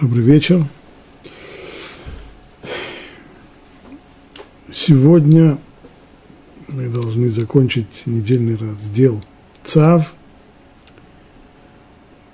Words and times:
Добрый 0.00 0.22
вечер. 0.22 0.64
Сегодня 4.72 5.58
мы 6.68 6.88
должны 6.88 7.28
закончить 7.28 8.04
недельный 8.06 8.54
раздел 8.54 9.20
ЦАВ. 9.64 10.14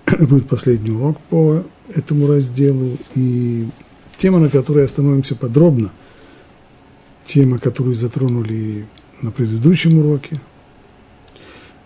Это 0.04 0.26
будет 0.26 0.46
последний 0.46 0.90
урок 0.90 1.18
по 1.30 1.64
этому 1.88 2.26
разделу. 2.26 2.98
И 3.14 3.66
тема, 4.18 4.40
на 4.40 4.50
которой 4.50 4.84
остановимся 4.84 5.34
подробно, 5.34 5.90
тема, 7.24 7.58
которую 7.58 7.94
затронули 7.94 8.86
на 9.22 9.30
предыдущем 9.30 10.00
уроке, 10.00 10.38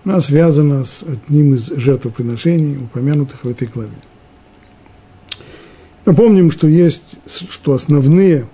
она 0.03 0.21
связана 0.21 0.85
с 0.85 1.05
одним 1.05 1.55
из 1.55 1.69
жертвоприношений, 1.69 2.79
упомянутых 2.79 3.45
в 3.45 3.49
этой 3.49 3.69
главе. 3.69 3.95
Напомним, 6.09 6.51
что 6.51 6.67
есть, 6.67 7.17
что 7.27 7.75
основные 7.75 8.49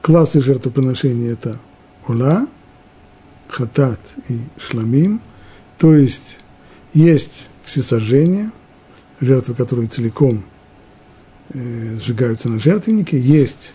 классы 0.00 0.40
жертвоприношения– 0.40 1.32
это 1.32 1.58
ула, 2.06 2.46
хатат 3.48 3.98
и 4.28 4.38
шламим, 4.56 5.20
то 5.78 5.96
есть 5.96 6.38
есть 6.94 7.48
всесожжение, 7.64 8.52
жертвы, 9.20 9.56
которые 9.56 9.88
целиком 9.88 10.44
э, 11.54 11.96
сжигаются 11.96 12.48
на 12.48 12.60
жертвеннике, 12.60 13.18
есть 13.18 13.74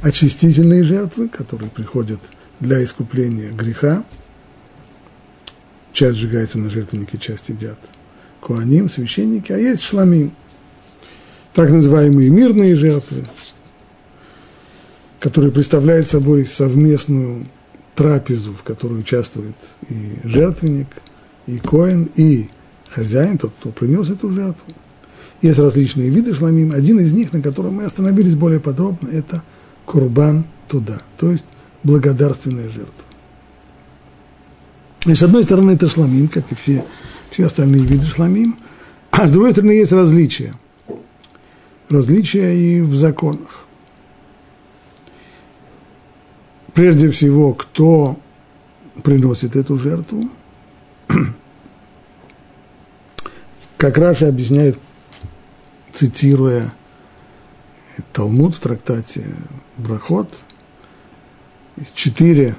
очистительные 0.00 0.82
жертвы, 0.82 1.28
которые 1.28 1.70
приходят 1.70 2.18
для 2.58 2.82
искупления 2.82 3.52
греха, 3.52 4.02
часть 5.92 6.18
сжигается 6.18 6.58
на 6.58 6.70
жертвеннике, 6.70 7.18
часть 7.18 7.50
едят 7.50 7.78
куаним, 8.40 8.88
священники, 8.88 9.52
а 9.52 9.56
есть 9.56 9.82
шламим– 9.82 10.32
так 11.54 11.70
называемые 11.70 12.30
мирные 12.30 12.76
жертвы, 12.76 13.24
которые 15.18 15.52
представляют 15.52 16.08
собой 16.08 16.46
совместную 16.46 17.46
трапезу, 17.94 18.52
в 18.54 18.62
которой 18.62 19.00
участвует 19.00 19.56
и 19.88 20.16
жертвенник, 20.24 20.86
и 21.46 21.58
коин, 21.58 22.08
и 22.14 22.48
хозяин, 22.88 23.38
тот, 23.38 23.52
кто 23.58 23.70
принес 23.70 24.10
эту 24.10 24.30
жертву. 24.30 24.72
Есть 25.42 25.58
различные 25.58 26.10
виды 26.10 26.34
шламим. 26.34 26.72
Один 26.72 27.00
из 27.00 27.12
них, 27.12 27.32
на 27.32 27.40
котором 27.40 27.74
мы 27.74 27.84
остановились 27.84 28.36
более 28.36 28.60
подробно, 28.60 29.08
это 29.08 29.42
курбан 29.86 30.46
туда, 30.68 31.00
то 31.18 31.32
есть 31.32 31.46
благодарственная 31.82 32.68
жертва. 32.68 33.04
И 35.06 35.14
с 35.14 35.22
одной 35.22 35.42
стороны, 35.42 35.72
это 35.72 35.88
шламим, 35.88 36.28
как 36.28 36.44
и 36.52 36.54
все, 36.54 36.84
все 37.30 37.46
остальные 37.46 37.82
виды 37.82 38.06
шламим, 38.06 38.58
а 39.10 39.26
с 39.26 39.30
другой 39.30 39.52
стороны, 39.52 39.72
есть 39.72 39.92
различия– 39.92 40.54
различия 41.90 42.56
и 42.56 42.80
в 42.80 42.94
законах. 42.94 43.64
Прежде 46.72 47.10
всего, 47.10 47.52
кто 47.52 48.18
приносит 49.02 49.56
эту 49.56 49.76
жертву, 49.76 50.30
как 53.76 53.98
Раша 53.98 54.28
объясняет, 54.28 54.78
цитируя 55.92 56.72
Талмуд 58.12 58.54
в 58.54 58.60
трактате 58.60 59.26
Брахот, 59.76 60.32
четыре, 61.94 62.54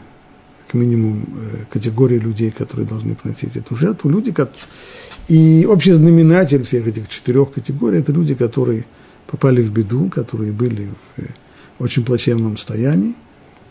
как 0.65 0.73
минимум, 0.73 1.23
э, 1.23 1.65
категории 1.69 2.17
людей, 2.17 2.51
которые 2.51 2.85
должны 2.85 3.15
приносить 3.15 3.55
эту 3.55 3.75
жертву. 3.75 4.09
Люди, 4.09 4.35
и 5.29 5.65
общий 5.69 5.93
знаменатель 5.93 6.63
всех 6.65 6.85
этих 6.87 7.07
четырех 7.07 7.53
категорий– 7.53 7.99
это 7.99 8.11
люди, 8.11 8.35
которые– 8.35 8.85
попали 9.31 9.61
в 9.61 9.71
беду, 9.71 10.09
которые 10.09 10.51
были 10.51 10.89
в 11.15 11.21
э, 11.21 11.27
очень 11.79 12.03
плачевном 12.03 12.57
состоянии. 12.57 13.15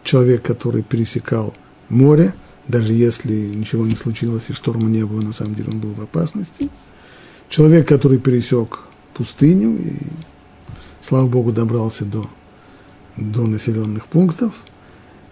Человек, 0.03 0.43
который 0.43 0.83
пересекал 0.83 1.55
море, 1.91 2.35
даже 2.67 2.95
если 2.95 3.35
ничего 3.35 3.87
не 3.87 3.95
случилось 3.95 4.49
и 4.49 4.55
шторма 4.55 4.89
не 4.89 5.05
было, 5.05 5.21
на 5.21 5.35
самом 5.35 5.55
деле 5.55 5.71
он 5.71 5.81
был 5.81 5.93
в 5.93 6.01
опасности. 6.01 6.71
Человек, 7.51 7.87
который 7.87 8.19
пересек 8.19 8.81
пустыню 9.13 9.77
и, 9.77 9.97
слава 11.03 11.29
Богу, 11.29 11.53
добрался 11.53 12.07
до, 12.07 12.31
до 13.17 13.47
населенных 13.47 14.07
пунктов. 14.07 14.55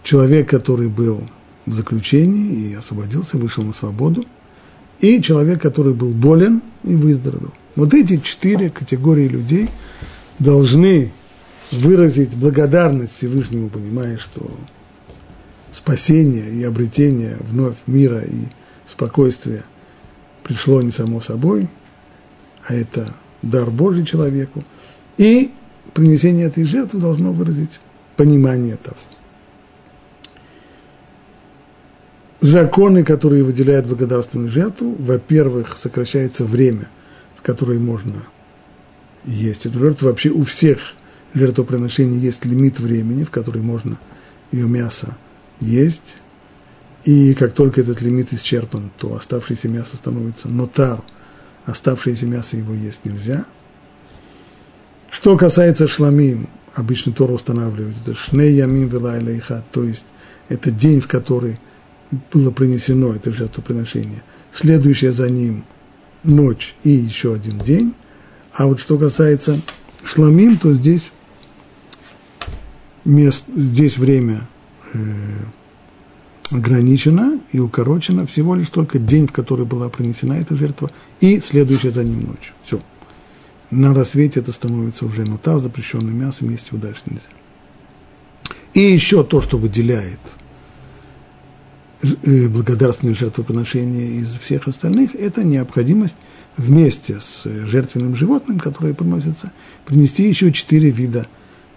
Человек, 0.03 0.51
который 0.51 0.89
был 0.89 1.27
в 1.65 1.73
заключении 1.73 2.71
и 2.71 2.75
освободился, 2.75 3.39
вышел 3.39 3.65
на 3.65 3.73
свободу. 3.73 4.27
И 5.01 5.23
человек, 5.23 5.63
который 5.63 5.95
был 5.95 6.11
болен 6.11 6.63
и 6.85 6.95
выздоровел. 6.95 7.55
Вот 7.77 7.95
эти 7.95 8.19
четыре 8.19 8.69
категории 8.69 9.27
людей– 9.27 9.71
должны 10.39 11.13
выразить 11.71 12.37
благодарность 12.37 13.15
Всевышнему, 13.15 13.69
понимая, 13.69 14.19
что 14.19 14.51
спасение 15.73 16.51
и 16.51 16.65
обретение 16.65 17.37
вновь 17.41 17.77
мира 17.87 18.21
и 18.21 18.47
спокойствия 18.87 19.65
пришло 20.43 20.81
не 20.83 20.91
само 20.91 21.21
собой, 21.21 21.69
а 22.67 22.75
это 22.75 23.15
дар 23.43 23.71
Божий 23.71 24.05
человеку. 24.05 24.65
И 25.19 25.53
принесение 25.95 26.47
этой 26.47 26.65
жертвы 26.65 27.01
должно 27.01 27.33
выразить 27.33 27.81
понимание 28.17 28.75
этого. 28.75 28.97
Законы, 32.41 33.05
которые 33.05 33.43
выделяют 33.43 33.87
благодарственную 33.87 34.49
жертву, 34.49 34.95
во-первых, 34.99 35.77
сокращается 35.77 36.45
время, 36.45 36.89
в 37.35 37.43
которое 37.43 37.81
можно 37.81 38.27
есть 39.25 39.67
эту 39.67 39.79
жертву. 39.79 40.09
Вообще 40.09 40.31
у 40.31 40.45
всех 40.45 40.79
жертвоприношений 41.35 42.19
есть 42.19 42.45
лимит 42.45 42.79
времени, 42.81 43.25
в 43.25 43.31
который 43.31 43.63
можно 43.63 43.99
ее 44.53 44.69
мясо 44.69 45.17
есть. 45.61 46.17
И 47.05 47.35
как 47.35 47.53
только 47.53 47.81
этот 47.81 48.01
лимит 48.01 48.33
исчерпан, 48.33 48.91
то 48.99 49.15
оставшееся 49.15 49.69
мясо 49.69 49.97
становится 49.97 50.49
нотар, 50.49 51.01
оставшееся 51.65 52.27
мясо 52.27 52.57
его 52.57 52.75
есть 52.75 53.05
нельзя. 53.05 53.45
Что 55.11 55.37
касается 55.37 55.89
шламим, 55.89 56.49
обычно 56.75 57.13
Тора 57.13 57.33
устанавливает, 57.33 57.97
это 58.05 58.15
шней 58.15 58.53
ямим 58.55 58.89
вилайлайха, 58.89 59.65
то 59.71 59.85
есть 59.85 60.07
это 60.49 60.71
день, 60.71 61.01
в 61.01 61.09
который 61.09 61.59
было 62.33 62.51
принесено 62.51 63.15
это 63.15 63.31
жертвоприношение, 63.31 64.23
следующее 64.53 65.13
за 65.13 65.31
ним 65.31 65.65
ночь 66.25 66.75
и 66.83 66.91
еще 66.91 67.35
один 67.35 67.59
день– 67.59 67.95
а 68.59 68.67
вот 68.67 68.81
что 68.81 68.99
касается 68.99 69.61
шламим, 70.05 70.59
то 70.59 70.75
здесь, 70.75 71.13
мест, 73.05 73.45
здесь 73.55 73.97
время 73.99 74.49
э, 74.95 74.99
ограничено 76.51 77.41
и 77.53 77.61
укорочено 77.61 78.27
всего 78.27 78.57
лишь 78.57 78.71
только 78.71 78.99
день, 78.99 79.29
в 79.29 79.33
который 79.33 79.65
была 79.65 79.89
принесена 79.89 80.33
эта 80.33 80.57
жертва, 80.57 80.91
и 81.21 81.41
следующая 81.41 81.93
за 81.93 82.03
ним 82.03 82.27
ночь. 82.27 82.53
Все. 82.65 82.81
На 83.71 83.95
рассвете 83.95 84.41
это 84.41 84.51
становится 84.51 85.07
уже 85.07 85.23
нутар, 85.23 85.61
запрещенное 85.61 86.13
мясо, 86.13 86.45
есть 86.45 86.69
его 86.73 86.79
дальше 86.79 87.03
нельзя. 87.07 87.29
И 88.75 88.81
еще 88.81 89.23
то, 89.23 89.41
что 89.41 89.57
выделяет 89.57 90.19
э, 92.03 92.49
благодарственное 92.49 93.15
жертвоприношение 93.15 94.17
из 94.17 94.33
всех 94.33 94.67
остальных, 94.67 95.15
это 95.15 95.45
необходимость 95.45 96.17
вместе 96.59 97.21
с 97.21 97.45
жертвенным 97.45 98.17
животным, 98.17 98.59
которое 98.59 98.93
приносится, 98.93 99.53
принести 99.87 100.29
еще 100.29 100.53
четыре 100.53 100.91
вида 100.91 101.27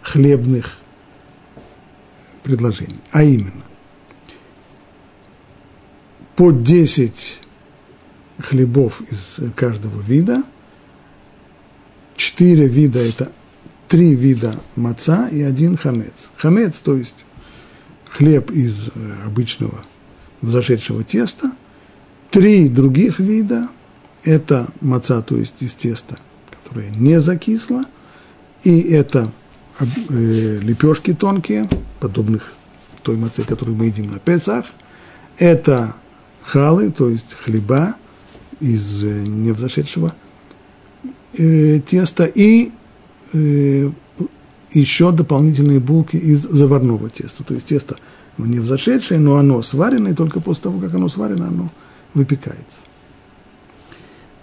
хлебных 0.02 0.80
предложений. 2.44 2.97
А 3.12 3.24
именно, 3.24 3.64
по 6.36 6.52
10 6.52 7.42
хлебов 8.40 9.02
из 9.12 9.40
каждого 9.56 10.02
вида, 10.02 10.44
четыре 12.16 12.68
вида– 12.68 13.00
это 13.07 13.31
три 13.88 14.16
вида 14.16 14.60
маца 14.75 15.28
и 15.28 15.44
один 15.44 15.78
хамец. 15.78 16.31
Хамец, 16.38 16.80
то 16.80 16.98
есть 16.98 17.16
хлеб 18.10 18.50
из 18.50 18.89
обычного 19.25 19.86
взошедшего 20.42 21.04
теста, 21.04 21.51
три 22.31 22.68
других 22.68 23.19
вида– 23.19 23.69
это 24.23 24.68
маца, 24.81 25.21
то 25.21 25.35
есть 25.35 25.62
из 25.62 25.75
теста, 25.75 26.18
которое 26.63 26.89
не 26.91 27.19
закисло, 27.19 27.85
и 28.63 28.79
это 28.81 29.31
э, 29.79 30.59
лепешки 30.62 31.13
тонкие, 31.13 31.69
подобных 32.00 32.53
той 33.03 33.18
маце, 33.18 33.44
которую 33.44 33.77
мы 33.77 33.85
едим 33.85 34.12
на 34.12 34.19
Песах, 34.19 34.65
это 35.38 35.95
халы, 36.44 36.91
то 36.91 37.09
есть 37.09 37.33
хлеба 37.33 37.95
из 38.59 39.03
э, 39.03 39.07
невзошедшего 39.07 40.13
э, 41.38 41.79
теста, 41.79 42.25
и 42.25 42.71
э, 43.33 43.89
еще 44.73 45.12
дополнительные 45.12 45.79
булки 45.79 46.15
из 46.15 46.41
заварного 46.44 47.09
теста, 47.09 47.44
то 47.44 47.53
есть 47.53 47.68
тесто 47.68 47.97
не 48.38 49.18
но 49.18 49.38
оно 49.38 49.62
сваренное, 49.62 50.13
и 50.13 50.15
только 50.15 50.39
после 50.39 50.63
того, 50.63 50.79
как 50.79 50.94
оно 50.95 51.09
сварено, 51.09 51.47
оно 51.47 51.69
выпекается. 52.13 52.79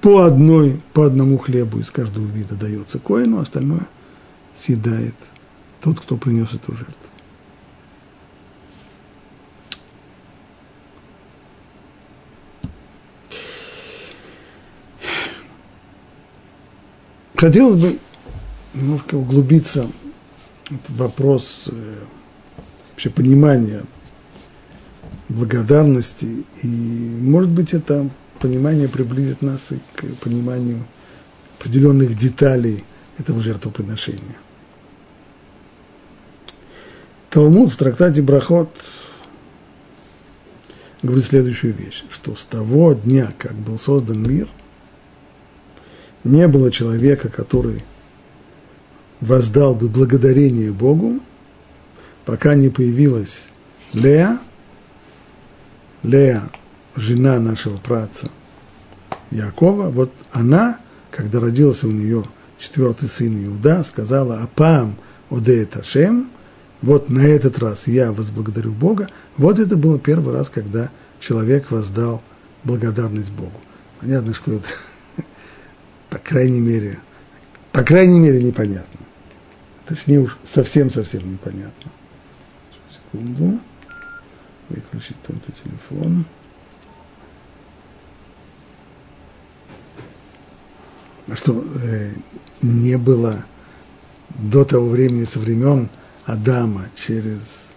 По, 0.00 0.25
одной, 0.25 0.81
по 0.93 1.05
одному 1.05 1.39
хлебу 1.39 1.81
из 1.81 1.91
каждого 1.91 2.25
вида 2.25 2.55
дается 2.55 2.99
коину, 2.99 3.41
остальное 3.41 3.87
съедает 4.59 5.15
тот, 5.81 6.00
кто 6.00 6.17
принес 6.17 6.55
эту 6.55 6.73
жертву. 6.75 6.95
Хотелось 17.37 17.81
бы 17.81 17.99
немножко 18.75 19.15
углубиться 19.15 19.89
в 20.69 20.97
вопрос 20.97 21.69
э, 21.71 21.95
вообще 22.91 23.11
понимания 23.11 23.83
благодарности. 25.29 26.45
И, 26.62 26.67
может 26.67 27.50
быть, 27.50 27.75
это 27.75 28.11
понимание 28.38 28.88
приблизит 28.88 29.43
нас 29.43 29.73
и 29.73 29.79
к 29.94 30.05
пониманию 30.20 30.85
определенных 31.58 32.17
деталей 32.17 32.85
этого 33.19 33.40
жертвоприношения. 33.40 34.37
Талмуд 37.31 37.70
в 37.70 37.76
трактате 37.76 38.23
Брахот 38.23 38.70
говорит 41.02 41.25
следующую 41.25 41.75
вещь, 41.75 42.05
что 42.11 42.35
с 42.35 42.44
того 42.44 42.94
дня, 42.94 43.32
как 43.38 43.55
был 43.55 43.79
создан 43.79 44.23
мир, 44.23 44.49
не 46.25 46.49
было 46.49 46.70
человека, 46.70 47.29
который 47.29 47.85
воздал 49.20 49.75
бы 49.75 49.88
благодарение 49.88 50.73
Богу, 50.73 51.20
пока 52.25 52.55
не 52.55 52.69
появилась 52.69 53.49
Лея, 53.93 54.38
Лея, 56.02 56.49
жена 56.99 57.39
нашего 57.39 57.77
праца 57.77 58.29
Якова, 59.31 59.91
вот 59.91 60.12
она, 60.33 60.79
когда 61.11 61.41
родился 61.41 61.87
у 61.87 61.91
нее 61.91 62.25
четвертый 62.59 63.09
сын 63.09 63.45
Иуда, 63.47 63.83
сказала 63.83 64.43
«Апам 64.43 64.97
одеет 65.31 65.77
Ашем», 65.77 66.31
вот 66.81 67.09
на 67.09 67.21
этот 67.21 67.59
раз 67.59 67.89
я 67.89 68.12
возблагодарю 68.12 68.73
Бога. 68.73 69.09
Вот 69.37 69.59
это 69.59 69.77
было 69.77 69.99
первый 69.99 70.35
раз, 70.35 70.49
когда 70.49 70.91
человек 71.19 71.71
воздал 71.71 72.23
благодарность 72.62 73.33
Богу. 73.33 73.61
Понятно, 74.00 74.33
что 74.33 74.53
это, 74.53 74.69
по 76.11 76.19
крайней 76.19 76.61
мере, 76.61 77.00
по 77.73 77.83
крайней 77.83 78.21
мере, 78.21 78.43
непонятно. 78.43 79.00
Точнее 79.87 80.21
уж 80.21 80.39
совсем-совсем 80.45 81.33
непонятно. 81.33 81.91
Секунду 82.93 83.59
выключить 84.69 85.21
только 85.27 85.50
телефон. 85.53 86.25
Что, 91.34 91.64
э, 91.82 92.12
не 92.62 92.96
было 92.98 93.44
до 94.28 94.64
того 94.64 94.88
времени, 94.88 95.25
со 95.25 95.38
времен 95.38 95.88
Адама, 96.25 96.90
через 96.94 97.69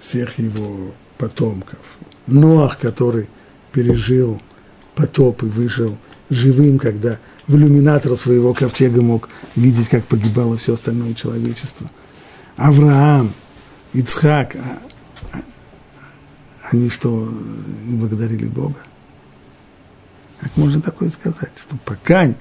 всех 0.00 0.38
его 0.38 0.92
потомков. 1.18 1.78
Ноах, 2.26 2.78
который 2.78 3.28
пережил 3.72 4.40
потоп 4.94 5.42
и 5.42 5.46
вышел 5.46 5.96
живым, 6.30 6.78
когда 6.78 7.18
в 7.46 7.56
иллюминатор 7.56 8.16
своего 8.16 8.54
ковчега 8.54 9.02
мог 9.02 9.28
видеть, 9.56 9.88
как 9.88 10.04
погибало 10.04 10.56
все 10.56 10.74
остальное 10.74 11.14
человечество. 11.14 11.90
Авраам, 12.56 13.32
Ицхак, 13.92 14.56
а 14.56 15.42
они 16.70 16.90
что, 16.90 17.32
не 17.86 17.96
благодарили 17.96 18.46
Бога? 18.46 18.76
Как 20.40 20.56
можно 20.56 20.80
такое 20.80 21.08
сказать? 21.10 21.52
Что 21.56 21.76
пока 21.84 22.34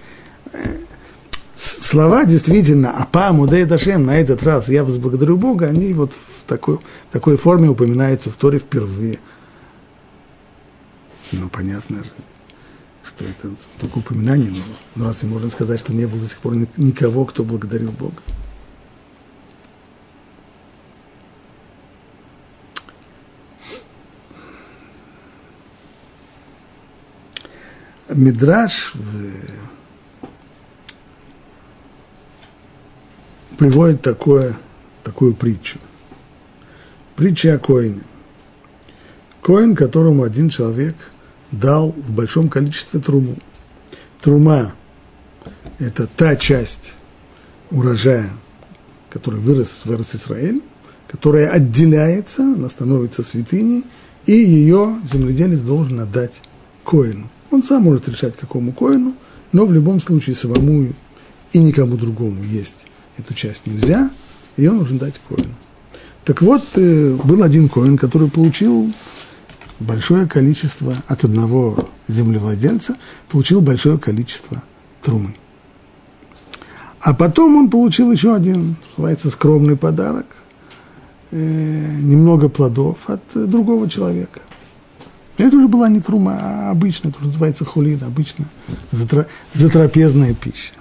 слова 1.57 2.25
действительно 2.25 2.91
«Апа 2.91 3.33
мудей 3.33 3.65
дашем» 3.65 4.05
на 4.05 4.19
этот 4.19 4.43
раз 4.43 4.69
«Я 4.69 4.83
возблагодарю 4.83 5.37
Бога», 5.37 5.67
они 5.67 5.93
вот 5.93 6.13
в 6.13 6.43
такой, 6.43 6.77
в 6.77 7.11
такой 7.11 7.37
форме 7.37 7.69
упоминаются 7.69 8.29
в 8.29 8.35
Торе 8.35 8.59
впервые. 8.59 9.19
Ну, 11.31 11.49
понятно 11.49 12.03
же, 12.03 12.11
что 13.03 13.25
это 13.25 13.53
только 13.79 13.97
упоминание, 13.97 14.51
но, 14.51 14.63
но 14.95 15.05
разве 15.05 15.27
можно 15.27 15.49
сказать, 15.49 15.79
что 15.79 15.93
не 15.93 16.05
было 16.05 16.21
до 16.21 16.29
сих 16.29 16.37
пор 16.37 16.55
никого, 16.77 17.25
кто 17.25 17.43
благодарил 17.43 17.91
Бога? 17.91 18.21
Мидраш 28.09 28.93
приводит 33.57 34.01
такое, 34.01 34.55
такую 35.03 35.33
притчу. 35.35 35.79
Притча 37.17 37.55
о 37.55 37.59
Коине. 37.59 38.01
Коин, 39.41 39.75
которому 39.75 40.23
один 40.23 40.49
человек 40.49 40.95
дал 41.51 41.91
в 41.91 42.13
большом 42.13 42.47
количестве 42.49 43.01
труму. 43.01 43.35
Трума– 44.21 44.73
это 45.79 46.07
та 46.07 46.35
часть 46.35 46.95
урожая, 47.71 48.29
который 49.09 49.39
вырос 49.39 49.81
в 49.83 50.15
Израиль, 50.15 50.61
которая 51.07 51.49
отделяется, 51.49 52.43
она 52.43 52.69
становится 52.69 53.23
святыней, 53.23 53.83
и 54.25 54.33
ее 54.33 54.97
земледелец 55.11 55.59
должен 55.59 55.99
отдать 55.99 56.41
коину. 56.83 57.29
Он 57.51 57.63
сам 57.63 57.83
может 57.83 58.09
решать, 58.09 58.35
какому 58.35 58.73
коину, 58.73 59.13
но 59.51 59.65
в 59.65 59.73
любом 59.73 60.01
случае 60.01 60.35
самому 60.35 60.93
и 61.53 61.59
никому 61.59 61.97
другому 61.97 62.43
есть 62.43 62.87
эту 63.17 63.33
часть 63.33 63.65
нельзя, 63.65 64.09
ее 64.57 64.71
нужно 64.71 64.99
дать 64.99 65.19
коину. 65.27 65.53
Так 66.25 66.41
вот, 66.41 66.63
э, 66.75 67.17
был 67.23 67.41
один 67.41 67.69
коин, 67.69 67.97
который 67.97 68.29
получил 68.29 68.91
большое 69.79 70.27
количество 70.27 70.95
от 71.07 71.23
одного 71.23 71.87
землевладельца, 72.07 72.97
получил 73.29 73.61
большое 73.61 73.97
количество 73.97 74.61
трумы. 75.01 75.35
А 76.99 77.13
потом 77.13 77.55
он 77.55 77.69
получил 77.69 78.11
еще 78.11 78.35
один, 78.35 78.75
называется, 78.97 79.29
скромный 79.29 79.77
подарок, 79.77 80.25
э, 81.31 81.37
немного 82.01 82.49
плодов 82.49 83.09
от 83.09 83.21
другого 83.33 83.89
человека. 83.89 84.41
Это 85.37 85.55
уже 85.55 85.67
была 85.67 85.87
не 85.87 86.01
трума, 86.01 86.37
а 86.39 86.71
обычная, 86.71 87.11
это 87.11 87.19
уже 87.19 87.27
называется 87.27 87.63
хулин, 87.63 88.03
обычная 88.03 88.47
затрапезная 89.53 90.33
пища. 90.33 90.73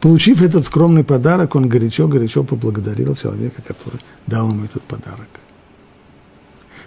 Получив 0.00 0.40
этот 0.40 0.66
скромный 0.66 1.04
подарок, 1.04 1.54
он 1.56 1.68
горячо-горячо 1.68 2.44
поблагодарил 2.44 3.14
человека, 3.16 3.60
который 3.66 4.00
дал 4.26 4.50
ему 4.50 4.64
этот 4.64 4.82
подарок. 4.82 5.28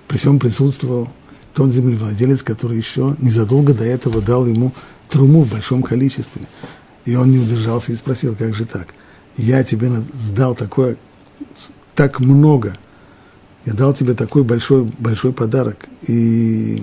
При 0.07 0.17
всем 0.17 0.39
присутствовал 0.39 1.09
тот 1.53 1.73
землевладелец, 1.73 2.43
который 2.43 2.77
еще 2.77 3.15
незадолго 3.19 3.73
до 3.73 3.83
этого 3.83 4.21
дал 4.21 4.45
ему 4.45 4.71
труму 5.09 5.43
в 5.43 5.51
большом 5.51 5.83
количестве. 5.83 6.43
И 7.05 7.15
он 7.15 7.31
не 7.31 7.39
удержался 7.39 7.91
и 7.91 7.95
спросил, 7.95 8.35
как 8.35 8.55
же 8.55 8.65
так? 8.65 8.93
Я 9.37 9.63
тебе 9.63 9.91
дал 10.35 10.55
такое, 10.55 10.97
так 11.93 12.19
много, 12.19 12.77
я 13.67 13.73
дал 13.73 13.93
тебе 13.93 14.13
такой 14.13 14.43
большой, 14.43 14.83
большой 14.97 15.33
подарок, 15.33 15.87
и 16.07 16.81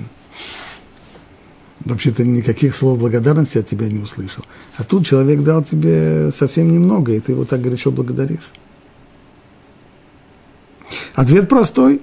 вообще-то 1.81 2.25
никаких 2.25 2.75
слов 2.75 2.99
благодарности 2.99 3.57
от 3.57 3.67
тебя 3.67 3.89
не 3.89 4.01
услышал. 4.01 4.45
А 4.77 4.85
тут 4.85 5.07
человек 5.07 5.43
дал 5.43 5.65
тебе 5.65 6.31
совсем 6.37 6.71
немного, 6.71 7.13
и 7.13 7.21
ты 7.21 7.33
его 7.33 7.47
так 7.47 7.63
горячо 7.63 7.91
благодаришь. 7.91 8.51
Ответ 11.15 11.49
простой, 11.49 12.03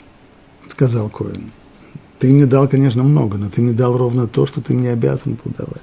сказал 0.67 1.09
Коин. 1.09 1.51
Ты 2.17 2.33
мне 2.33 2.47
дал, 2.47 2.67
конечно, 2.67 3.03
много, 3.03 3.37
но 3.37 3.51
ты 3.51 3.61
мне 3.61 3.73
дал 3.73 3.95
ровно 3.95 4.27
то, 4.27 4.47
что 4.47 4.61
ты 4.61 4.73
мне 4.73 4.89
обязан 4.89 5.37
был 5.43 5.53
давать. 5.55 5.81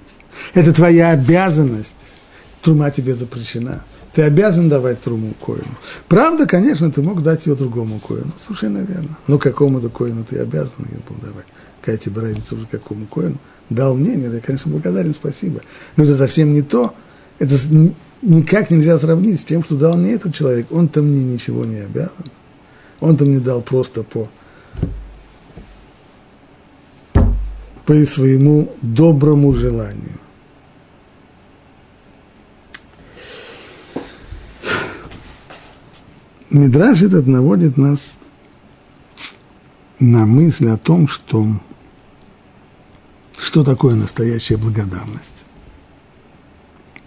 Это 0.55 0.73
твоя 0.73 1.11
обязанность. 1.11 2.15
Трума 2.63 2.91
тебе 2.91 3.15
запрещена. 3.15 3.85
Ты 4.19 4.23
обязан 4.23 4.69
давать 4.69 5.01
труму 5.01 5.33
коину. 5.35 5.79
Правда, 6.09 6.45
конечно, 6.45 6.91
ты 6.91 7.03
мог 7.03 7.23
дать 7.23 7.47
ее 7.47 7.55
другому 7.55 8.01
коину. 8.01 8.33
Совершенно 8.45 8.79
верно. 8.79 9.17
Но 9.29 9.39
какому-то 9.39 9.91
коину 9.91 10.25
ты 10.25 10.41
обязан 10.41 10.87
ее 10.91 10.99
был 11.09 11.15
давать. 11.23 11.47
Какая 11.81 11.99
тебе 11.99 12.23
разница 12.23 12.57
уже 12.57 12.67
какому 12.67 13.07
коину? 13.07 13.37
дал 13.71 13.95
мне, 13.95 14.17
нет, 14.17 14.35
я, 14.35 14.41
конечно, 14.41 14.73
благодарен, 14.73 15.15
спасибо. 15.15 15.61
Но 15.95 16.03
это 16.03 16.19
совсем 16.19 16.53
не 16.53 16.63
то, 16.63 16.95
это 17.39 17.55
никак 18.21 18.71
нельзя 18.71 18.99
сравнить 18.99 19.39
с 19.39 19.45
тем, 19.45 19.63
что 19.63 19.77
дал 19.77 19.97
мне 19.97 20.15
этот 20.15 20.35
человек. 20.35 20.67
Он-то 20.73 21.01
мне 21.01 21.23
ничего 21.23 21.65
не 21.65 21.79
обязан. 21.79 22.27
Он-то 22.99 23.25
мне 23.25 23.39
дал 23.39 23.63
просто 23.63 24.03
по, 24.03 24.29
по 27.87 27.95
своему 28.05 28.75
доброму 28.83 29.53
желанию. 29.53 30.19
Мидраж 36.51 37.03
этот 37.03 37.27
наводит 37.27 37.77
нас 37.77 38.15
на 39.99 40.25
мысль 40.25 40.69
о 40.69 40.79
том, 40.79 41.07
что 41.07 41.47
Что 43.37 43.65
такое 43.65 43.95
настоящая 43.95 44.57
благодарность? 44.57 45.45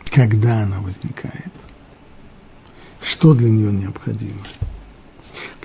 Когда 0.06 0.64
она 0.64 0.80
возникает? 0.80 1.52
Что 3.02 3.34
для 3.34 3.50
нее 3.50 3.72
необходимо? 3.72 4.42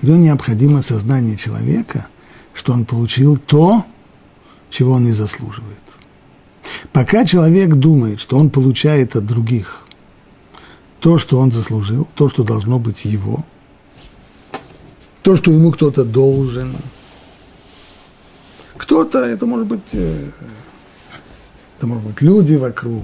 Для 0.01 0.15
нее 0.15 0.25
необходимо 0.25 0.83
сознание 0.83 1.37
человека, 1.37 2.07
что 2.55 2.73
он 2.73 2.85
получил 2.85 3.37
то, 3.37 3.85
чего 4.71 4.93
он 4.93 5.05
не 5.05 5.13
заслуживает. 5.13 5.79
Пока 6.93 7.25
человек 7.25 7.75
думает, 7.75 8.21
что 8.21 8.39
он 8.39 8.51
получает 8.51 9.17
от 9.17 9.27
других 9.27 9.87
то, 11.01 11.19
что 11.19 11.39
он 11.39 11.53
заслужил, 11.53 12.09
то, 12.15 12.29
что 12.29 12.43
должно 12.43 12.79
быть 12.79 13.05
его, 13.05 13.45
то, 15.27 15.35
что 15.35 15.51
ему 15.51 15.73
кто-то 15.73 16.05
должен, 16.05 16.77
кто-то, 18.77 19.19
это 19.25 19.45
может 19.45 19.67
быть, 19.67 19.93
э, 19.93 20.31
это 21.77 21.89
может 21.89 22.05
быть 22.05 22.23
люди 22.23 22.55
вокруг, 22.55 23.03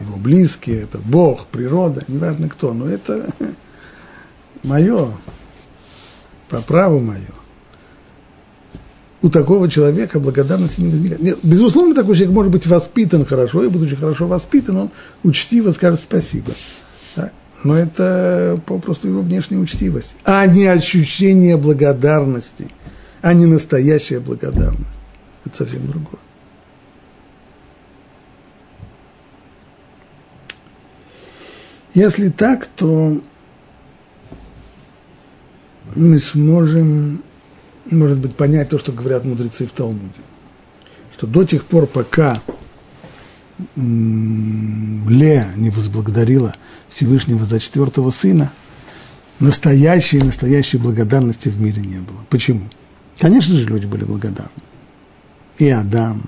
его 0.00 0.16
близкие, 0.16 0.82
это 0.82 0.98
Бог, 0.98 1.46
природа, 1.46 2.02
неважно 2.08 2.48
кто, 2.48 2.74
но 2.74 2.88
это 2.88 3.32
мое, 4.64 5.12
по 6.48 6.60
праву 6.62 6.98
мое 6.98 7.30
у 9.22 9.30
такого 9.30 9.70
человека 9.70 10.18
благодарности 10.18 10.80
не 10.80 10.90
возникает. 10.90 11.22
Нет, 11.22 11.38
безусловно, 11.44 11.94
такой 11.94 12.16
человек 12.16 12.34
может 12.34 12.50
быть 12.50 12.66
воспитан 12.66 13.24
хорошо, 13.24 13.62
и 13.62 13.68
будучи 13.68 13.94
хорошо 13.94 14.26
воспитан, 14.26 14.76
он 14.76 14.90
учтиво 15.22 15.70
скажет 15.70 16.00
спасибо. 16.00 16.50
Но 17.64 17.76
это 17.76 18.60
попросту 18.66 19.08
его 19.08 19.22
внешняя 19.22 19.58
учтивость, 19.58 20.16
а 20.24 20.46
не 20.46 20.66
ощущение 20.66 21.56
благодарности, 21.56 22.68
а 23.22 23.32
не 23.32 23.46
настоящая 23.46 24.20
благодарность. 24.20 25.00
Это 25.44 25.56
совсем 25.56 25.86
другое. 25.86 26.20
Если 31.94 32.28
так, 32.28 32.66
то 32.66 33.20
мы 35.94 36.18
сможем 36.18 37.22
может 37.90 38.20
быть, 38.20 38.34
понять 38.34 38.68
то, 38.68 38.78
что 38.78 38.92
говорят 38.92 39.24
мудрецы 39.24 39.66
в 39.66 39.72
Талмуде. 39.72 40.20
Что 41.12 41.26
до 41.26 41.44
тех 41.44 41.64
пор, 41.64 41.86
пока 41.86 42.42
Лея 43.74 45.52
не 45.56 45.70
возблагодарила 45.70 46.54
Всевышнего 46.96 47.44
за 47.44 47.60
четвертого 47.60 48.10
сына, 48.10 48.52
настоящей 49.38 50.18
настоящей 50.18 50.78
благодарности 50.78 51.50
в 51.50 51.60
мире 51.60 51.82
не 51.82 51.98
было. 51.98 52.24
Почему? 52.30 52.62
Конечно 53.18 53.54
же, 53.54 53.66
люди 53.66 53.84
были 53.84 54.04
благодарны. 54.04 54.48
И 55.58 55.68
Адам, 55.68 56.22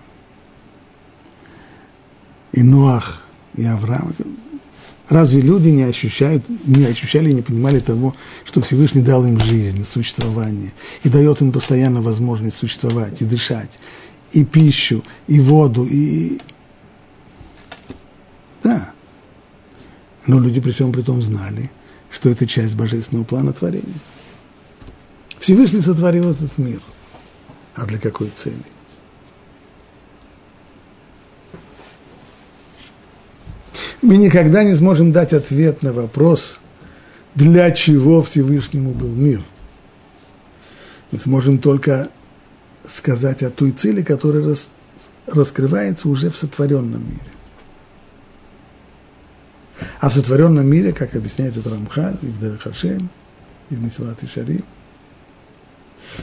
и 2.52 2.62
Ноах, 2.62 3.22
и 3.56 3.64
Авраам. 3.64 4.14
Разве 5.08 5.40
люди 5.40 5.70
не 5.70 5.84
ощущают, 5.84 6.44
не 6.66 6.84
ощущали 6.84 7.30
и 7.30 7.34
не 7.34 7.40
понимали 7.40 7.78
того, 7.78 8.14
что 8.44 8.60
Всевышний 8.60 9.00
дал 9.00 9.24
им 9.24 9.40
жизнь, 9.40 9.86
существование, 9.86 10.74
и 11.02 11.08
дает 11.08 11.40
им 11.40 11.50
постоянно 11.50 12.02
возможность 12.02 12.56
существовать 12.56 13.22
и 13.22 13.24
дышать, 13.24 13.78
и 14.32 14.44
пищу, 14.44 15.02
и 15.28 15.40
воду, 15.40 15.86
и... 15.86 16.38
Но 20.28 20.38
люди 20.38 20.60
при 20.60 20.70
всем 20.70 20.92
при 20.92 21.02
том 21.02 21.20
знали, 21.22 21.70
что 22.10 22.30
это 22.30 22.46
часть 22.46 22.76
божественного 22.76 23.24
плана 23.24 23.52
творения. 23.52 23.86
Всевышний 25.40 25.80
сотворил 25.80 26.30
этот 26.30 26.56
мир. 26.58 26.80
А 27.74 27.84
для 27.86 27.98
какой 27.98 28.28
цели? 28.28 28.62
мы 34.02 34.16
никогда 34.16 34.64
не 34.64 34.74
сможем 34.74 35.12
дать 35.12 35.32
ответ 35.32 35.82
на 35.82 35.92
вопрос, 35.92 36.58
для 37.34 37.70
чего 37.70 38.22
Всевышнему 38.22 38.92
был 38.92 39.08
мир. 39.08 39.42
Мы 41.10 41.18
сможем 41.18 41.58
только 41.58 42.08
сказать 42.88 43.42
о 43.42 43.50
той 43.50 43.72
цели, 43.72 44.02
которая 44.02 44.44
рас, 44.44 44.68
раскрывается 45.26 46.08
уже 46.08 46.30
в 46.30 46.36
сотворенном 46.36 47.04
мире. 47.04 47.37
А 50.00 50.08
в 50.08 50.14
сотворенном 50.14 50.66
мире, 50.66 50.92
как 50.92 51.14
объясняет 51.14 51.56
это 51.56 51.70
Рамхаль, 51.70 52.16
и 52.22 52.26
в 52.26 52.40
Дарахашем, 52.40 53.10
и 53.70 53.74
в 53.74 53.82
Месилат 53.82 54.18
Шарим, 54.32 54.64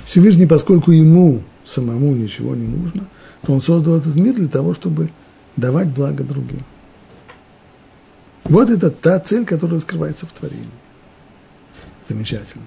Всевышний, 0.05 0.45
поскольку 0.45 0.91
ему 0.91 1.43
самому 1.63 2.13
ничего 2.13 2.55
не 2.55 2.67
нужно, 2.67 3.07
то 3.43 3.53
он 3.53 3.61
создал 3.61 3.97
этот 3.97 4.15
мир 4.15 4.33
для 4.35 4.47
того, 4.47 4.73
чтобы 4.73 5.09
давать 5.55 5.87
благо 5.87 6.23
другим. 6.23 6.63
Вот 8.43 8.69
это 8.69 8.91
та 8.91 9.19
цель, 9.19 9.45
которая 9.45 9.79
скрывается 9.79 10.25
в 10.25 10.31
творении. 10.31 10.67
Замечательно. 12.07 12.65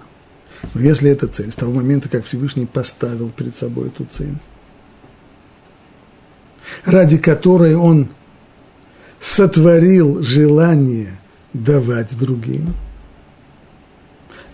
Но 0.75 0.81
если 0.81 1.11
эта 1.11 1.29
цель, 1.29 1.53
с 1.53 1.55
того 1.55 1.73
момента, 1.73 2.09
как 2.09 2.25
Всевышний 2.25 2.67
поставил 2.67 3.31
перед 3.31 3.55
собой 3.55 3.89
эту 3.89 4.05
цель, 4.05 4.35
ради 6.85 7.19
которой 7.19 7.77
он 7.77 8.09
сотворил 9.21 10.23
желание 10.23 11.19
давать 11.53 12.17
другим, 12.17 12.75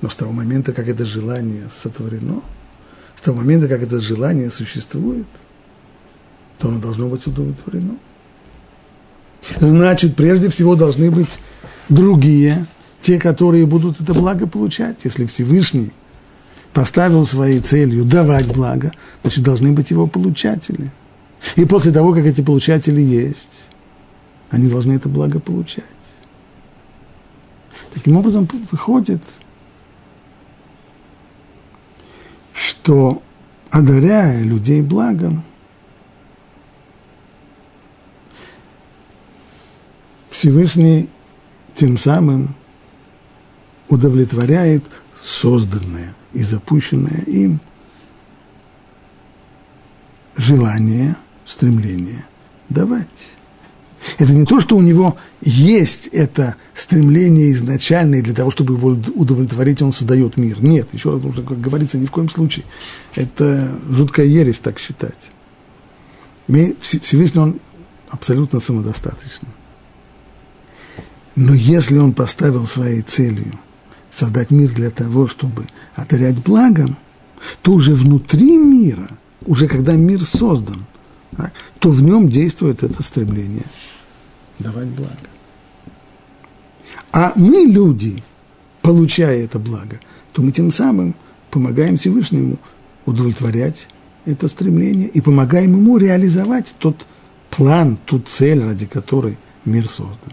но 0.00 0.08
с 0.08 0.14
того 0.14 0.32
момента, 0.32 0.72
как 0.72 0.88
это 0.88 1.04
желание 1.04 1.68
сотворено, 1.74 2.42
с 3.16 3.20
того 3.20 3.38
момента, 3.38 3.68
как 3.68 3.82
это 3.82 4.00
желание 4.00 4.50
существует, 4.50 5.26
то 6.58 6.68
оно 6.68 6.78
должно 6.78 7.08
быть 7.08 7.26
удовлетворено 7.26 7.96
значит, 9.60 10.16
прежде 10.16 10.48
всего 10.48 10.74
должны 10.74 11.10
быть 11.10 11.38
другие, 11.88 12.66
те, 13.00 13.18
которые 13.18 13.66
будут 13.66 14.00
это 14.00 14.14
благо 14.14 14.46
получать. 14.46 14.98
Если 15.04 15.26
Всевышний 15.26 15.92
поставил 16.72 17.26
своей 17.26 17.60
целью 17.60 18.04
давать 18.04 18.46
благо, 18.46 18.92
значит, 19.22 19.44
должны 19.44 19.72
быть 19.72 19.90
его 19.90 20.06
получатели. 20.06 20.90
И 21.56 21.64
после 21.66 21.92
того, 21.92 22.14
как 22.14 22.24
эти 22.24 22.40
получатели 22.40 23.00
есть, 23.00 23.48
они 24.54 24.68
должны 24.68 24.92
это 24.92 25.08
благо 25.08 25.40
получать. 25.40 25.84
Таким 27.92 28.16
образом, 28.16 28.48
выходит, 28.70 29.20
что 32.52 33.20
одаряя 33.70 34.40
людей 34.44 34.80
благом, 34.80 35.42
Всевышний 40.30 41.08
тем 41.74 41.98
самым 41.98 42.54
удовлетворяет 43.88 44.84
созданное 45.20 46.14
и 46.32 46.42
запущенное 46.44 47.22
им 47.26 47.58
желание, 50.36 51.16
стремление 51.44 52.24
давать. 52.68 53.36
Это 54.18 54.32
не 54.32 54.44
то, 54.44 54.60
что 54.60 54.76
у 54.76 54.80
него 54.80 55.16
есть 55.40 56.08
это 56.08 56.56
стремление 56.74 57.52
изначальное 57.52 58.22
для 58.22 58.34
того, 58.34 58.50
чтобы 58.50 58.74
его 58.74 58.90
удовлетворить, 59.14 59.82
он 59.82 59.92
создает 59.92 60.36
мир. 60.36 60.62
Нет, 60.62 60.88
еще 60.92 61.12
раз 61.12 61.22
нужно, 61.22 61.42
как 61.42 61.60
говорится, 61.60 61.98
ни 61.98 62.06
в 62.06 62.10
коем 62.10 62.28
случае. 62.28 62.64
Это 63.14 63.76
жуткая 63.90 64.26
ересь 64.26 64.58
так 64.58 64.78
считать. 64.78 65.30
Всевышний 66.80 67.40
он 67.40 67.60
абсолютно 68.10 68.60
самодостаточный. 68.60 69.48
Но 71.36 71.54
если 71.54 71.98
он 71.98 72.12
поставил 72.12 72.66
своей 72.66 73.02
целью 73.02 73.58
создать 74.10 74.50
мир 74.50 74.70
для 74.70 74.90
того, 74.90 75.26
чтобы 75.26 75.66
одарять 75.96 76.42
благом, 76.42 76.96
то 77.62 77.72
уже 77.72 77.94
внутри 77.94 78.56
мира, 78.56 79.08
уже 79.44 79.66
когда 79.66 79.94
мир 79.94 80.22
создан, 80.22 80.86
то 81.80 81.90
в 81.90 82.00
нем 82.02 82.28
действует 82.28 82.82
это 82.82 83.02
стремление 83.02 83.64
давать 84.58 84.88
благо. 84.88 85.28
А 87.12 87.32
мы, 87.36 87.64
люди, 87.64 88.22
получая 88.82 89.44
это 89.44 89.58
благо, 89.58 90.00
то 90.32 90.42
мы 90.42 90.52
тем 90.52 90.70
самым 90.70 91.14
помогаем 91.50 91.96
Всевышнему 91.96 92.58
удовлетворять 93.06 93.88
это 94.24 94.48
стремление 94.48 95.08
и 95.08 95.20
помогаем 95.20 95.76
ему 95.76 95.98
реализовать 95.98 96.74
тот 96.78 97.06
план, 97.50 97.98
ту 98.04 98.18
цель, 98.18 98.62
ради 98.62 98.86
которой 98.86 99.36
мир 99.64 99.88
создан. 99.88 100.32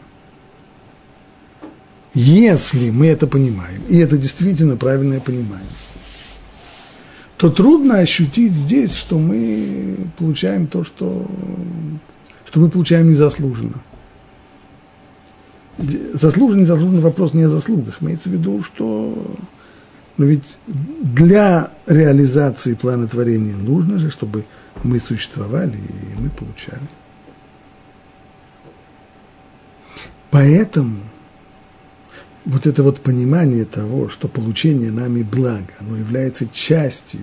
Если 2.13 2.89
мы 2.89 3.07
это 3.07 3.27
понимаем, 3.27 3.81
и 3.87 3.97
это 3.97 4.17
действительно 4.17 4.75
правильное 4.75 5.19
понимание, 5.19 5.67
то 7.37 7.49
трудно 7.49 7.99
ощутить 7.99 8.53
здесь, 8.53 8.95
что 8.95 9.17
мы 9.17 9.95
получаем 10.17 10.67
то, 10.67 10.83
что, 10.83 11.25
что 12.45 12.59
мы 12.59 12.69
получаем 12.69 13.09
незаслуженно. 13.09 13.81
Заслуженно, 15.77 16.61
незаслуженно 16.61 17.01
вопрос 17.01 17.33
не 17.33 17.43
о 17.43 17.49
заслугах. 17.49 18.01
Имеется 18.01 18.29
в 18.29 18.33
виду, 18.33 18.61
что 18.61 19.35
Но 20.17 20.25
ведь 20.25 20.57
для 20.67 21.71
реализации 21.87 22.75
плана 22.75 23.07
творения 23.07 23.55
нужно 23.55 23.97
же, 23.97 24.11
чтобы 24.11 24.45
мы 24.83 24.99
существовали 24.99 25.77
и 25.77 26.19
мы 26.21 26.29
получали. 26.29 26.87
Поэтому 30.29 30.97
вот 32.45 32.67
это 32.67 32.83
вот 32.83 33.01
понимание 33.01 33.65
того, 33.65 34.09
что 34.09 34.27
получение 34.27 34.91
нами 34.91 35.23
блага, 35.23 35.73
оно 35.79 35.97
является 35.97 36.47
частью 36.47 37.21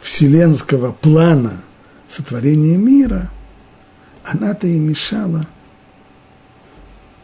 вселенского 0.00 0.92
плана 0.92 1.62
сотворения 2.08 2.76
мира, 2.76 3.30
она-то 4.24 4.66
и 4.66 4.78
мешала 4.78 5.46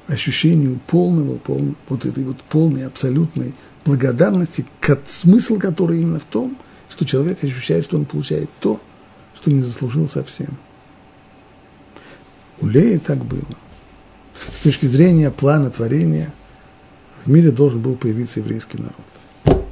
ощущению 0.09 0.81
полного, 0.87 1.37
полного, 1.39 1.75
вот 1.89 2.05
этой 2.05 2.25
вот 2.25 2.43
полной, 2.43 2.87
абсолютной 2.87 3.55
благодарности, 3.85 4.67
смысл 5.07 5.59
которой 5.59 6.01
именно 6.01 6.19
в 6.19 6.25
том, 6.25 6.59
что 6.89 7.05
человек 7.05 7.45
ощущает, 7.45 7.85
что 7.85 7.97
он 7.97 8.07
получает 8.07 8.51
то, 8.61 8.81
что 9.35 9.51
не 9.51 9.61
заслужил 9.61 10.09
совсем. 10.09 10.59
У 12.61 12.67
Леи 12.67 12.99
так 12.99 13.25
было. 13.25 13.55
С 14.53 14.63
точки 14.63 14.87
зрения 14.87 15.31
плана 15.31 15.71
творения, 15.71 16.33
в 17.25 17.31
мире 17.31 17.51
должен 17.51 17.81
был 17.81 17.95
появиться 17.95 18.41
еврейский 18.41 18.79
народ. 18.79 19.65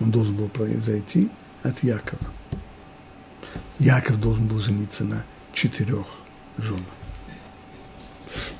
Он 0.00 0.10
должен 0.10 0.34
был 0.34 0.48
произойти 0.48 1.28
от 1.62 1.82
Якова. 1.82 2.30
Яков 3.78 4.20
должен 4.20 4.46
был 4.46 4.58
жениться 4.58 5.04
на 5.04 5.24
четырех 5.52 6.06
женах. 6.58 6.82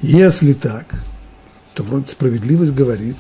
Если 0.01 0.53
так, 0.53 1.03
то 1.75 1.83
вроде 1.83 2.07
справедливость 2.07 2.73
говорит, 2.73 3.17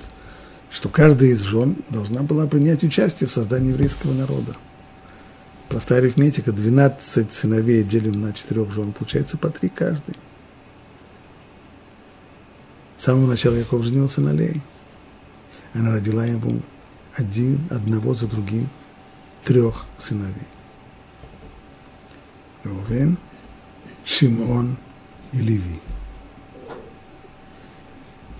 что 0.70 0.88
каждая 0.88 1.30
из 1.30 1.42
жен 1.42 1.76
должна 1.90 2.22
была 2.22 2.46
принять 2.46 2.82
участие 2.82 3.28
в 3.28 3.32
создании 3.32 3.70
еврейского 3.70 4.12
народа. 4.12 4.54
Простая 5.68 5.98
арифметика, 5.98 6.52
12 6.52 7.32
сыновей 7.32 7.82
делим 7.82 8.20
на 8.20 8.32
четырех 8.32 8.70
жен, 8.70 8.92
получается 8.92 9.36
по 9.36 9.50
три 9.50 9.68
каждый. 9.68 10.14
С 12.96 13.04
самого 13.04 13.26
начала 13.26 13.54
Яков 13.54 13.82
женился 13.82 14.20
на 14.20 14.32
Лей. 14.32 14.62
Она 15.74 15.92
родила 15.92 16.24
ему 16.24 16.60
один, 17.16 17.60
одного 17.70 18.14
за 18.14 18.28
другим, 18.28 18.68
трех 19.44 19.86
сыновей. 19.98 20.34
Рувен, 22.62 23.18
Шимон 24.04 24.76
и 25.32 25.38
Леви. 25.38 25.80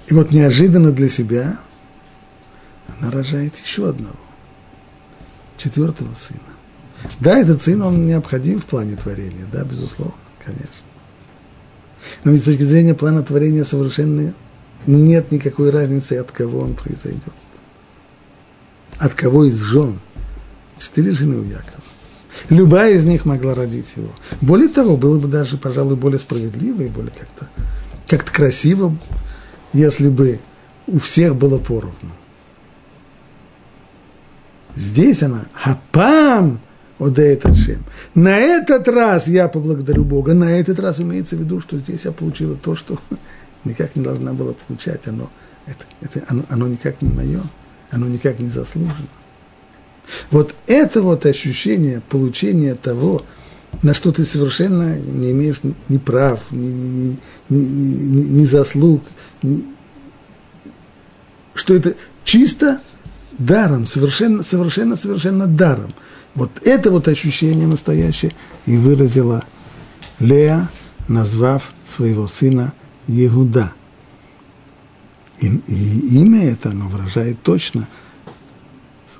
И 0.07 0.15
вот 0.15 0.31
неожиданно 0.31 0.93
для 0.93 1.09
себя 1.09 1.59
она 2.99 3.11
рожает 3.11 3.57
еще 3.57 3.91
одного, 3.91 4.19
четвертого 5.57 6.15
сына. 6.15 6.41
Да, 7.21 7.39
этот 7.39 7.63
сын, 7.63 7.83
он 7.83 8.07
необходим 8.07 8.61
в 8.61 8.65
плане 8.65 8.97
творения, 8.97 9.47
да, 9.51 9.65
безусловно, 9.65 10.15
конечно. 10.45 10.85
Но 12.23 12.33
ведь 12.33 12.43
с 12.43 12.45
точки 12.45 12.63
зрения 12.63 12.95
плана 12.95 13.23
творения 13.23 13.65
совершенно 13.65 14.35
нет 14.87 15.33
никакой 15.33 15.71
разницы, 15.71 16.15
от 16.15 16.31
кого 16.33 16.61
он 16.61 16.75
произойдет. 16.75 17.23
От 18.99 19.15
кого 19.15 19.45
из 19.45 19.59
жен. 19.61 19.99
Четыре 20.79 21.13
жены 21.13 21.37
у 21.37 21.45
Якова. 21.45 21.83
Любая 22.51 22.95
из 22.95 23.05
них 23.05 23.25
могла 23.25 23.55
родить 23.55 23.95
его. 23.97 24.11
Более 24.41 24.69
того, 24.69 24.97
было 24.97 25.19
бы 25.19 25.29
даже, 25.29 25.57
пожалуй, 25.57 25.97
более 25.97 26.19
справедливо 26.19 26.83
и 26.83 26.89
более 26.89 27.13
как-то 27.13 27.49
как 28.09 28.25
красиво 28.25 28.97
если 29.75 30.09
бы 30.09 30.38
у 30.87 30.99
всех 30.99 31.37
было 31.37 31.59
поровну. 31.59 32.12
Здесь 34.75 35.23
она 35.23 35.47
хапам 35.52 36.61
одеет 36.99 37.45
Ашем. 37.45 37.85
На 38.14 38.38
этот 38.38 38.88
раз 38.88 39.28
я 39.28 39.49
поблагодарю 39.49 40.04
Бога. 40.04 40.35
На 40.35 40.59
этот 40.59 40.81
раз 40.81 41.00
имеется 41.00 41.37
в 41.37 41.40
виду, 41.40 41.61
что 41.61 41.78
здесь 41.78 42.04
я 42.04 42.12
получила 42.12 42.57
то, 42.57 42.75
что 42.75 42.99
никак 43.64 43.95
не 43.95 44.02
должна 44.02 44.33
была 44.33 44.54
получать. 44.54 45.07
Оно, 45.07 45.31
это, 45.66 45.85
это, 46.00 46.25
оно, 46.28 46.45
оно 46.49 46.69
никак 46.69 47.02
не 47.02 47.11
мое, 47.11 47.40
оно 47.90 48.07
никак 48.07 48.38
не 48.38 48.49
заслужено. 48.49 48.94
Вот 50.31 50.55
это 50.66 51.03
вот 51.03 51.25
ощущение 51.25 52.03
получения 52.09 52.75
того, 52.75 53.22
на 53.83 53.94
что 53.94 54.12
ты 54.12 54.25
совершенно 54.25 54.96
не 54.96 55.33
имеешь 55.33 55.61
ни 55.88 55.99
прав, 55.99 56.40
ни, 56.51 56.66
ни, 56.66 57.18
ни, 57.49 57.59
ни, 57.59 57.59
ни, 57.59 58.22
ни 58.40 58.44
заслуг, 58.44 59.03
что 61.54 61.74
это 61.74 61.96
чисто 62.24 62.80
даром, 63.38 63.87
совершенно, 63.87 64.42
совершенно, 64.42 64.96
совершенно 64.96 65.46
даром. 65.46 65.94
Вот 66.35 66.50
это 66.62 66.90
вот 66.90 67.09
ощущение 67.09 67.66
настоящее 67.66 68.33
и 68.66 68.76
выразила 68.76 69.44
Лея, 70.18 70.68
назвав 71.09 71.72
своего 71.85 72.26
сына 72.26 72.72
Егуда. 73.07 73.72
И, 75.40 75.46
и 75.66 76.20
имя 76.22 76.50
это, 76.50 76.70
оно 76.70 76.88
выражает 76.88 77.42
точно. 77.42 77.87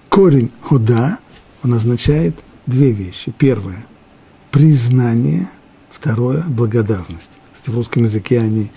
Корень 0.09 0.51
Худа, 0.63 1.19
он 1.63 1.75
означает 1.75 2.37
две 2.67 2.93
вещи. 2.93 3.33
Первое– 3.37 3.85
признание, 4.51 5.49
второе– 5.91 6.43
благодарность. 6.49 7.31
В 7.65 7.75
русском 7.75 8.05
языке 8.05 8.41
они 8.41 8.71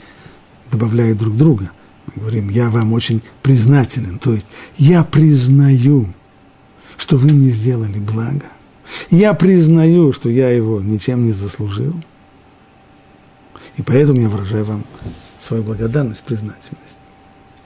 добавляют 0.72 1.18
друг 1.18 1.36
друга. 1.36 1.72
Мы 2.08 2.22
говорим, 2.22 2.50
я 2.50 2.70
вам 2.70 2.94
очень 2.94 3.22
признателен, 3.42 4.18
то 4.20 4.34
есть 4.34 4.48
я 4.78 5.04
признаю, 5.04 6.14
что 6.98 7.18
вы 7.18 7.34
мне 7.34 7.50
сделали 7.50 8.00
благо. 8.00 8.46
Я 9.10 9.34
признаю, 9.34 10.14
что 10.14 10.30
я 10.30 10.50
его 10.50 10.82
ничем 10.82 11.26
не 11.26 11.34
заслужил. 11.34 11.94
И 13.76 13.82
поэтому 13.82 14.22
я 14.22 14.30
выражаю 14.30 14.64
вам 14.64 14.84
свою 15.42 15.64
благодарность, 15.64 16.24
признательность. 16.24 16.98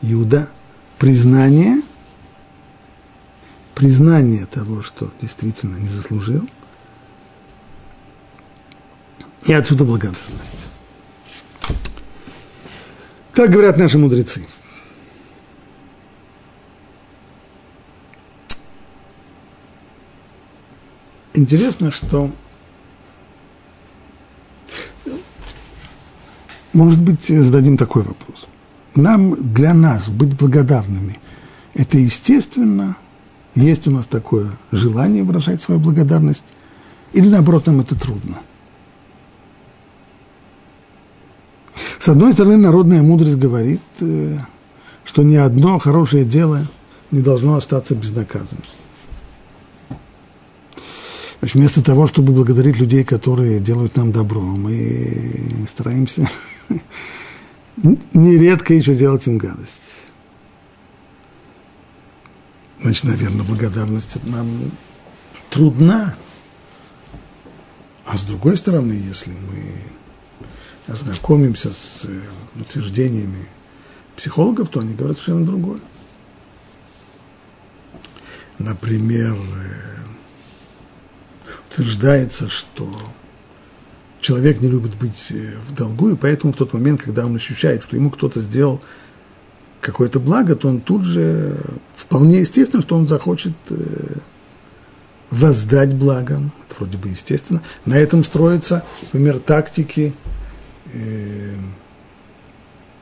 Иуда, 0.01 0.49
признание, 0.97 1.81
признание 3.75 4.45
того, 4.47 4.81
что 4.81 5.11
действительно 5.21 5.77
не 5.77 5.87
заслужил– 5.87 6.47
и 9.45 9.53
отсюда 9.53 9.83
благодарность. 9.83 10.67
Так 13.41 13.49
говорят 13.49 13.75
наши 13.75 13.97
мудрецы. 13.97 14.45
Интересно, 21.33 21.89
что 21.89 22.29
может 26.71 27.01
быть, 27.01 27.23
зададим 27.23 27.77
такой 27.77 28.03
вопрос. 28.03 28.45
Нам, 28.93 29.53
для 29.55 29.73
нас, 29.73 30.07
быть 30.07 30.37
благодарными, 30.37 31.19
это 31.73 31.97
естественно, 31.97 32.95
есть 33.55 33.87
у 33.87 33.91
нас 33.91 34.05
такое 34.05 34.51
желание 34.71 35.23
выражать 35.23 35.63
свою 35.63 35.81
благодарность, 35.81 36.45
или 37.11 37.27
наоборот, 37.27 37.65
нам 37.65 37.79
это 37.79 37.99
трудно– 37.99 38.37
С 42.01 42.09
одной 42.09 42.33
стороны, 42.33 42.57
народная 42.57 43.03
мудрость 43.03 43.35
говорит, 43.35 43.79
э, 43.99 44.39
что 45.05 45.21
ни 45.21 45.35
одно 45.35 45.77
хорошее 45.77 46.25
дело 46.25 46.67
не 47.11 47.21
должно 47.21 47.57
остаться 47.57 47.93
безнаказанным. 47.93 48.63
Значит, 51.37 51.57
вместо 51.57 51.83
того, 51.83 52.07
чтобы 52.07 52.33
благодарить 52.33 52.79
людей, 52.79 53.03
которые 53.03 53.59
делают 53.59 53.97
нам 53.97 54.11
добро, 54.11 54.41
мы 54.41 55.67
стараемся 55.69 56.27
нередко 58.13 58.73
еще 58.73 58.95
делать 58.95 59.27
им 59.27 59.37
гадость. 59.37 60.07
Значит, 62.81 63.03
наверное, 63.03 63.45
благодарность 63.45 64.17
нам 64.23 64.71
трудна. 65.51 66.15
А 68.05 68.17
с 68.17 68.23
другой 68.23 68.57
стороны, 68.57 68.93
если 68.93 69.29
мы 69.29 70.00
ознакомимся 70.91 71.71
с 71.71 72.05
э, 72.05 72.21
утверждениями 72.59 73.47
психологов, 74.15 74.69
то 74.69 74.79
они 74.79 74.93
говорят 74.93 75.17
совершенно 75.17 75.45
другое. 75.45 75.79
Например, 78.59 79.33
э, 79.33 79.97
утверждается, 81.69 82.49
что 82.49 82.91
человек 84.19 84.61
не 84.61 84.69
любит 84.69 84.95
быть 84.95 85.27
э, 85.29 85.55
в 85.67 85.73
долгу, 85.73 86.09
и 86.09 86.15
поэтому 86.15 86.53
в 86.53 86.57
тот 86.57 86.73
момент, 86.73 87.01
когда 87.01 87.25
он 87.25 87.35
ощущает, 87.35 87.83
что 87.83 87.95
ему 87.95 88.11
кто-то 88.11 88.41
сделал 88.41 88.81
какое-то 89.79 90.19
благо, 90.19 90.55
то 90.55 90.67
он 90.67 90.81
тут 90.81 91.03
же, 91.03 91.59
вполне 91.95 92.41
естественно, 92.41 92.83
что 92.83 92.95
он 92.95 93.07
захочет 93.07 93.53
воздать 95.31 95.95
благом. 95.95 96.51
Это 96.67 96.75
вроде 96.77 96.99
бы 96.99 97.09
естественно. 97.09 97.63
На 97.85 97.95
этом 97.95 98.23
строятся, 98.23 98.83
например, 99.01 99.39
тактики 99.39 100.13
э, 100.93 101.55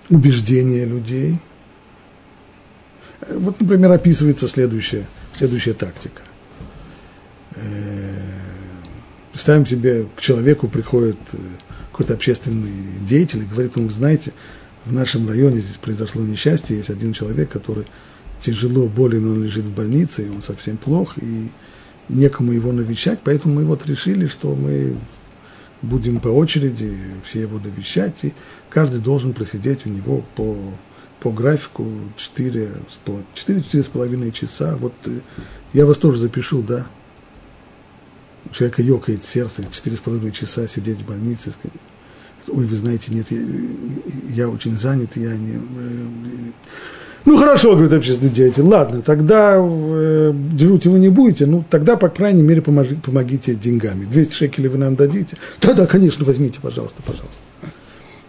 убеждения 0.10 0.86
людей. 0.86 1.38
Вот, 3.30 3.60
например, 3.60 3.92
описывается 3.92 4.48
следующая, 4.48 5.06
следующая 5.38 5.74
тактика. 5.74 6.22
Представим 9.32 9.66
себе, 9.66 10.08
к 10.16 10.22
человеку 10.22 10.68
приходит 10.68 11.18
какой-то 11.92 12.14
общественный 12.14 12.72
деятель 13.02 13.44
и 13.44 13.46
говорит 13.46 13.76
ему, 13.76 13.90
знаете, 13.90 14.32
в 14.86 14.94
нашем 14.94 15.28
районе 15.28 15.60
здесь 15.60 15.78
произошло 15.78 16.22
несчастье, 16.22 16.78
есть 16.78 16.90
один 16.90 17.12
человек, 17.12 17.50
который 17.50 17.86
тяжело 18.40 18.88
болен, 18.88 19.30
он 19.30 19.44
лежит 19.44 19.66
в 19.66 19.74
больнице, 19.74 20.26
и 20.26 20.30
он 20.30 20.42
совсем 20.42 20.78
плох, 20.78 21.18
и 21.18 21.50
некому 22.08 22.54
его 22.54 22.72
навещать, 22.72 23.20
поэтому 23.24 23.56
мы 23.56 23.66
вот 23.66 23.86
решили, 23.86 24.28
что 24.28 24.56
мы 24.56 24.96
будем 25.82 26.20
по 26.20 26.28
очереди 26.28 26.98
все 27.24 27.42
его 27.42 27.58
навещать, 27.60 28.26
и 28.26 28.34
каждый 28.70 29.00
должен 29.00 29.34
просидеть 29.34 29.86
у 29.86 29.90
него 29.90 30.24
по, 30.36 30.58
по 31.20 31.32
графику 31.32 31.88
4-4,5 32.18 34.32
часа. 34.32 34.76
Вот 34.78 34.94
э, 35.06 35.20
я 35.74 35.86
вас 35.86 35.98
тоже 35.98 36.18
запишу, 36.18 36.62
да. 36.62 36.88
У 38.46 38.50
человека 38.54 38.82
ёкает 38.82 39.24
сердце, 39.24 39.64
4,5 39.64 40.32
часа 40.32 40.66
сидеть 40.68 41.00
в 41.00 41.06
больнице, 41.06 41.52
ой, 42.48 42.66
вы 42.66 42.76
знаете, 42.76 43.14
нет, 43.14 43.30
я, 43.32 43.42
я 44.30 44.50
очень 44.50 44.78
занят, 44.78 45.18
я 45.18 45.36
не... 45.36 45.60
Ну, 47.26 47.38
хорошо, 47.38 47.74
говорит 47.74 47.94
общественный 47.94 48.32
деятель, 48.32 48.64
ладно, 48.64 49.02
тогда 49.02 49.56
э, 49.58 50.34
дежурить 50.54 50.86
вы 50.86 51.00
не 51.00 51.10
будете, 51.10 51.46
ну, 51.46 51.64
тогда, 51.70 51.98
по 51.98 52.10
крайней 52.10 52.44
мере, 52.44 52.62
поможи, 52.62 52.96
помогите 52.96 53.56
деньгами. 53.56 54.06
200 54.06 54.34
шекелей 54.34 54.70
вы 54.70 54.78
нам 54.78 54.96
дадите? 54.96 55.36
Да-да, 55.62 55.86
конечно, 55.86 56.24
возьмите, 56.26 56.60
пожалуйста, 56.62 57.02
пожалуйста. 57.06 57.42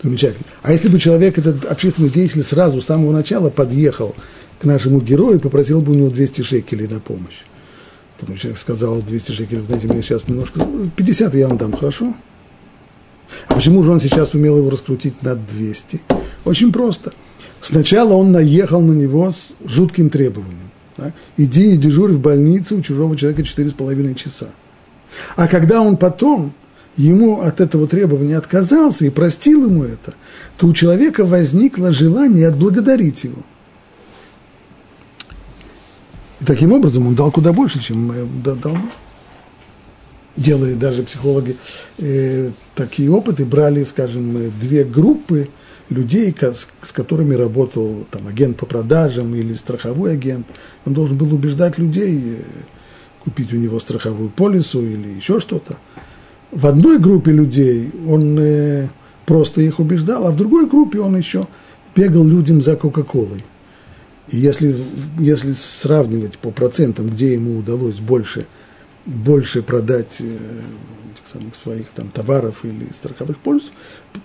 Замечательно. 0.03 0.45
А 0.63 0.73
если 0.73 0.89
бы 0.89 0.99
человек, 0.99 1.39
этот 1.39 1.67
общественный 1.67 2.09
деятель, 2.09 2.43
сразу 2.43 2.81
с 2.81 2.87
самого 2.87 3.13
начала 3.13 3.51
подъехал 3.51 4.15
к 4.59 4.65
нашему 4.65 5.01
герою 5.01 5.37
и 5.37 5.41
попросил 5.41 5.83
бы 5.83 5.93
у 5.93 5.95
него 5.95 6.09
200 6.09 6.43
шекелей 6.43 6.89
на 6.89 7.01
помощь? 7.01 7.43
Потом 8.19 8.37
человек 8.37 8.59
сказал 8.59 9.03
200 9.03 9.33
шекелей, 9.33 9.63
знаете, 9.63 9.89
мне 9.89 10.03
сейчас 10.03 10.27
немножко... 10.27 10.61
50 10.97 11.35
я 11.35 11.49
вам 11.49 11.59
дам, 11.59 11.73
хорошо? 11.73 12.15
А 13.47 13.55
почему 13.55 13.83
же 13.83 13.93
он 13.93 14.01
сейчас 14.01 14.35
умел 14.35 14.59
его 14.59 14.71
раскрутить 14.71 15.23
на 15.23 15.35
200? 15.35 16.01
Очень 16.45 16.73
просто. 16.73 17.13
Сначала 17.61 18.15
он 18.15 18.33
наехал 18.33 18.81
на 18.81 18.93
него 18.93 19.31
с 19.31 19.55
жутким 19.65 20.11
требованием. 20.11 20.71
Да? 20.97 21.13
Иди 21.37 21.75
и 21.75 21.77
дежурь 21.77 22.13
в 22.13 22.21
больнице 22.21 22.75
у 22.75 22.83
чужого 22.83 23.17
человека 23.17 23.43
4,5 23.43 24.15
часа. 24.15 24.49
А 25.37 25.49
когда 25.49 25.81
он 25.81 25.97
потом 25.97 26.53
ему 26.97 27.41
от 27.41 27.61
этого 27.61 27.87
требования 27.87 28.37
отказался 28.37 29.05
и 29.05 29.11
простил 29.11 29.67
ему 29.67 29.85
это, 29.85 30.15
то 30.57 30.67
у 30.67 30.73
человека 30.73 31.25
возникло 31.25 31.93
желание 31.93 32.49
отблагодарить 32.49 33.25
его. 33.25 33.43
И 36.41 36.45
таким 36.45 36.73
образом 36.73 37.07
он 37.07 37.15
дал 37.15 37.31
куда 37.31 37.53
больше, 37.53 37.81
чем 37.81 38.13
дал 38.43 38.77
делали 40.37 40.75
даже 40.75 41.03
психологи 41.03 41.57
э, 41.99 42.51
такие 42.75 43.11
опыты, 43.11 43.45
брали, 43.45 43.85
скажем, 43.85 44.53
две 44.61 44.85
группы 44.85 45.49
людей, 45.89 46.35
с, 46.41 46.69
с 46.83 46.93
которыми 46.93 47.35
работал 47.35 48.07
там, 48.11 48.29
агент 48.29 48.57
по 48.57 48.67
продажам 48.67 49.35
или 49.35 49.55
страховой 49.55 50.13
агент. 50.13 50.47
Он 50.87 50.95
должен 50.95 51.17
был 51.17 51.33
убеждать 51.35 51.79
людей 51.79 52.39
э, 52.39 52.43
купить 53.25 53.53
у 53.53 53.57
него 53.57 53.81
страховую 53.81 54.31
полису 54.31 54.83
или 54.85 55.09
еще 55.09 55.41
что-то. 55.41 55.77
В 56.53 56.67
одной 56.67 56.99
группе 56.99 57.33
людей 57.33 57.91
он 58.09 58.39
э, 58.39 58.89
просто 59.27 59.61
их 59.61 59.79
убеждал, 59.79 60.27
а 60.27 60.31
в 60.31 60.37
другой 60.37 60.69
группе 60.69 61.01
он 61.01 61.17
еще 61.17 61.47
бегал 61.95 62.25
людям 62.25 62.61
за 62.63 62.77
Кока-Колой. 62.77 63.45
И 64.29 64.37
если, 64.37 64.77
если 65.19 65.53
сравнивать 65.53 66.39
по 66.39 66.53
процентам, 66.53 67.09
где 67.09 67.35
ему 67.35 67.59
удалось 67.59 67.99
больше– 67.99 68.47
больше 69.07 69.63
продать 69.63 70.17
э, 70.21 70.25
этих 70.25 71.27
самых 71.33 71.55
своих 71.55 71.89
там 71.89 72.09
товаров 72.09 72.65
или 72.65 72.87
страховых 72.93 73.39
полюсов, 73.39 73.73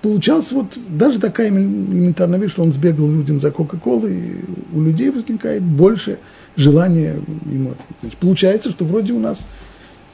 получалось 0.02 0.52
вот 0.52 0.78
даже 0.90 1.20
такая 1.20 1.50
элементарная 1.50 2.40
вещь, 2.40 2.52
что 2.52 2.64
он 2.64 2.74
сбегал 2.74 3.10
людям 3.10 3.40
за 3.40 3.52
Кока-Колой, 3.52 4.36
у 4.74 4.82
людей 4.82 5.10
возникает 5.10 5.64
больше 5.64 6.20
желания 6.56 7.22
ему 7.46 7.72
ответить. 7.72 7.96
Значит, 8.02 8.18
получается, 8.20 8.72
что 8.72 8.86
вроде 8.86 9.14
у 9.14 9.20
нас 9.20 9.48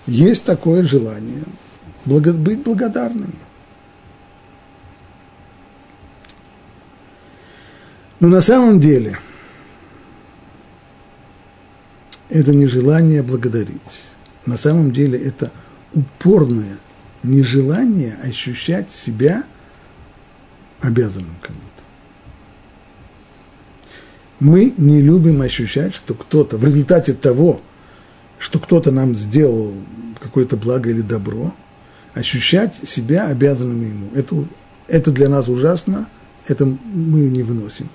есть 0.07 0.43
такое 0.43 0.83
желание 0.83 1.43
благо, 2.05 2.33
быть 2.33 2.63
благодарными. 2.63 3.35
Но 8.19 8.27
на 8.27 8.41
самом 8.41 8.79
деле 8.79 9.17
это 12.29 12.53
не 12.53 12.67
желание 12.67 13.23
благодарить 13.23 14.03
на 14.45 14.57
самом 14.57 14.91
деле 14.91 15.19
это 15.19 15.51
упорное 15.93 16.77
нежелание 17.23 18.17
ощущать 18.23 18.91
себя 18.91 19.43
обязанным 20.79 21.35
кому-то. 21.41 21.65
Мы 24.39 24.73
не 24.77 25.01
любим 25.01 25.41
ощущать, 25.41 25.93
что 25.93 26.15
кто-то 26.15 26.57
в 26.57 26.65
результате 26.65 27.13
того, 27.13 27.61
что 28.39 28.57
кто-то 28.57 28.91
нам 28.91 29.15
сделал 29.15 29.75
какое-то 30.19 30.57
благо 30.57 30.89
или 30.89 31.01
добро, 31.01 31.53
ощущать 32.15 32.75
себя 32.75 33.27
обязанными 33.27 33.85
ему. 33.85 34.09
Это, 34.15 34.45
это 34.87 35.11
для 35.11 35.29
нас 35.29 35.47
ужасно, 35.47 36.07
это 36.47 36.65
мы 36.65 37.19
не 37.29 37.43
выносим. 37.43 37.89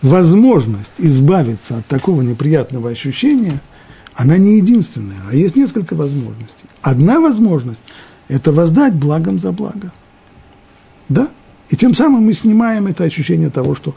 Возможность 0.00 0.92
избавиться 0.98 1.78
от 1.78 1.86
такого 1.86 2.22
неприятного 2.22 2.90
ощущения– 2.90 3.60
она 4.14 4.36
не 4.36 4.56
единственная, 4.56 5.18
а 5.30 5.34
есть 5.34 5.56
несколько 5.56 5.94
возможностей. 5.94 6.66
Одна 6.82 7.20
возможность– 7.20 7.80
это 8.28 8.52
воздать 8.52 8.94
благом 8.94 9.38
за 9.38 9.52
благо. 9.52 9.92
Да? 11.08 11.28
И 11.70 11.76
тем 11.76 11.94
самым 11.94 12.24
мы 12.24 12.34
снимаем 12.34 12.86
это 12.86 13.04
ощущение 13.04 13.50
того, 13.50 13.74
что 13.74 13.94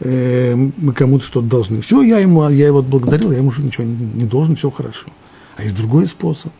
э, 0.00 0.54
мы 0.54 0.92
кому-то 0.92 1.24
что-то 1.24 1.46
должны. 1.46 1.82
Все, 1.82 2.02
я, 2.02 2.18
ему, 2.18 2.48
я 2.48 2.66
его 2.66 2.82
благодарил, 2.82 3.32
я 3.32 3.38
ему 3.38 3.48
уже 3.48 3.62
ничего 3.62 3.84
не, 3.84 3.94
не 3.94 4.24
должен, 4.24 4.56
все 4.56 4.70
хорошо. 4.70 5.08
А 5.56 5.62
есть 5.62 5.76
другой 5.76 6.06
способ. 6.06 6.52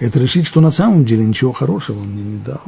Это 0.00 0.18
решить, 0.18 0.46
что 0.46 0.60
на 0.60 0.70
самом 0.70 1.04
деле 1.04 1.24
ничего 1.24 1.52
хорошего 1.52 2.00
он 2.00 2.08
мне 2.08 2.22
не 2.22 2.38
дал. 2.38 2.62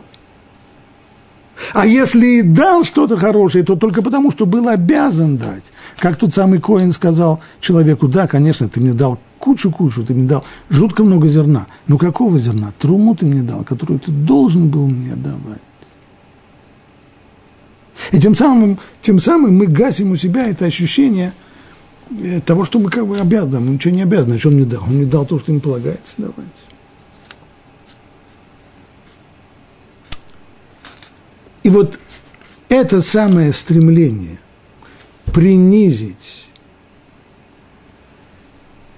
А 1.73 1.87
если 1.87 2.27
и 2.27 2.43
дал 2.43 2.85
что-то 2.85 3.17
хорошее, 3.17 3.65
то 3.65 3.77
только 3.77 4.03
потому, 4.03 4.31
что 4.31 4.47
был 4.47 4.69
обязан 4.69 5.37
дать. 5.37 5.65
Как 5.99 6.17
тот 6.17 6.33
самый 6.33 6.61
Коин 6.61 6.93
сказал 6.93 7.41
человеку, 7.61 8.09
да, 8.09 8.27
конечно, 8.27 8.69
ты 8.69 8.81
мне 8.81 8.95
дал 8.95 9.19
кучу-кучу, 9.41 10.05
ты 10.05 10.15
мне 10.15 10.29
дал 10.29 10.45
жутко 10.69 11.03
много 11.03 11.27
зерна. 11.27 11.67
Но 11.89 11.99
какого 11.99 12.39
зерна? 12.39 12.73
Труму 12.79 13.17
ты 13.17 13.27
мне 13.27 13.43
дал, 13.43 13.65
которую 13.65 13.99
ты 13.99 14.13
должен 14.13 14.69
был 14.69 14.87
мне 14.87 15.17
давать. 15.17 15.63
И 18.13 18.21
тем 18.21 18.35
самым, 18.37 18.79
тем 19.03 19.19
самым 19.19 19.57
мы 19.57 19.67
гасим 19.67 20.13
у 20.13 20.17
себя 20.17 20.47
это 20.47 20.67
ощущение 20.67 21.33
э, 22.11 22.41
того, 22.41 22.65
что 22.65 22.79
мы 22.79 22.91
как 22.91 23.07
бы 23.07 23.17
обязаны, 23.17 23.61
мы 23.61 23.71
ничего 23.73 23.95
не 23.95 24.03
обязаны, 24.03 24.35
а 24.35 24.39
что 24.39 24.49
он 24.49 24.55
мне 24.55 24.65
дал? 24.65 24.83
Он 24.85 24.97
мне 24.97 25.07
дал 25.07 25.27
то, 25.27 25.39
что 25.39 25.53
ему 25.53 25.61
полагается 25.61 26.15
давать. 26.19 26.67
И 31.63 31.69
вот 31.69 31.99
это 32.69 33.01
самое 33.01 33.53
стремление 33.53 34.39
принизить 35.27 36.40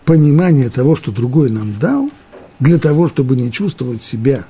понимание 0.05 0.71
того, 0.71 0.97
что 0.97 1.13
другой 1.13 1.51
нам 1.51 1.79
дал, 1.79 2.11
для 2.59 2.79
того, 2.79 3.09
чтобы 3.09 3.37
не 3.37 3.51
чувствовать 3.51 4.03
себя 4.03 4.47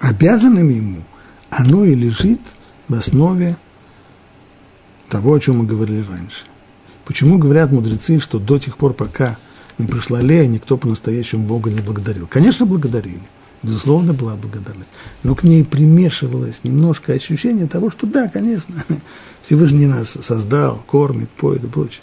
обязанными 0.00 0.74
ему, 0.74 1.02
оно 1.50 1.84
и 1.84 1.94
лежит 1.94 2.40
в 2.88 2.94
основе 2.94 3.56
того, 5.08 5.34
о 5.34 5.40
чем 5.40 5.58
мы 5.58 5.66
говорили 5.66 6.04
раньше. 6.08 6.44
Почему 7.04 7.38
говорят 7.38 7.72
мудрецы, 7.72 8.20
что 8.20 8.38
до 8.38 8.58
тех 8.58 8.76
пор, 8.76 8.94
пока 8.94 9.38
не 9.78 9.86
пришла 9.86 10.20
Лея, 10.20 10.46
никто 10.46 10.76
по-настоящему 10.76 11.44
Бога 11.44 11.70
не 11.70 11.80
благодарил? 11.80 12.26
Конечно, 12.26 12.66
благодарили. 12.66 13.22
Безусловно, 13.62 14.14
была 14.14 14.36
благодарность. 14.36 14.88
Но 15.22 15.34
к 15.34 15.42
ней 15.42 15.64
примешивалось 15.64 16.60
немножко 16.62 17.12
ощущение 17.12 17.66
того, 17.66 17.90
что 17.90 18.06
да, 18.06 18.28
конечно, 18.28 18.84
Всевышний 19.42 19.86
нас 19.86 20.16
создал, 20.20 20.82
кормит, 20.86 21.28
поет 21.30 21.64
и 21.64 21.66
прочее. 21.66 22.02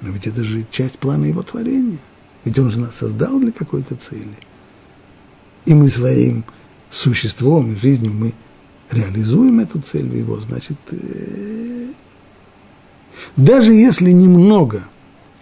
Но 0.00 0.10
ведь 0.10 0.26
это 0.26 0.44
же 0.44 0.66
часть 0.70 0.98
плана 0.98 1.24
его 1.24 1.42
творения. 1.42 1.98
Ведь 2.44 2.58
он 2.58 2.70
же 2.70 2.78
нас 2.78 2.96
создал 2.96 3.38
для 3.40 3.52
какой-то 3.52 3.96
цели. 3.96 4.36
И 5.64 5.74
мы 5.74 5.88
своим 5.88 6.44
существом 6.90 7.72
и 7.72 7.76
жизнью 7.76 8.12
мы 8.12 8.34
реализуем 8.90 9.60
эту 9.60 9.80
цель 9.80 10.16
его, 10.16 10.40
значит, 10.40 10.76
э, 10.90 11.88
даже 13.36 13.72
если 13.72 14.12
немного 14.12 14.84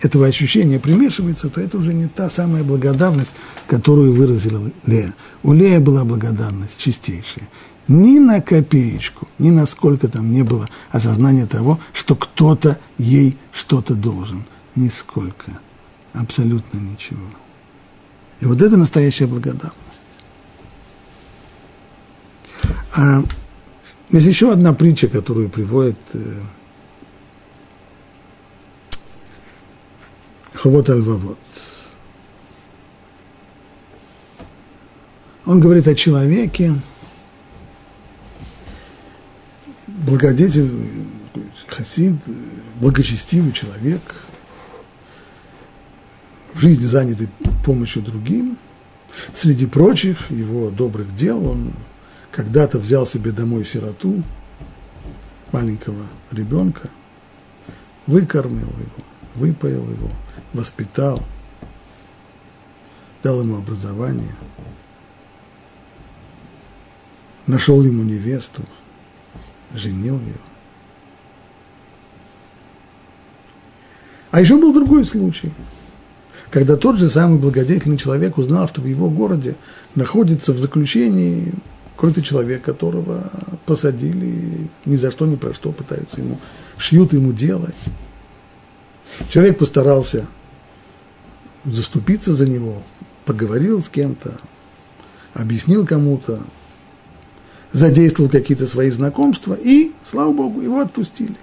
этого 0.00 0.26
ощущения 0.26 0.78
примешивается, 0.78 1.48
то 1.48 1.60
это 1.60 1.78
уже 1.78 1.92
не 1.92 2.08
та 2.08 2.30
самая 2.30 2.62
благодарность, 2.62 3.34
которую 3.66 4.12
выразила 4.12 4.70
Лея. 4.86 5.14
У 5.42 5.52
Лея 5.52 5.80
была 5.80 6.04
благодарность 6.04 6.78
чистейшая. 6.78 7.48
Ни 7.86 8.18
на 8.18 8.40
копеечку, 8.40 9.28
ни 9.38 9.50
на 9.50 9.66
сколько 9.66 10.08
там 10.08 10.32
не 10.32 10.42
было 10.42 10.68
осознания 10.90 11.46
того, 11.46 11.78
что 11.92 12.16
кто-то 12.16 12.78
ей 12.96 13.36
что-то 13.52 13.94
должен. 13.94 14.44
Нисколько. 14.74 15.60
Абсолютно 16.14 16.78
ничего. 16.78 17.26
И 18.40 18.46
вот 18.46 18.62
это 18.62 18.76
настоящая 18.76 19.26
благодарность. 19.26 19.80
А 22.96 23.22
есть 24.10 24.26
еще 24.26 24.52
одна 24.52 24.72
притча, 24.72 25.08
которую 25.08 25.50
приводит 25.50 25.98
э, 26.14 26.40
Ховот 30.54 30.88
Альвавот. 30.88 31.38
Он 35.44 35.60
говорит 35.60 35.86
о 35.88 35.94
человеке, 35.94 36.74
благодетель, 39.94 40.90
хасид, 41.68 42.16
благочестивый 42.80 43.52
человек, 43.52 44.00
в 46.52 46.60
жизни 46.60 46.86
занятый 46.86 47.28
помощью 47.64 48.02
другим. 48.02 48.58
Среди 49.32 49.66
прочих 49.66 50.30
его 50.30 50.70
добрых 50.70 51.14
дел 51.14 51.46
он 51.46 51.72
когда-то 52.32 52.78
взял 52.78 53.06
себе 53.06 53.30
домой 53.30 53.64
сироту, 53.64 54.22
маленького 55.52 56.06
ребенка, 56.32 56.90
выкормил 58.06 58.66
его, 58.66 59.04
выпоил 59.36 59.88
его, 59.88 60.10
воспитал, 60.52 61.22
дал 63.22 63.40
ему 63.40 63.56
образование, 63.56 64.34
нашел 67.46 67.82
ему 67.84 68.02
невесту, 68.02 68.62
женил 69.74 70.18
ее. 70.18 70.34
А 74.30 74.40
еще 74.40 74.56
был 74.56 74.72
другой 74.72 75.04
случай, 75.04 75.52
когда 76.50 76.76
тот 76.76 76.96
же 76.96 77.08
самый 77.08 77.38
благодетельный 77.38 77.98
человек 77.98 78.38
узнал, 78.38 78.68
что 78.68 78.80
в 78.80 78.86
его 78.86 79.10
городе 79.10 79.56
находится 79.94 80.52
в 80.52 80.58
заключении 80.58 81.52
какой-то 81.94 82.22
человек, 82.22 82.62
которого 82.62 83.30
посадили, 83.66 84.68
ни 84.84 84.96
за 84.96 85.12
что, 85.12 85.26
ни 85.26 85.36
про 85.36 85.54
что 85.54 85.70
пытаются 85.70 86.20
ему, 86.20 86.38
шьют 86.76 87.12
ему 87.12 87.32
дело. 87.32 87.70
Человек 89.28 89.58
постарался 89.58 90.26
заступиться 91.64 92.34
за 92.34 92.48
него, 92.48 92.82
поговорил 93.24 93.82
с 93.82 93.88
кем-то, 93.88 94.40
объяснил 95.32 95.86
кому-то, 95.86 96.42
задействовал 97.74 98.30
какие-то 98.30 98.66
свои 98.66 98.88
знакомства, 98.88 99.52
и, 99.52 99.92
слава 100.02 100.32
Богу, 100.32 100.62
его 100.62 100.80
отпустили. 100.80 101.36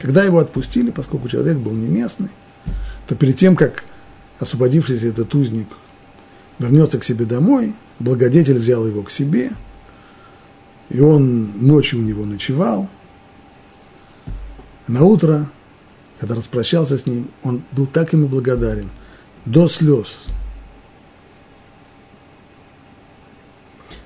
Когда 0.00 0.24
его 0.24 0.40
отпустили, 0.40 0.90
поскольку 0.90 1.28
человек 1.28 1.58
был 1.58 1.72
не 1.72 1.86
местный, 1.86 2.30
то 3.06 3.14
перед 3.14 3.36
тем, 3.36 3.54
как 3.54 3.84
освободившийся 4.40 5.06
этот 5.06 5.32
узник 5.36 5.68
вернется 6.58 6.98
к 6.98 7.04
себе 7.04 7.24
домой, 7.24 7.74
благодетель 8.00 8.58
взял 8.58 8.84
его 8.84 9.02
к 9.02 9.10
себе– 9.12 9.52
и 10.90 11.00
он 11.00 11.66
ночью 11.66 12.00
у 12.00 12.02
него 12.02 12.24
ночевал. 12.24 12.88
На 14.86 15.04
утро, 15.04 15.50
когда 16.18 16.34
распрощался 16.34 16.98
с 16.98 17.06
ним, 17.06 17.30
он 17.42 17.62
был 17.72 17.86
так 17.86 18.12
ему 18.12 18.28
благодарен, 18.28 18.90
до 19.46 19.68
слез. 19.68 20.18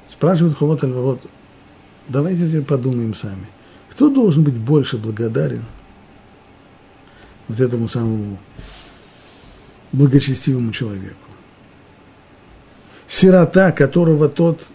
Спрашивает 0.08 0.56
Ховот 0.56 0.82
вот, 0.82 1.26
давайте 2.08 2.48
теперь 2.48 2.62
подумаем 2.62 3.14
сами, 3.14 3.46
кто 3.90 4.08
должен 4.08 4.44
быть 4.44 4.54
больше 4.54 4.98
благодарен 4.98 5.64
вот 7.48 7.60
этому 7.60 7.88
самому 7.88 8.38
благочестивому 9.92 10.72
человеку? 10.72 11.16
Сирота, 13.06 13.72
которого 13.72 14.28
тот 14.28 14.68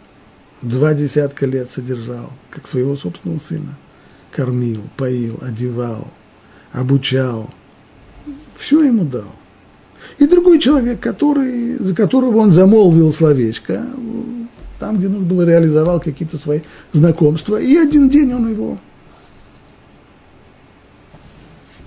два 0.61 0.93
десятка 0.93 1.45
лет 1.45 1.71
содержал, 1.71 2.31
как 2.49 2.67
своего 2.67 2.95
собственного 2.95 3.39
сына. 3.39 3.77
Кормил, 4.31 4.81
поил, 4.97 5.37
одевал, 5.41 6.07
обучал. 6.71 7.53
Все 8.55 8.83
ему 8.83 9.05
дал. 9.05 9.35
И 10.17 10.25
другой 10.25 10.59
человек, 10.59 10.99
который, 10.99 11.77
за 11.77 11.95
которого 11.95 12.37
он 12.37 12.51
замолвил 12.51 13.13
словечко, 13.13 13.85
там, 14.79 14.97
где 14.97 15.07
нужно 15.07 15.25
было, 15.25 15.43
реализовал 15.43 15.99
какие-то 15.99 16.37
свои 16.37 16.61
знакомства, 16.91 17.59
и 17.59 17.75
один 17.75 18.09
день 18.09 18.33
он 18.33 18.51
его 18.51 18.79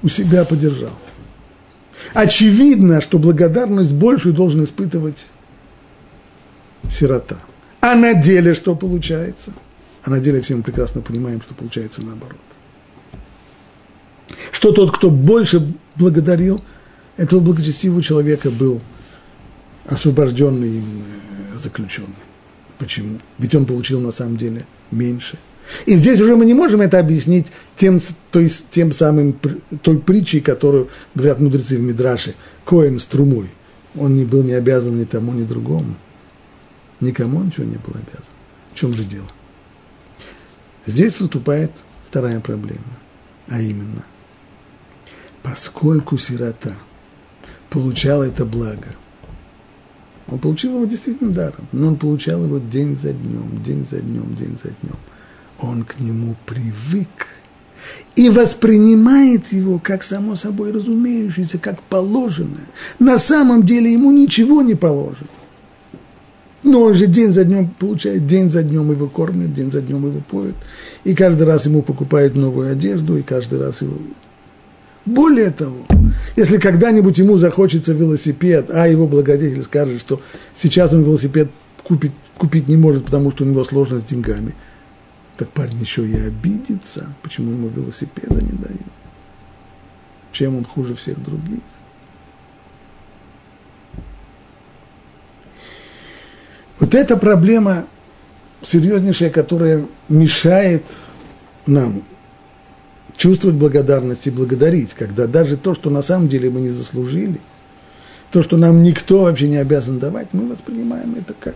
у 0.02 0.08
себя 0.08 0.44
поддержал. 0.44 0.92
Очевидно, 2.14 3.00
что 3.00 3.18
благодарность 3.18 3.94
большую 3.94 4.34
должен 4.34 4.62
испытывать 4.64 5.26
сирота– 6.88 7.38
а 7.86 7.94
на 7.94 8.14
деле 8.14 8.56
что 8.56 8.74
получается? 8.74 9.52
А 10.02 10.10
на 10.10 10.18
деле 10.18 10.40
все 10.40 10.56
мы 10.56 10.64
прекрасно 10.64 11.02
понимаем, 11.02 11.40
что 11.40 11.54
получается 11.54 12.02
наоборот. 12.02 12.40
Что 14.50 14.72
тот, 14.72 14.96
кто 14.96 15.08
больше 15.08 15.72
благодарил, 15.94 16.64
этого 17.16 17.38
благочестивого 17.38 18.02
человека 18.02 18.50
был 18.50 18.80
освобожденный 19.84 20.78
им 20.78 21.04
заключенный. 21.54 22.08
Почему? 22.78 23.18
Ведь 23.38 23.54
он 23.54 23.66
получил 23.66 24.00
на 24.00 24.12
самом 24.12 24.36
деле 24.36 24.66
меньше. 24.90 25.38
И 25.84 25.96
здесь 25.96 26.20
уже 26.20 26.36
мы 26.36 26.44
не 26.44 26.54
можем 26.54 26.80
это 26.80 26.98
объяснить 26.98 27.48
тем, 27.74 27.98
то 28.30 28.38
есть, 28.38 28.70
тем 28.70 28.92
самым, 28.92 29.38
той 29.82 29.98
притчей, 29.98 30.40
которую 30.40 30.88
говорят 31.14 31.40
мудрецы 31.40 31.76
в 31.76 31.80
Мидраше, 31.80 32.34
Коэн 32.64 32.98
с 32.98 33.04
трумой. 33.04 33.50
Он 33.96 34.16
не 34.16 34.24
был 34.24 34.42
не 34.42 34.52
обязан 34.52 34.98
ни 34.98 35.04
тому, 35.04 35.32
ни 35.32 35.44
другому. 35.44 35.96
Никому 37.00 37.42
ничего 37.42 37.64
не 37.64 37.76
был 37.76 37.94
обязан. 37.94 38.32
В 38.72 38.78
чем 38.78 38.92
же 38.94 39.04
дело? 39.04 39.26
Здесь 40.86 41.18
выступает 41.18 41.72
вторая 42.06 42.38
проблема, 42.40 43.00
а 43.48 43.60
именно, 43.60 44.04
поскольку 45.42 46.16
сирота 46.16 46.76
получал 47.70 48.22
это 48.22 48.44
благо, 48.44 48.86
он 50.28 50.38
получил 50.38 50.74
его 50.74 50.84
действительно 50.84 51.30
даром, 51.30 51.68
но 51.72 51.88
он 51.88 51.96
получал 51.96 52.44
его 52.44 52.58
день 52.58 52.96
за 52.96 53.12
днем, 53.12 53.62
день 53.64 53.86
за 53.88 54.00
днем, 54.00 54.34
день 54.34 54.56
за 54.62 54.70
днем. 54.70 54.96
Он 55.60 55.84
к 55.84 56.00
нему 56.00 56.36
привык 56.44 57.28
и 58.16 58.28
воспринимает 58.28 59.52
его 59.52 59.78
как 59.78 60.02
само 60.02 60.34
собой 60.34 60.72
разумеющееся, 60.72 61.58
как 61.58 61.80
положенное. 61.82 62.66
На 62.98 63.18
самом 63.18 63.64
деле 63.64 63.92
ему 63.92 64.10
ничего 64.10 64.62
не 64.62 64.74
положено. 64.74 65.28
Но 66.62 66.82
он 66.82 66.94
же 66.94 67.06
день 67.06 67.32
за 67.32 67.44
днем 67.44 67.68
получает, 67.68 68.26
день 68.26 68.50
за 68.50 68.64
днем 68.64 68.90
его 68.90 69.08
кормят, 69.08 69.54
день 69.54 69.70
за 69.70 69.80
днем 69.80 70.06
его 70.06 70.20
поют. 70.28 70.56
И 71.04 71.14
каждый 71.14 71.46
раз 71.46 71.66
ему 71.66 71.82
покупают 71.82 72.34
новую 72.34 72.72
одежду, 72.72 73.16
и 73.16 73.22
каждый 73.22 73.60
раз 73.60 73.82
его... 73.82 73.96
Более 75.06 75.52
того, 75.52 75.86
если 76.34 76.58
когда-нибудь 76.58 77.16
ему 77.18 77.38
захочется 77.38 77.92
велосипед, 77.92 78.70
а 78.72 78.88
его 78.88 79.06
благодетель 79.06 79.62
скажет, 79.62 80.00
что 80.00 80.20
сейчас 80.54 80.92
он 80.92 81.04
велосипед 81.04 81.48
купить, 81.84 82.12
купить 82.36 82.66
не 82.66 82.76
может, 82.76 83.04
потому 83.04 83.30
что 83.30 83.44
у 83.44 83.46
него 83.46 83.62
сложно 83.62 84.00
с 84.00 84.02
деньгами, 84.02 84.54
так 85.36 85.48
парень 85.50 85.78
еще 85.78 86.04
и 86.06 86.16
обидится, 86.16 87.14
почему 87.22 87.52
ему 87.52 87.68
велосипеда 87.68 88.42
не 88.42 88.50
дают. 88.50 88.80
Чем 90.32 90.56
он 90.56 90.64
хуже 90.64 90.96
всех 90.96 91.22
других. 91.22 91.60
Вот 96.80 96.94
эта 96.96 97.16
проблема 97.16 97.86
серьезнейшая, 98.62 99.30
которая 99.30 99.86
мешает 100.08 100.82
нам 101.66 102.02
чувствовать 103.16 103.56
благодарность 103.56 104.26
и 104.26 104.30
благодарить, 104.30 104.94
когда 104.94 105.26
даже 105.26 105.56
то, 105.56 105.74
что 105.74 105.90
на 105.90 106.02
самом 106.02 106.28
деле 106.28 106.50
мы 106.50 106.60
не 106.60 106.70
заслужили, 106.70 107.40
то, 108.30 108.42
что 108.42 108.56
нам 108.56 108.82
никто 108.82 109.22
вообще 109.22 109.48
не 109.48 109.56
обязан 109.56 109.98
давать, 109.98 110.28
мы 110.32 110.48
воспринимаем 110.48 111.14
это 111.14 111.34
как, 111.38 111.54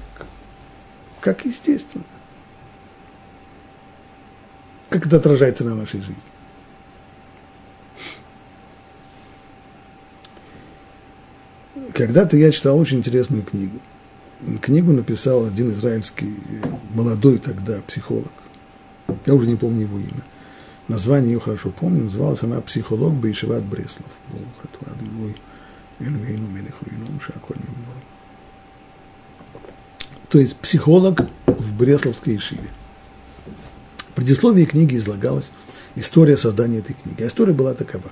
как 1.21 1.45
естественно. 1.45 2.05
Как 4.89 5.07
это 5.07 5.19
отражается 5.19 5.65
на 5.65 5.75
нашей 5.75 6.01
жизни. 6.01 6.17
Когда-то 11.93 12.37
я 12.37 12.51
читал 12.51 12.79
очень 12.79 12.99
интересную 12.99 13.43
книгу– 13.43 13.79
книгу 14.61 14.93
написал 14.93 15.47
один 15.47 15.71
израильский 15.71 16.35
молодой 16.95 17.39
тогда 17.39 17.81
психолог. 17.87 18.33
Я 19.27 19.35
уже 19.35 19.47
не 19.47 19.57
помню 19.57 19.83
его 19.83 19.99
имя. 19.99 20.23
Название 20.91 21.35
ее 21.35 21.39
хорошо 21.39 21.71
помню. 21.71 22.03
Называлась 22.03 22.43
она 22.43 22.61
«Психолог 22.61 23.15
Бейшеват 23.15 23.63
Бреслов». 23.63 24.09
Шаколь 27.25 27.59
То 30.29 30.41
есть 30.41 30.57
психолог 30.57 31.21
в 31.47 31.77
Бресловской 31.77 32.35
Ишиве. 32.35 32.69
В 33.99 34.15
предисловии 34.15 34.65
книги 34.65 34.97
излагалась 34.97 35.53
история 35.95 36.37
создания 36.37 36.79
этой 36.79 36.97
книги. 37.01 37.23
А 37.23 37.29
история 37.29 37.53
была 37.53 37.75
такова. 37.75 38.11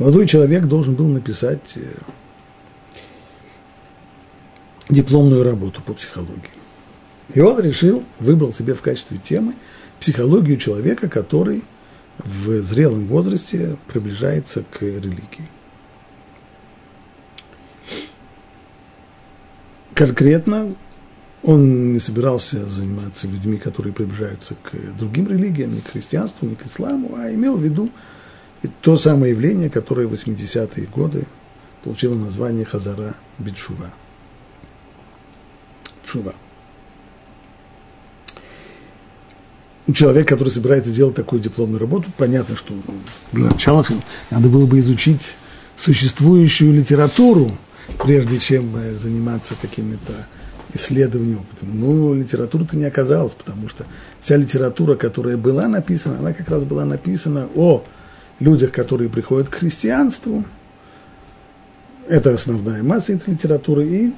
Молодой 0.00 0.26
человек 0.26 0.64
должен 0.64 0.96
был 0.96 1.06
написать 1.06 1.76
э, 1.76 1.98
дипломную 4.88 5.44
работу 5.44 5.82
по 5.82 5.94
психологии. 5.94 6.50
И 7.32 7.38
он 7.38 7.60
решил, 7.60 8.02
выбрал 8.18 8.52
себе 8.52 8.74
в 8.74 8.82
качестве 8.82 9.18
темы 9.18 9.54
психологию 10.00 10.56
человека, 10.56 11.08
который 11.08 11.62
в 12.18 12.60
зрелом 12.62 13.06
возрасте 13.06 13.76
приближается 13.86 14.64
к 14.64 14.82
религии. 14.82 15.48
Конкретно 19.94 20.76
он 21.42 21.92
не 21.92 21.98
собирался 21.98 22.66
заниматься 22.66 23.26
людьми, 23.26 23.58
которые 23.58 23.92
приближаются 23.92 24.54
к 24.54 24.72
другим 24.96 25.28
религиям, 25.28 25.74
не 25.74 25.80
к 25.80 25.88
христианству, 25.88 26.46
не 26.46 26.56
к 26.56 26.66
исламу, 26.66 27.14
а 27.16 27.32
имел 27.32 27.56
в 27.56 27.62
виду 27.62 27.90
то 28.80 28.96
самое 28.96 29.32
явление, 29.32 29.70
которое 29.70 30.06
в 30.06 30.12
80-е 30.12 30.86
годы 30.86 31.26
получило 31.84 32.14
название 32.14 32.64
Хазара 32.64 33.14
Битшува. 33.38 33.92
Шува. 39.88 39.96
Человек, 39.96 40.28
который 40.28 40.50
собирается 40.50 40.90
делать 40.90 41.14
такую 41.14 41.40
дипломную 41.40 41.80
работу, 41.80 42.10
понятно, 42.16 42.56
что 42.56 42.74
для 43.32 43.46
начала 43.46 43.84
надо 44.30 44.48
было 44.48 44.66
бы 44.66 44.78
изучить 44.78 45.34
существующую 45.76 46.72
литературу, 46.72 47.50
прежде 48.04 48.38
чем 48.38 48.74
э, 48.76 48.92
заниматься 48.94 49.54
какими-то 49.60 50.12
исследованием. 50.74 51.46
Ну, 51.62 52.14
литература-то 52.14 52.76
не 52.76 52.84
оказалась, 52.84 53.34
потому 53.34 53.68
что 53.68 53.86
вся 54.20 54.36
литература, 54.36 54.96
которая 54.96 55.36
была 55.36 55.66
написана, 55.68 56.18
она 56.18 56.32
как 56.32 56.48
раз 56.50 56.64
была 56.64 56.84
написана 56.84 57.48
о 57.54 57.84
людях, 58.40 58.72
которые 58.72 59.08
приходят 59.08 59.48
к 59.48 59.54
христианству. 59.54 60.44
Это 62.08 62.32
основная 62.32 62.82
масса 62.82 63.12
этой 63.12 63.34
литературы. 63.34 63.84
И 63.86 64.14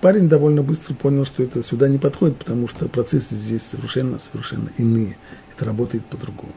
парень 0.00 0.28
довольно 0.28 0.62
быстро 0.62 0.94
понял, 0.94 1.26
что 1.26 1.42
это 1.42 1.62
сюда 1.64 1.88
не 1.88 1.98
подходит, 1.98 2.38
потому 2.38 2.68
что 2.68 2.88
процессы 2.88 3.34
здесь 3.34 3.62
совершенно, 3.62 4.20
совершенно 4.20 4.70
иные. 4.78 5.16
Это 5.52 5.64
работает 5.64 6.06
по-другому. 6.06 6.52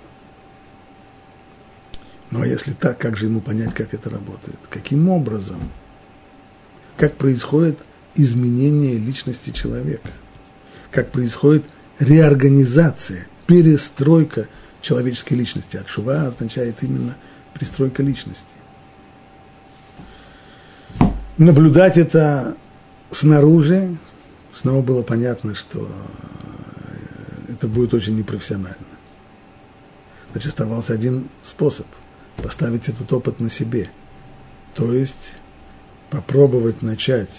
Ну 2.30 2.42
а 2.44 2.48
если 2.48 2.74
так, 2.74 3.00
как 3.00 3.18
же 3.18 3.26
ему 3.26 3.42
понять, 3.42 3.74
как 3.74 3.96
это 3.96 4.12
работает? 4.12 4.60
Каким 4.70 5.10
образом? 5.10 5.60
Как 6.98 7.16
происходит 7.16 7.80
изменение 8.16 8.98
личности 8.98 9.50
человека? 9.50 10.10
Как 10.92 11.12
происходит 11.12 11.66
реорганизация, 11.98 13.28
перестройка 13.48 14.48
человеческой 14.82 15.34
личности. 15.34 15.78
А 15.78 15.88
шува 15.88 16.28
означает 16.28 16.76
именно 16.84 17.18
пристройка 17.56 18.04
личности. 18.04 18.55
Наблюдать 21.38 21.98
это 21.98 22.56
снаружи, 23.12 23.98
снова 24.54 24.82
было 24.82 25.04
понятно, 25.04 25.54
что 25.54 25.88
это 27.50 27.68
будет 27.68 27.94
очень 27.94 28.16
непрофессионально. 28.16 28.78
Значит, 30.32 30.50
оставался 30.50 30.94
один 30.94 31.30
способ– 31.42 31.88
поставить 32.38 32.88
этот 32.90 33.12
опыт 33.12 33.40
на 33.40 33.50
себе. 33.50 33.90
То 34.76 34.94
есть 34.94 35.36
попробовать 36.10 36.82
начать 36.82 37.30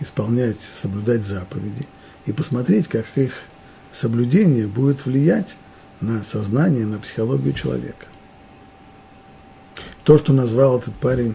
исполнять, 0.00 0.60
соблюдать 0.60 1.24
заповеди 1.24 1.86
и 2.26 2.32
посмотреть, 2.32 2.88
как 2.88 3.06
их 3.16 3.34
соблюдение 3.92 4.66
будет 4.66 5.04
влиять 5.06 5.56
на 6.00 6.22
сознание, 6.22 6.86
на 6.86 6.98
психологию 6.98 7.52
человека. 7.52 8.06
То, 10.04 10.18
что 10.18 10.32
назвал 10.32 10.78
этот 10.78 10.94
парень 10.94 11.34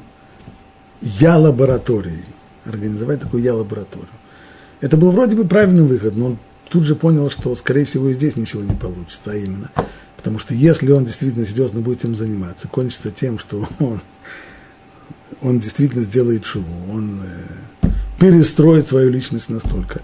я-лабораторией, 1.01 2.23
организовать 2.65 3.21
такую 3.21 3.43
я-лабораторию. 3.43 4.09
Это 4.79 4.97
был 4.97 5.11
вроде 5.11 5.35
бы 5.35 5.45
правильный 5.45 5.83
выход, 5.83 6.15
но 6.15 6.27
он 6.27 6.37
тут 6.69 6.83
же 6.83 6.95
понял, 6.95 7.29
что, 7.29 7.55
скорее 7.55 7.85
всего, 7.85 8.09
и 8.09 8.13
здесь 8.13 8.35
ничего 8.35 8.63
не 8.63 8.75
получится, 8.75 9.31
а 9.31 9.35
именно, 9.35 9.71
потому 10.17 10.39
что 10.39 10.53
если 10.53 10.91
он 10.91 11.05
действительно 11.05 11.45
серьезно 11.45 11.81
будет 11.81 11.99
этим 11.99 12.15
заниматься, 12.15 12.67
кончится 12.67 13.11
тем, 13.11 13.39
что 13.39 13.67
он, 13.79 14.01
он 15.41 15.59
действительно 15.59 16.03
сделает 16.03 16.45
шуву, 16.45 16.91
он 16.91 17.19
э, 17.23 17.87
перестроит 18.19 18.87
свою 18.87 19.09
личность 19.09 19.49
настолько, 19.49 20.01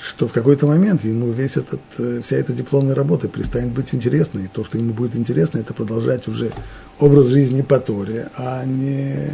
что 0.00 0.26
в 0.26 0.32
какой-то 0.32 0.66
момент 0.66 1.04
ему 1.04 1.30
весь 1.30 1.56
этот, 1.56 1.80
э, 1.98 2.20
вся 2.22 2.36
эта 2.36 2.52
дипломная 2.52 2.94
работа 2.94 3.28
перестанет 3.28 3.72
быть 3.72 3.94
интересной. 3.94 4.44
И 4.44 4.48
то, 4.48 4.64
что 4.64 4.78
ему 4.78 4.92
будет 4.92 5.14
интересно, 5.16 5.58
это 5.58 5.74
продолжать 5.74 6.26
уже 6.26 6.52
образ 6.98 7.26
жизни 7.26 7.62
по 7.62 7.78
Торе, 7.78 8.30
а 8.36 8.64
не, 8.64 9.32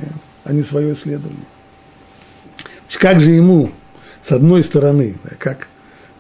а 0.49 0.53
не 0.53 0.63
свое 0.63 0.95
исследование. 0.95 1.47
Значит, 2.81 3.01
как 3.01 3.21
же 3.21 3.31
ему, 3.31 3.71
с 4.21 4.33
одной 4.33 4.65
стороны, 4.65 5.17
да, 5.23 5.37
как, 5.39 5.69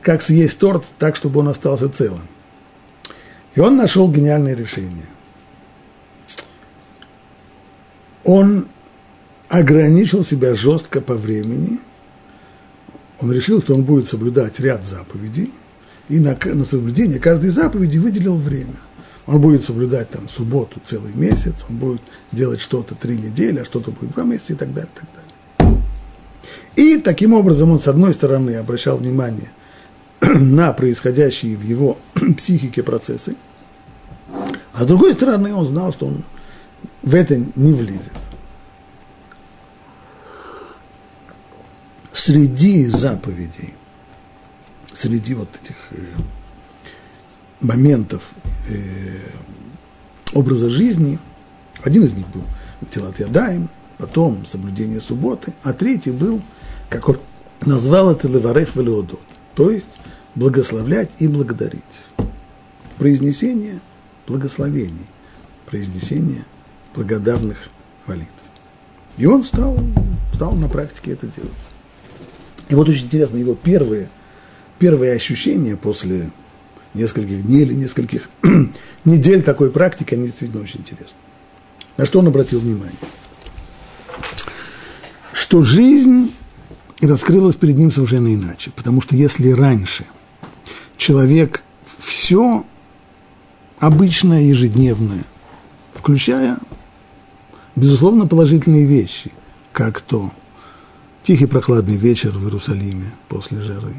как 0.01 0.23
съесть 0.23 0.59
торт 0.59 0.85
так, 0.99 1.17
чтобы 1.17 1.41
он 1.41 1.49
остался 1.49 1.89
целым? 1.89 2.29
И 3.57 3.61
он 3.61 3.77
нашел 3.77 4.09
гениальное 4.09 4.55
решение. 4.55 5.07
Он 8.23 8.69
ограничил 9.49 10.25
себя 10.25 10.55
жестко 10.55 11.01
по 11.01 11.15
времени– 11.15 11.81
он 13.21 13.33
решил, 13.33 13.61
что 13.61 13.75
он 13.75 13.85
будет 13.85 14.09
соблюдать 14.09 14.61
ряд 14.61 14.85
заповедей, 14.85 15.53
и 16.09 16.21
на, 16.21 16.37
на 16.45 16.65
соблюдение 16.65 17.19
каждой 17.19 17.51
заповеди 17.51 17.99
выделил 17.99 18.37
время. 18.37 18.77
Он 19.29 19.41
будет 19.41 19.65
соблюдать 19.65 20.11
там 20.11 20.29
субботу 20.29 20.81
целый 20.83 21.15
месяц, 21.15 21.65
он 21.69 21.77
будет 21.77 22.03
делать 22.33 22.61
что-то 22.61 22.97
три 22.97 23.17
недели, 23.17 23.61
а 23.61 23.65
что-то 23.65 23.93
будет 23.93 24.11
два 24.13 24.25
месяца 24.25 24.55
и 24.55 24.57
так 24.57 24.73
далее, 24.73 24.91
так 24.95 25.07
далее. 25.15 25.83
И 26.75 26.99
таким 26.99 27.35
образом 27.35 27.71
он, 27.71 27.79
с 27.79 27.87
одной 27.87 28.13
стороны, 28.13 28.57
обращал 28.57 28.97
внимание 28.97 29.51
на 30.21 30.73
происходящие 30.73 31.57
в 31.57 31.63
его 31.63 31.99
психике 32.37 32.83
процессы, 32.83 33.37
а 34.73 34.83
с 34.83 34.87
другой 34.87 35.13
стороны, 35.15 35.55
он 35.55 35.67
знал, 35.67 35.93
что 35.93 36.07
он 36.07 36.25
в 37.03 37.15
это 37.15 37.41
не 37.55 37.73
влезет. 37.73 38.13
среди 42.29 42.87
заповедей, 42.87 43.75
среди 44.93 45.33
вот 45.33 45.49
этих 45.63 45.77
э, 45.93 46.05
моментов 47.61 48.33
э, 48.69 49.19
образа 50.33 50.71
жизни, 50.71 51.19
один 51.83 52.05
из 52.05 52.13
них 52.13 52.27
был 52.29 52.43
Тилат 52.91 53.19
Ядаем, 53.19 53.69
потом 53.99 54.47
соблюдение 54.47 55.01
субботы, 55.01 55.53
а 55.63 55.73
третий 55.73 56.11
был, 56.11 56.41
как 56.89 57.09
он 57.09 57.19
назвал 57.61 58.11
это 58.11 58.29
Леварех 58.29 58.77
Велеодот, 58.77 59.25
то 59.55 59.71
есть 59.71 59.99
благословлять 60.35 61.11
и 61.19 61.29
благодарить. 61.29 61.83
Произнесение 62.99 63.81
благословений, 64.27 65.07
произнесение 65.67 66.45
благодарных 66.95 67.71
молитв. 68.07 68.33
И 69.17 69.27
он 69.27 69.43
стал, 69.43 69.79
стал 70.33 70.55
на 70.55 70.69
практике 70.69 71.13
это 71.13 71.27
делать. 71.27 71.51
И 72.69 72.75
вот 72.75 72.89
очень 72.89 73.07
интересно, 73.07 73.37
его 73.37 73.55
первые, 73.55 74.09
первые 74.79 75.15
ощущения 75.15 75.77
после 75.77 76.31
нескольких 76.95 77.47
дней 77.47 77.63
или 77.63 77.75
нескольких 77.75 78.29
недель 79.05 79.43
такой 79.43 79.71
практики, 79.71 80.15
они 80.15 80.27
действительно 80.27 80.63
очень 80.63 80.81
интересны. 80.81 81.17
На 81.97 82.07
что 82.07 82.21
он 82.21 82.29
обратил 82.29 82.61
внимание? 82.61 82.97
Что 85.33 85.63
жизнь 85.63 86.33
раскрылась 87.01 87.57
перед 87.57 87.77
ним 87.77 87.91
совершенно 87.91 88.33
иначе. 88.35 88.71
Потому 88.75 89.01
что 89.01 89.17
если 89.17 89.51
раньше 89.51 90.05
человек 90.97 91.63
все 91.99 92.65
обычное, 93.79 94.43
ежедневное, 94.43 95.25
включая, 95.95 96.59
безусловно, 97.77 98.27
положительные 98.27 98.85
вещи, 98.85 99.33
как 99.73 100.01
то– 100.01 100.33
тихий 101.29 101.45
прохладный 101.45 101.97
вечер 101.97 102.31
в 102.31 102.43
Иерусалиме 102.45 103.13
после 103.29 103.61
жары, 103.61 103.95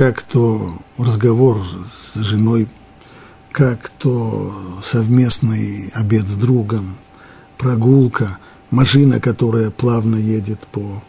как 0.00 0.22
то 0.22 0.78
разговор 0.96 1.60
с 1.92 2.14
женой, 2.20 2.68
как 3.52 3.90
то 3.90 4.80
совместный 4.82 5.90
обед 5.92 6.26
с 6.26 6.36
другом, 6.36 6.96
прогулка, 7.58 8.38
машина, 8.70 9.20
которая 9.20 9.70
плавно 9.70 10.16
едет 10.16 10.60
по, 10.72 11.02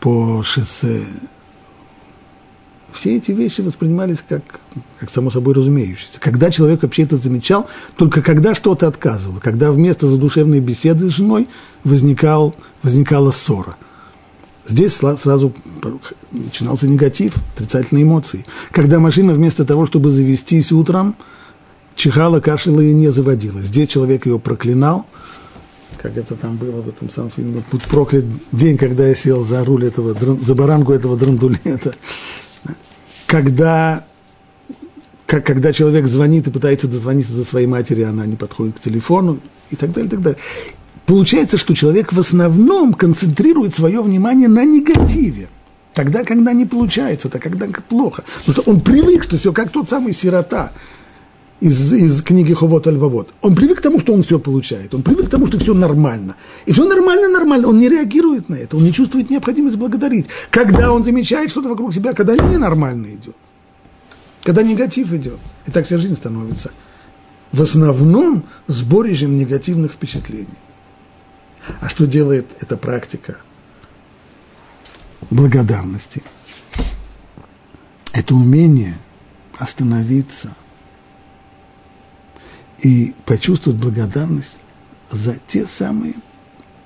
по 0.00 0.42
шоссе 0.42 1.04
все 2.94 3.18
эти 3.18 3.32
вещи 3.32 3.60
воспринимались 3.60 4.24
как, 4.26 4.42
как 4.98 5.10
само 5.10 5.28
собой 5.28 5.52
разумеющиеся. 5.52 6.18
Когда 6.18 6.50
человек 6.50 6.82
вообще 6.82 7.02
это 7.02 7.18
замечал, 7.18 7.68
только 7.98 8.22
когда 8.22 8.54
что-то 8.54 8.88
отказывало, 8.88 9.38
когда 9.40 9.70
вместо 9.70 10.08
задушевной 10.08 10.60
беседы 10.60 11.10
с 11.10 11.12
женой 11.12 11.46
возникал, 11.82 12.56
возникала 12.82 13.32
ссора. 13.32 13.76
Здесь 14.66 14.94
сразу 14.94 15.52
начинался 16.32 16.88
негатив, 16.88 17.34
отрицательные 17.54 18.04
эмоции. 18.04 18.46
Когда 18.70 18.98
машина 18.98 19.34
вместо 19.34 19.64
того, 19.64 19.84
чтобы 19.86 20.10
завестись 20.10 20.72
утром, 20.72 21.16
чихала, 21.96 22.40
кашляла 22.40 22.80
и 22.80 22.92
не 22.92 23.08
заводилась. 23.08 23.66
Здесь 23.66 23.88
человек 23.88 24.26
ее 24.26 24.38
проклинал, 24.38 25.06
как 26.04 26.18
это 26.18 26.34
там 26.34 26.56
было 26.56 26.82
в 26.82 26.88
этом 26.90 27.08
самом 27.08 27.30
фильме, 27.30 27.64
«Будь 27.72 27.82
проклят 27.84 28.26
день, 28.52 28.76
когда 28.76 29.06
я 29.06 29.14
сел 29.14 29.42
за 29.42 29.64
руль 29.64 29.86
этого, 29.86 30.14
за 30.14 30.54
баранку 30.54 30.92
этого 30.92 31.16
драндулета». 31.16 31.94
Когда, 33.26 34.04
как, 35.26 35.46
когда 35.46 35.72
человек 35.72 36.06
звонит 36.06 36.46
и 36.46 36.50
пытается 36.50 36.88
дозвониться 36.88 37.32
до 37.32 37.42
своей 37.42 37.66
матери, 37.66 38.02
она 38.02 38.26
не 38.26 38.36
подходит 38.36 38.78
к 38.78 38.82
телефону 38.82 39.40
и 39.70 39.76
так 39.76 39.92
далее, 39.92 40.08
и 40.08 40.10
так 40.10 40.20
далее. 40.20 40.38
Получается, 41.06 41.58
что 41.58 41.74
человек 41.74 42.12
в 42.12 42.18
основном 42.18 42.94
концентрирует 42.94 43.74
свое 43.74 44.02
внимание 44.02 44.48
на 44.48 44.64
негативе. 44.64 45.48
Тогда, 45.92 46.24
когда 46.24 46.52
не 46.52 46.66
получается, 46.66 47.28
тогда, 47.28 47.48
когда 47.48 47.80
плохо. 47.88 48.24
Потому 48.44 48.52
что 48.52 48.70
он 48.70 48.80
привык, 48.80 49.22
что 49.22 49.36
все 49.36 49.52
как 49.52 49.70
тот 49.70 49.88
самый 49.88 50.12
сирота 50.12 50.72
из, 51.60 51.92
из 51.92 52.22
книги 52.22 52.52
Ховот 52.52 52.86
Альвавод. 52.86 53.28
Он 53.42 53.54
привык 53.54 53.78
к 53.78 53.82
тому, 53.82 54.00
что 54.00 54.12
он 54.12 54.22
все 54.22 54.38
получает. 54.38 54.94
Он 54.94 55.02
привык 55.02 55.26
к 55.26 55.30
тому, 55.30 55.46
что 55.46 55.58
все 55.58 55.74
нормально. 55.74 56.36
И 56.66 56.72
все 56.72 56.84
нормально, 56.84 57.28
нормально. 57.28 57.68
Он 57.68 57.78
не 57.78 57.88
реагирует 57.88 58.48
на 58.48 58.54
это. 58.54 58.76
Он 58.76 58.82
не 58.82 58.92
чувствует 58.92 59.30
необходимость 59.30 59.76
благодарить. 59.76 60.26
Когда 60.50 60.90
он 60.90 61.04
замечает 61.04 61.50
что-то 61.50 61.68
вокруг 61.68 61.94
себя, 61.94 62.14
когда 62.14 62.34
ненормально 62.34 63.08
идет. 63.08 63.36
Когда 64.42 64.62
негатив 64.62 65.12
идет. 65.12 65.38
И 65.66 65.70
так 65.70 65.86
вся 65.86 65.98
жизнь 65.98 66.16
становится. 66.16 66.70
В 67.52 67.62
основном 67.62 68.44
сборищем 68.66 69.36
негативных 69.36 69.92
впечатлений. 69.92 70.48
А 71.80 71.88
что 71.88 72.06
делает 72.06 72.46
эта 72.60 72.76
практика 72.76 73.38
благодарности? 75.30 76.22
Это 78.12 78.34
умение 78.34 78.98
остановиться 79.58 80.54
и 82.82 83.14
почувствовать 83.24 83.80
благодарность 83.80 84.56
за 85.10 85.36
те 85.46 85.66
самые 85.66 86.14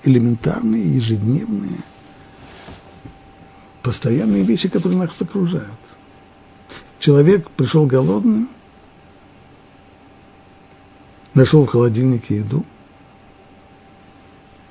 элементарные, 0.05 0.97
ежедневные, 0.97 1.81
постоянные 3.83 4.45
вещи, 4.45 4.69
которые 4.69 4.99
нас 4.99 5.21
окружают. 5.21 5.79
Человек 6.99 7.51
пришел 7.51 7.87
голодным, 7.87 8.49
нашел 11.35 11.67
в 11.67 11.71
холодильнике 11.71 12.37
еду– 12.37 12.65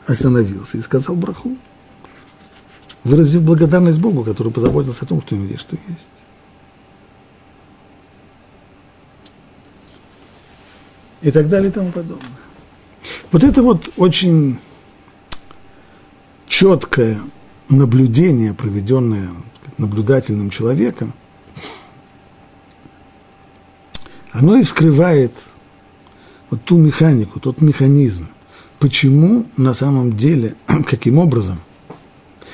остановился 0.08 0.78
и 0.78 0.82
сказал 0.82 1.16
браху, 1.16 1.55
выразив 3.03 3.43
благодарность 3.43 3.99
Богу, 3.99 4.24
который 4.24 4.51
позаботился 4.51 5.05
о 5.05 5.08
том, 5.08 5.22
что 5.22 5.36
у 5.36 5.38
него 5.38 5.49
есть, 5.49 5.62
что 5.62 5.78
есть. 5.88 6.08
И 11.22 11.32
так 11.32 11.49
далее 11.49 11.70
и 11.70 11.74
тому 11.74 11.91
подобное. 11.91 12.30
Вот 13.32 13.43
это 13.43 13.62
вот 13.62 13.91
очень 13.97 14.60
четкое 16.47 17.20
наблюдение, 17.70 18.53
проведенное 18.53 19.32
наблюдательным 19.78 20.49
человеком, 20.49 21.14
оно 24.32 24.55
и 24.55 24.64
вскрывает 24.64 25.34
вот 26.49 26.64
ту 26.64 26.78
механику, 26.78 27.39
тот 27.39 27.62
механизм, 27.62 28.30
почему 28.80 29.45
на 29.57 29.73
самом 29.73 30.15
деле, 30.17 30.55
каким 30.88 31.17
образом 31.17 31.59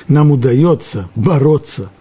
нам 0.07 0.31
удается 0.31 1.09
бороться 1.15 1.91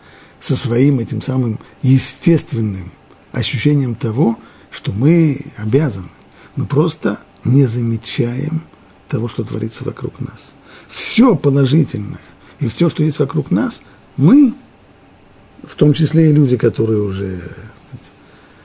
со 0.40 0.56
своим 0.56 0.98
этим 0.98 1.22
самым 1.22 1.60
естественным 1.82 2.92
ощущением 3.30 3.94
того, 3.94 4.38
что 4.70 4.92
мы 4.92 5.40
обязаны. 5.56 6.08
Мы 6.56 6.66
просто 6.66 7.20
не 7.44 7.66
замечаем 7.66 8.62
того, 9.08 9.28
что 9.28 9.44
творится 9.44 9.84
вокруг 9.84 10.20
нас. 10.20 10.52
Все 10.88 11.36
положительное 11.36 12.20
и 12.60 12.68
все, 12.68 12.88
что 12.88 13.02
есть 13.02 13.18
вокруг 13.18 13.50
нас, 13.50 13.82
мы, 14.16 14.54
в 15.66 15.74
том 15.74 15.94
числе 15.94 16.30
и 16.30 16.32
люди, 16.32 16.56
которые 16.56 17.02
уже 17.02 17.40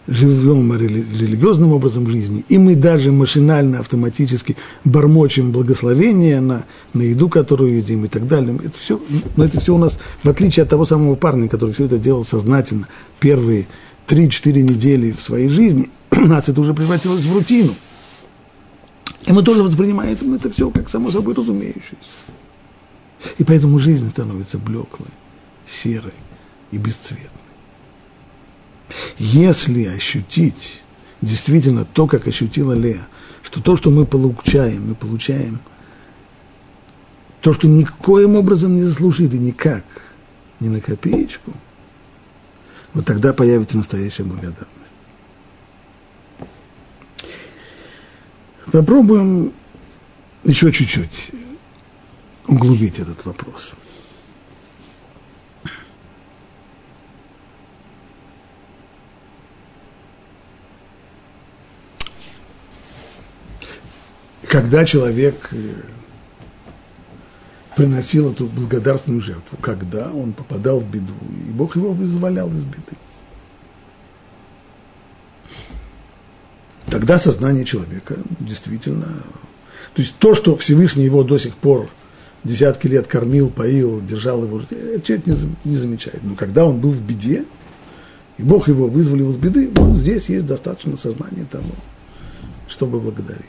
живем 0.08 0.74
религиозным 0.74 1.74
образом 1.74 2.08
жизни, 2.08 2.46
и 2.48 2.58
мы 2.58 2.76
даже 2.76 3.12
машинально, 3.12 3.80
автоматически 3.80 4.56
бормочем 4.86 5.52
благословение 5.52 6.40
на, 6.40 6.66
на 6.94 7.02
еду, 7.02 7.30
которую 7.30 7.78
едим 7.78 8.06
и 8.06 8.08
так 8.08 8.28
далее. 8.28 8.58
Это 8.64 8.78
все, 8.78 9.02
но 9.36 9.46
это 9.46 9.60
все 9.60 9.76
у 9.76 9.78
нас, 9.78 10.00
в 10.24 10.30
отличие 10.30 10.64
от 10.64 10.70
того 10.70 10.86
самого 10.86 11.16
парня, 11.16 11.50
который 11.50 11.74
все 11.74 11.86
это 11.86 11.98
делал 11.98 12.26
сознательно, 12.26 12.88
первые 13.20 13.68
3-4 14.08 14.62
недели 14.62 15.12
в 15.12 15.22
своей 15.22 15.50
жизни, 15.50 15.90
у 16.12 16.16
нас 16.28 16.48
это 16.48 16.62
уже 16.62 16.74
превратилось 16.74 17.26
в 17.26 17.34
рутину. 17.34 17.74
И 19.26 19.34
мы 19.34 19.44
тоже 19.44 19.62
воспринимаем 19.62 20.18
это 20.34 20.50
все 20.50 20.70
как 20.70 20.90
само 20.90 21.12
собой 21.12 21.34
разумеющееся. 21.34 21.98
И 23.38 23.44
поэтому 23.44 23.78
жизнь 23.78 24.10
становится 24.10 24.58
блеклой, 24.58 25.10
серой 25.68 26.14
и 26.72 26.78
бесцветной. 26.78 27.47
Если 29.18 29.86
ощутить 29.86 30.84
действительно 31.22 31.86
то, 31.86 32.08
как 32.08 32.28
ощутила 32.28 32.74
Лея, 32.74 33.08
что 33.44 33.62
то, 33.62 33.76
что 33.76 33.92
мы 33.92 34.06
получаем, 34.06 34.90
мы 34.90 34.96
получаем 34.96 35.60
то, 37.42 37.54
что 37.54 37.68
никоим 37.68 38.36
образом 38.36 38.76
не 38.76 38.84
заслужили, 38.84 39.38
никак, 39.38 39.84
ни 40.60 40.70
на 40.70 40.82
копеечку, 40.82 41.54
вот 42.94 43.06
тогда 43.06 43.34
появится 43.34 43.78
настоящая 43.78 44.24
благодарность. 44.24 44.72
Попробуем 48.72 49.54
еще 50.44 50.72
чуть-чуть 50.72 51.32
углубить 52.48 53.00
этот 53.00 53.24
вопрос. 53.26 53.74
Когда 64.44 64.86
человек 64.86 65.50
э, 65.52 65.74
приносил 67.76 68.32
эту 68.32 68.48
благодарственную 68.48 69.22
жертву, 69.22 69.58
когда 69.62 70.12
он 70.12 70.34
попадал 70.34 70.80
в 70.80 70.90
беду, 70.90 71.14
и 71.48 71.52
Бог 71.52 71.76
его 71.76 71.94
вызволял 71.94 72.50
из 72.50 72.64
беды. 72.64 72.98
Тогда 76.88 77.20
сознание 77.20 77.66
человека 77.66 78.16
действительно... 78.40 79.24
То 79.94 80.02
есть 80.02 80.16
то, 80.20 80.36
что 80.36 80.56
Всевышний 80.56 81.06
его 81.06 81.24
до 81.24 81.38
сих 81.38 81.56
пор 81.56 81.90
десятки 82.44 82.88
лет 82.88 83.08
кормил, 83.08 83.50
поил, 83.50 84.02
держал 84.02 84.44
его, 84.44 84.62
человек 85.04 85.26
не, 85.26 85.36
не 85.66 85.76
замечает. 85.76 86.22
Но 86.24 86.36
когда 86.36 86.66
он 86.66 86.80
был 86.80 86.92
в 86.92 87.02
беде, 87.02 87.46
и 88.38 88.44
Бог 88.44 88.68
его 88.68 88.88
вызволил 88.88 89.32
из 89.32 89.38
беды, 89.38 89.70
вот 89.76 89.96
здесь 89.96 90.30
есть 90.30 90.46
достаточно 90.46 90.96
сознания 90.98 91.46
того, 91.50 91.76
чтобы 92.68 93.00
благодарить. 93.00 93.46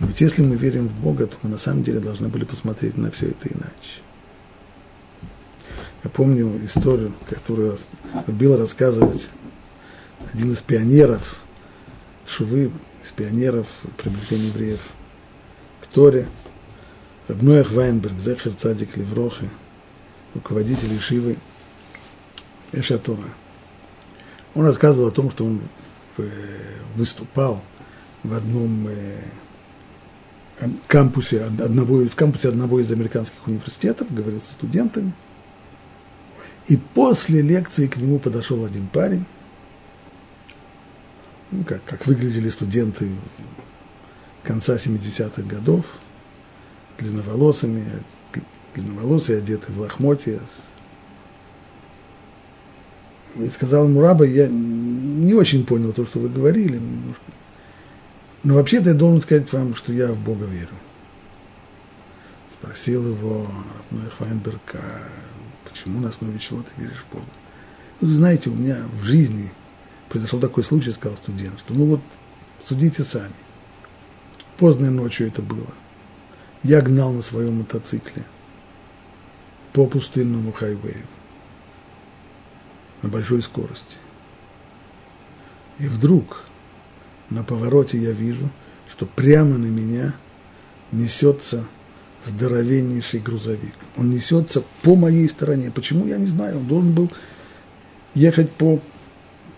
Но 0.00 0.06
ведь 0.06 0.20
если 0.20 0.42
мы 0.42 0.56
верим 0.56 0.88
в 0.88 0.94
Бога, 0.94 1.26
то 1.26 1.36
мы 1.42 1.50
на 1.50 1.58
самом 1.58 1.82
деле 1.82 2.00
должны 2.00 2.28
были 2.28 2.44
посмотреть 2.44 2.96
на 2.96 3.10
все 3.10 3.28
это 3.28 3.48
иначе. 3.48 4.00
Я 6.02 6.08
помню 6.10 6.58
историю, 6.64 7.12
которую 7.28 7.76
любил 8.26 8.56
рассказывать 8.56 9.30
один 10.32 10.52
из 10.52 10.60
пионеров 10.62 11.40
Шувы, 12.26 12.70
из 13.02 13.10
пионеров 13.10 13.66
приближения 13.98 14.48
евреев 14.48 14.80
к 15.82 15.86
Торе, 15.86 16.26
Рабноях 17.28 17.70
Вайнберг, 17.70 18.18
Зехер 18.18 18.54
Цадик 18.54 18.96
Леврохи, 18.96 19.50
руководитель 20.34 20.96
Ишивы 20.96 21.36
Эшатора. 22.72 23.34
Он 24.54 24.64
рассказывал 24.64 25.08
о 25.08 25.12
том, 25.12 25.30
что 25.30 25.44
он 25.44 25.60
выступал 26.94 27.62
в 28.22 28.32
одном 28.34 28.88
э, 28.88 29.18
кампусе 30.86 31.44
одного, 31.44 32.04
в 32.04 32.14
кампусе 32.14 32.48
одного 32.48 32.80
из 32.80 32.90
американских 32.90 33.46
университетов, 33.46 34.12
говорил 34.12 34.40
со 34.40 34.52
студентами. 34.52 35.12
И 36.66 36.76
после 36.76 37.40
лекции 37.40 37.86
к 37.86 37.96
нему 37.96 38.18
подошел 38.18 38.64
один 38.64 38.86
парень, 38.88 39.24
ну, 41.50 41.64
как, 41.64 41.84
как 41.84 42.06
выглядели 42.06 42.48
студенты 42.48 43.10
конца 44.44 44.76
70-х 44.76 45.42
годов, 45.42 45.84
длинноволосыми, 46.98 47.84
длинноволосые, 48.74 49.38
одеты 49.38 49.72
в 49.72 49.80
лохмотья, 49.80 50.38
и 53.36 53.46
сказал 53.48 53.88
ему 53.88 54.00
раба, 54.00 54.24
я 54.24 54.48
не 54.48 55.34
очень 55.34 55.64
понял 55.64 55.92
то, 55.92 56.04
что 56.04 56.18
вы 56.18 56.28
говорили 56.28 56.76
немножко. 56.76 57.22
Но 58.42 58.54
вообще-то 58.54 58.90
я 58.90 58.94
должен 58.94 59.20
сказать 59.20 59.52
вам, 59.52 59.74
что 59.74 59.92
я 59.92 60.12
в 60.12 60.20
Бога 60.20 60.46
верю. 60.46 60.74
Спросил 62.50 63.06
его 63.06 63.46
Рафной 63.76 64.10
Хвайнберг, 64.10 64.74
а 64.74 65.08
почему 65.68 66.00
на 66.00 66.08
основе 66.08 66.38
чего 66.38 66.62
ты 66.62 66.70
веришь 66.76 67.04
в 67.08 67.14
Бога? 67.14 67.26
Ну, 68.00 68.08
вы 68.08 68.14
знаете, 68.14 68.48
у 68.50 68.54
меня 68.54 68.78
в 68.94 69.04
жизни 69.04 69.52
произошел 70.08 70.40
такой 70.40 70.64
случай, 70.64 70.90
сказал 70.90 71.16
студент, 71.18 71.60
что 71.60 71.74
ну 71.74 71.86
вот 71.86 72.00
судите 72.64 73.02
сами. 73.02 73.32
Поздной 74.56 74.90
ночью 74.90 75.26
это 75.28 75.42
было. 75.42 75.68
Я 76.62 76.80
гнал 76.80 77.12
на 77.12 77.22
своем 77.22 77.58
мотоцикле 77.58 78.24
по 79.72 79.86
пустынному 79.86 80.52
хайвею 80.52 81.06
на 83.02 83.08
большой 83.08 83.42
скорости. 83.42 83.96
И 85.78 85.86
вдруг 85.86 86.44
на 87.30 87.44
повороте 87.44 87.96
я 87.98 88.12
вижу, 88.12 88.50
что 88.90 89.06
прямо 89.06 89.56
на 89.56 89.66
меня 89.66 90.14
несется 90.92 91.64
здоровеннейший 92.24 93.20
грузовик. 93.20 93.74
Он 93.96 94.10
несется 94.10 94.62
по 94.82 94.94
моей 94.96 95.28
стороне. 95.28 95.70
Почему, 95.70 96.06
я 96.06 96.18
не 96.18 96.26
знаю. 96.26 96.58
Он 96.58 96.66
должен 96.66 96.92
был 96.92 97.10
ехать 98.14 98.50
по, 98.50 98.80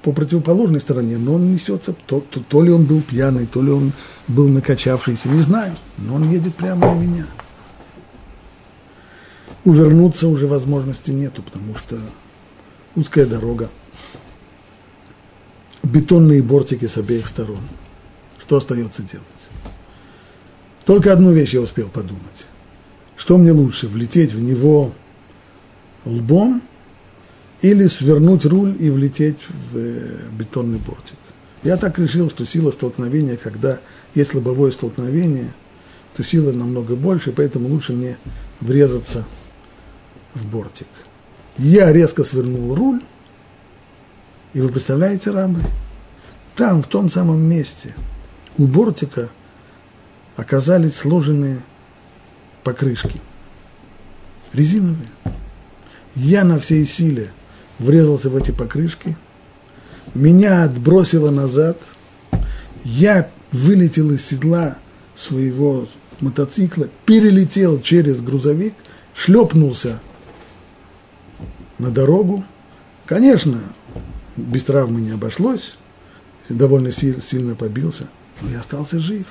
по 0.02 0.12
противоположной 0.12 0.80
стороне, 0.80 1.18
но 1.18 1.34
он 1.34 1.50
несется, 1.50 1.94
то, 2.06 2.20
то, 2.20 2.40
то 2.40 2.62
ли 2.62 2.70
он 2.70 2.84
был 2.84 3.00
пьяный, 3.00 3.46
то 3.46 3.62
ли 3.62 3.70
он 3.70 3.92
был 4.28 4.48
накачавшийся, 4.48 5.28
не 5.28 5.40
знаю, 5.40 5.74
но 5.98 6.16
он 6.16 6.30
едет 6.30 6.54
прямо 6.54 6.94
на 6.94 6.98
меня. 6.98 7.26
Увернуться 9.64 10.28
уже 10.28 10.46
возможности 10.46 11.12
нету, 11.12 11.42
потому 11.42 11.76
что 11.76 11.98
узкая 12.94 13.26
дорога, 13.26 13.70
бетонные 15.93 16.43
бортики 16.43 16.86
с 16.86 16.97
обеих 16.97 17.28
сторон. 17.28 17.61
Что 18.38 18.57
остается 18.57 19.03
делать? 19.03 19.26
Только 20.84 21.12
одну 21.12 21.32
вещь 21.32 21.55
я 21.55 21.61
успел 21.61 21.88
подумать. 21.88 22.47
Что 23.16 23.38
мне 23.38 23.53
лучше, 23.53 23.86
влететь 23.86 24.32
в 24.32 24.40
него 24.40 24.93
лбом 26.05 26.62
или 27.61 27.86
свернуть 27.86 28.45
руль 28.47 28.74
и 28.78 28.90
влететь 28.90 29.47
в 29.70 29.76
э, 29.76 30.28
бетонный 30.32 30.78
бортик? 30.78 31.18
Я 31.62 31.76
так 31.76 31.99
решил, 31.99 32.30
что 32.30 32.45
сила 32.45 32.72
столкновения, 32.72 33.36
когда 33.36 33.78
есть 34.14 34.34
лобовое 34.34 34.72
столкновение, 34.72 35.53
то 36.16 36.24
сила 36.24 36.51
намного 36.51 36.97
больше, 36.97 37.30
поэтому 37.32 37.68
лучше 37.68 37.93
мне 37.93 38.16
врезаться 38.61 39.24
в 40.34 40.45
бортик. 40.47 40.88
Я 41.59 41.93
резко 41.93 42.24
свернул 42.24 42.74
руль, 42.74 43.03
и 44.55 44.61
вы 44.61 44.68
представляете, 44.70 45.30
рабы, 45.30 45.61
там, 46.57 46.82
в 46.82 46.86
том 46.86 47.11
самом 47.11 47.40
месте, 47.40 47.94
у 48.59 48.66
бортика 48.66 49.30
оказались 50.36 50.96
сложенные 50.96 51.61
покрышки, 52.62 53.20
резиновые. 54.53 55.09
Я 56.14 56.44
на 56.44 56.59
всей 56.59 56.84
силе 56.84 57.32
врезался 57.78 58.28
в 58.30 58.36
эти 58.36 58.50
покрышки, 58.50 59.16
меня 60.14 60.64
отбросило 60.64 61.30
назад, 61.30 61.78
я 62.84 63.30
вылетел 63.50 64.11
из 64.11 64.26
седла 64.26 64.76
своего 65.16 65.88
мотоцикла, 66.20 66.88
перелетел 67.07 67.80
через 67.80 68.20
грузовик, 68.20 68.74
шлепнулся 69.14 70.00
на 71.78 71.90
дорогу. 71.90 72.44
Конечно, 73.07 73.61
без 74.36 74.64
травмы 74.64 75.00
не 75.00 75.11
обошлось, 75.11 75.76
довольно 76.49 76.93
сильно 76.93 77.55
побился, 77.55 78.09
но 78.40 78.51
я 78.51 78.61
остался 78.61 79.01
жив. 79.01 79.26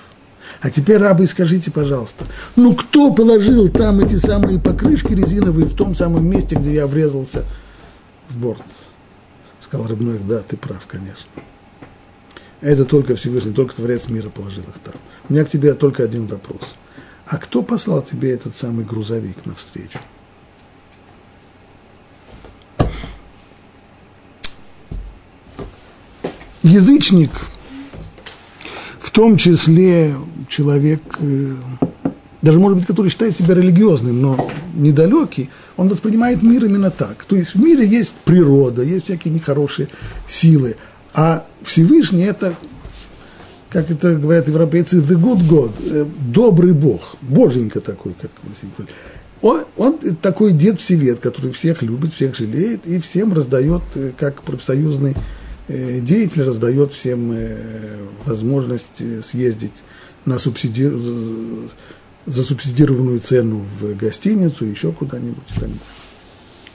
А 0.62 0.70
теперь, 0.70 0.97
рабы, 0.97 1.28
скажите, 1.28 1.72
пожалуйста, 1.72 2.26
ну 2.55 2.76
кто 2.76 3.14
положил 3.14 3.70
там 3.70 3.99
эти 3.99 4.16
самые 4.16 4.59
покрышки 4.59 5.14
резиновые 5.14 5.68
в 5.68 5.76
том 5.76 5.93
самом 5.95 6.28
месте, 6.28 6.55
где 6.55 6.74
я 6.74 6.88
врезался 6.88 7.45
в 8.30 8.38
борт? 8.38 8.64
Сказал 9.59 9.88
Рыбной, 9.88 10.20
да, 10.20 10.39
ты 10.39 10.57
прав, 10.57 10.86
конечно. 10.88 11.28
Это 12.62 12.86
только 12.86 13.16
Всевышний, 13.16 13.53
только 13.53 13.76
Творец 13.76 14.07
мира 14.07 14.30
положил 14.30 14.64
их 14.64 14.80
там. 14.84 14.95
У 15.30 15.34
меня 15.34 15.45
к 15.45 15.49
тебе 15.49 15.74
только 15.74 16.03
один 16.03 16.28
вопрос. 16.28 16.76
А 17.28 17.38
кто 17.38 17.64
послал 17.64 18.01
тебе 18.01 18.32
этот 18.32 18.55
самый 18.55 18.86
грузовик 18.86 19.45
навстречу? 19.45 19.99
Язычник, 26.64 27.32
в 28.99 29.12
том 29.12 29.38
числе 29.38 30.16
человек, 30.47 31.01
э, 31.20 31.55
даже, 32.41 32.59
может 32.59 32.78
быть, 32.78 32.88
который 32.88 33.09
считает 33.09 33.38
себя 33.38 33.55
религиозным, 33.55 34.22
но 34.22 34.51
недалекий, 34.74 35.49
он 35.78 35.89
воспринимает 35.89 36.41
мир 36.43 36.66
именно 36.66 36.91
так. 36.91 37.26
То 37.26 37.36
есть 37.36 37.55
в 37.55 37.62
мире 37.62 37.86
есть 37.86 38.16
природа, 38.26 38.84
есть 38.84 39.05
всякие 39.05 39.34
нехорошие 39.34 39.89
силы, 40.28 40.76
а 41.14 41.45
Всевышний– 41.62 42.24
это, 42.24 42.55
как 43.70 43.91
это 43.91 44.16
говорят 44.16 44.47
европейцы, 44.47 44.97
the 44.97 45.20
good 45.20 45.41
God, 45.49 45.72
э, 45.86 46.05
добрый 46.28 46.74
Бог, 46.74 47.16
боженька 47.22 47.82
такой, 47.82 48.16
как 48.20 48.32
мы 48.43 48.53
он, 49.41 49.64
он 49.76 49.97
такой 50.22 50.51
дед 50.51 50.80
Всевет, 50.80 51.20
который 51.20 51.51
всех 51.51 51.82
любит, 51.82 52.14
всех 52.14 52.36
жалеет 52.36 52.86
и 52.86 52.99
всем 52.99 53.34
раздает, 53.34 53.82
э, 53.95 54.12
как 54.18 54.43
профсоюзный 54.43 55.16
деятель 56.01 56.43
раздает 56.43 56.93
всем 56.93 57.32
э, 57.32 58.07
возможность 58.26 59.01
э, 59.01 59.22
съездить 59.22 59.84
на 60.26 60.39
субсиди... 60.39 60.91
за 62.26 62.43
субсидированную 62.43 63.19
цену 63.19 63.65
в 63.80 63.95
гостиницу, 63.95 64.65
еще 64.65 64.91
куда-нибудь 64.91 65.43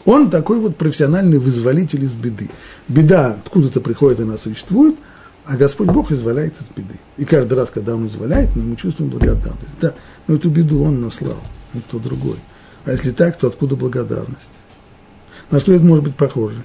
Он 0.04 0.30
такой 0.30 0.60
вот 0.60 0.76
профессиональный 0.76 1.38
вызволитель 1.38 2.04
из 2.04 2.14
беды. 2.14 2.50
Беда 2.88 3.38
откуда-то 3.44 3.80
приходит, 3.80 4.20
она 4.20 4.38
существует, 4.38 4.96
а 5.44 5.56
Господь 5.56 5.88
Бог 5.88 6.10
изволяет 6.10 6.54
из 6.60 6.66
беды. 6.76 6.98
И 7.16 7.24
каждый 7.24 7.54
раз, 7.54 7.70
когда 7.70 7.94
Он 7.94 8.08
изволяет, 8.08 8.54
мы 8.56 8.76
чувствуем 8.76 9.10
благодарность. 9.10 9.78
Да, 9.80 9.94
но 10.26 10.34
эту 10.34 10.50
беду 10.50 10.82
Он 10.82 11.00
наслал, 11.00 11.38
никто 11.74 11.98
другой. 11.98 12.36
А 12.84 12.92
если 12.92 13.10
так, 13.10 13.36
то 13.36 13.48
откуда 13.48 13.76
благодарность? 13.76 14.50
На 15.50 15.60
что 15.60 15.72
это 15.72 15.84
может 15.84 16.04
быть 16.04 16.16
похоже? 16.16 16.62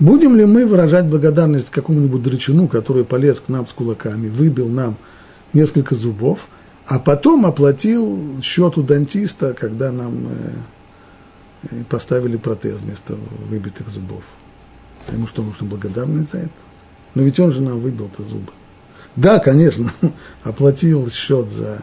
Будем 0.00 0.34
ли 0.34 0.46
мы 0.46 0.66
выражать 0.66 1.04
благодарность 1.06 1.68
какому-нибудь 1.68 2.22
драчуну, 2.22 2.68
который 2.68 3.04
полез 3.04 3.40
к 3.40 3.48
нам 3.48 3.66
с 3.66 3.72
кулаками, 3.74 4.28
выбил 4.28 4.68
нам 4.70 4.96
несколько 5.52 5.94
зубов, 5.94 6.48
а 6.86 6.98
потом 6.98 7.44
оплатил 7.44 8.40
счет 8.42 8.78
у 8.78 8.82
дантиста, 8.82 9.52
когда 9.52 9.92
нам 9.92 10.26
э, 10.26 10.52
э, 11.70 11.84
поставили 11.84 12.38
протез 12.38 12.78
вместо 12.78 13.14
выбитых 13.50 13.90
зубов? 13.90 14.24
Ему 15.12 15.26
что, 15.26 15.42
нужно 15.42 15.66
благодарность 15.66 16.32
за 16.32 16.38
это? 16.38 16.50
Но 17.14 17.22
ведь 17.22 17.38
он 17.38 17.52
же 17.52 17.60
нам 17.60 17.78
выбил-то 17.78 18.22
зубы. 18.22 18.52
Да, 19.16 19.38
конечно, 19.38 19.92
оплатил 20.44 21.10
счет 21.10 21.50
за, 21.50 21.82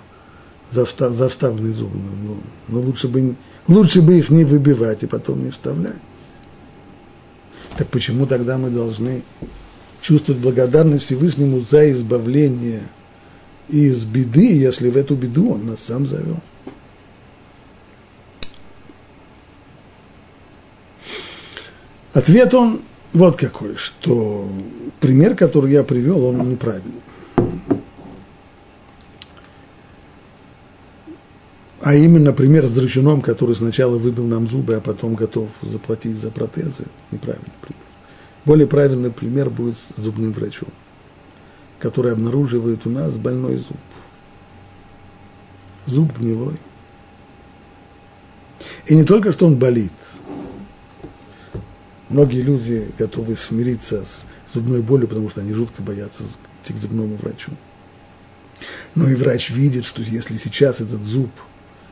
за, 0.72 0.86
встав, 0.86 1.14
за 1.14 1.30
вставленный 1.30 1.72
зуб, 1.72 1.92
но, 1.94 2.38
но 2.68 2.80
лучше, 2.80 3.10
бы, 3.10 3.36
лучше 3.68 4.02
бы 4.02 4.18
их 4.18 4.32
не 4.32 4.44
выбивать 4.44 5.04
и 5.04 5.08
потом 5.08 5.44
не 5.44 5.52
вставлять. 5.52 6.02
Так 7.78 7.90
почему 7.90 8.26
тогда 8.26 8.58
мы 8.58 8.72
должны 8.72 9.22
чувствовать 10.02 10.42
благодарность 10.42 11.06
Всевышнему 11.06 11.62
за 11.62 11.92
избавление 11.92 12.82
из 13.70 14.04
беды, 14.04 14.58
если 14.58 14.90
в 14.90 14.98
эту 14.98 15.16
беду 15.16 15.54
он 15.54 15.68
нас 15.68 15.82
сам 15.82 16.08
завел? 16.08 16.40
Ответ 22.14 22.52
он 22.56 22.82
вот 23.14 23.38
какой, 23.38 23.76
что 23.76 24.50
пример, 25.00 25.36
который 25.36 25.72
я 25.72 25.84
привел, 25.84 26.26
он 26.26 26.50
неправильный. 26.50 27.02
А 31.82 31.94
именно 31.94 32.34
пример 32.34 32.66
с 32.66 32.72
драчуном, 32.72 33.22
который 33.22 33.56
сначала 33.56 33.98
выбил 33.98 34.26
нам 34.26 34.48
зубы, 34.48 34.76
а 34.76 34.82
потом 34.82 35.14
готов 35.14 35.50
заплатить 35.62 36.20
за 36.20 36.32
протезы, 36.32 36.86
неправильный 37.12 37.54
пример. 37.62 37.84
Более 38.46 38.68
правильный 38.68 39.12
пример 39.12 39.50
будет 39.50 39.78
с 39.78 40.02
зубным 40.02 40.34
врачом, 40.34 40.70
который 41.80 42.14
обнаруживает 42.14 42.88
у 42.88 42.90
нас 42.90 43.16
больной 43.18 43.58
зуб. 43.58 43.78
Зуб 45.86 46.18
гнилой. 46.18 46.56
И 48.88 48.96
не 48.96 49.04
только 49.04 49.32
что 49.32 49.46
он 49.46 49.58
болит. 49.58 49.92
Многие 52.10 52.42
люди 52.42 52.90
готовы 52.98 53.36
смириться 53.36 54.04
с 54.04 54.26
зубной 54.52 54.82
болью, 54.82 55.08
потому 55.08 55.30
что 55.30 55.42
они 55.42 55.54
жутко 55.54 55.82
боятся 55.82 56.24
идти 56.64 56.74
к 56.74 56.78
зубному 56.78 57.18
врачу. 57.18 57.52
Но 58.96 59.08
и 59.08 59.14
врач 59.14 59.52
видит, 59.52 59.86
что 59.86 60.02
если 60.02 60.38
сейчас 60.38 60.82
этот 60.82 61.04
зуб– 61.04 61.30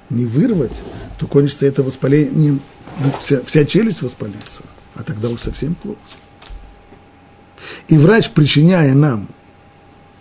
не 0.09 0.25
вырвать, 0.25 0.81
то 1.19 1.27
кончится 1.27 1.65
это 1.65 1.83
воспалением, 1.83 2.61
вся, 3.21 3.41
вся 3.43 3.65
челюсть 3.65 4.01
воспалится. 4.01 4.63
а 4.95 5.03
тогда 5.03 5.29
уж 5.29 5.41
совсем 5.41 5.75
плохо. 5.75 5.99
И 7.87 7.97
врач, 7.97 8.31
причиняя 8.31 8.93
нам 8.93 9.27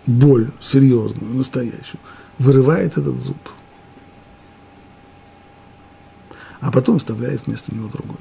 боль 0.06 0.50
серьезную, 0.60 1.34
настоящую, 1.34 2.00
вырывает 2.38 2.98
этот 2.98 3.20
зуб, 3.20 3.38
а 6.60 6.70
потом 6.70 6.98
вставляет 6.98 7.46
вместо 7.46 7.74
него 7.74 7.88
другой. 7.88 8.16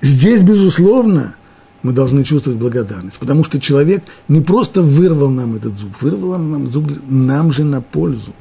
Здесь, 0.00 0.42
безусловно, 0.42 1.36
мы 1.82 1.92
должны 1.92 2.24
чувствовать 2.24 2.58
благодарность, 2.58 3.18
потому 3.18 3.44
что 3.44 3.60
человек 3.60 4.02
не 4.28 4.40
просто 4.40 4.82
вырвал 4.82 5.30
нам 5.30 5.56
этот 5.56 5.78
зуб, 5.78 6.00
вырвал 6.00 6.38
нам 6.38 6.66
зуб 6.66 6.90
нам 7.08 7.52
же 7.52 7.64
на 7.64 7.80
пользу. 7.80 8.32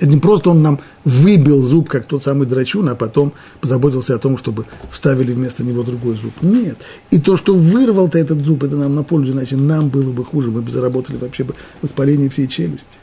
Это 0.00 0.10
не 0.10 0.18
просто 0.18 0.50
он 0.50 0.62
нам 0.62 0.80
выбил 1.04 1.62
зуб, 1.62 1.88
как 1.88 2.06
тот 2.06 2.22
самый 2.22 2.46
драчун, 2.46 2.88
а 2.88 2.96
потом 2.96 3.32
позаботился 3.60 4.14
о 4.16 4.18
том, 4.18 4.36
чтобы 4.36 4.64
вставили 4.90 5.32
вместо 5.32 5.62
него 5.62 5.84
другой 5.84 6.16
зуб. 6.16 6.32
Нет. 6.42 6.78
И 7.10 7.20
то, 7.20 7.36
что 7.36 7.54
вырвал-то 7.54 8.18
этот 8.18 8.44
зуб, 8.44 8.64
это 8.64 8.76
нам 8.76 8.96
на 8.96 9.04
пользу, 9.04 9.32
иначе 9.32 9.56
нам 9.56 9.90
было 9.90 10.10
бы 10.10 10.24
хуже, 10.24 10.50
мы 10.50 10.62
бы 10.62 10.70
заработали 10.70 11.18
вообще 11.18 11.44
бы 11.44 11.54
воспаление 11.82 12.30
всей 12.30 12.48
челюсти. 12.48 12.98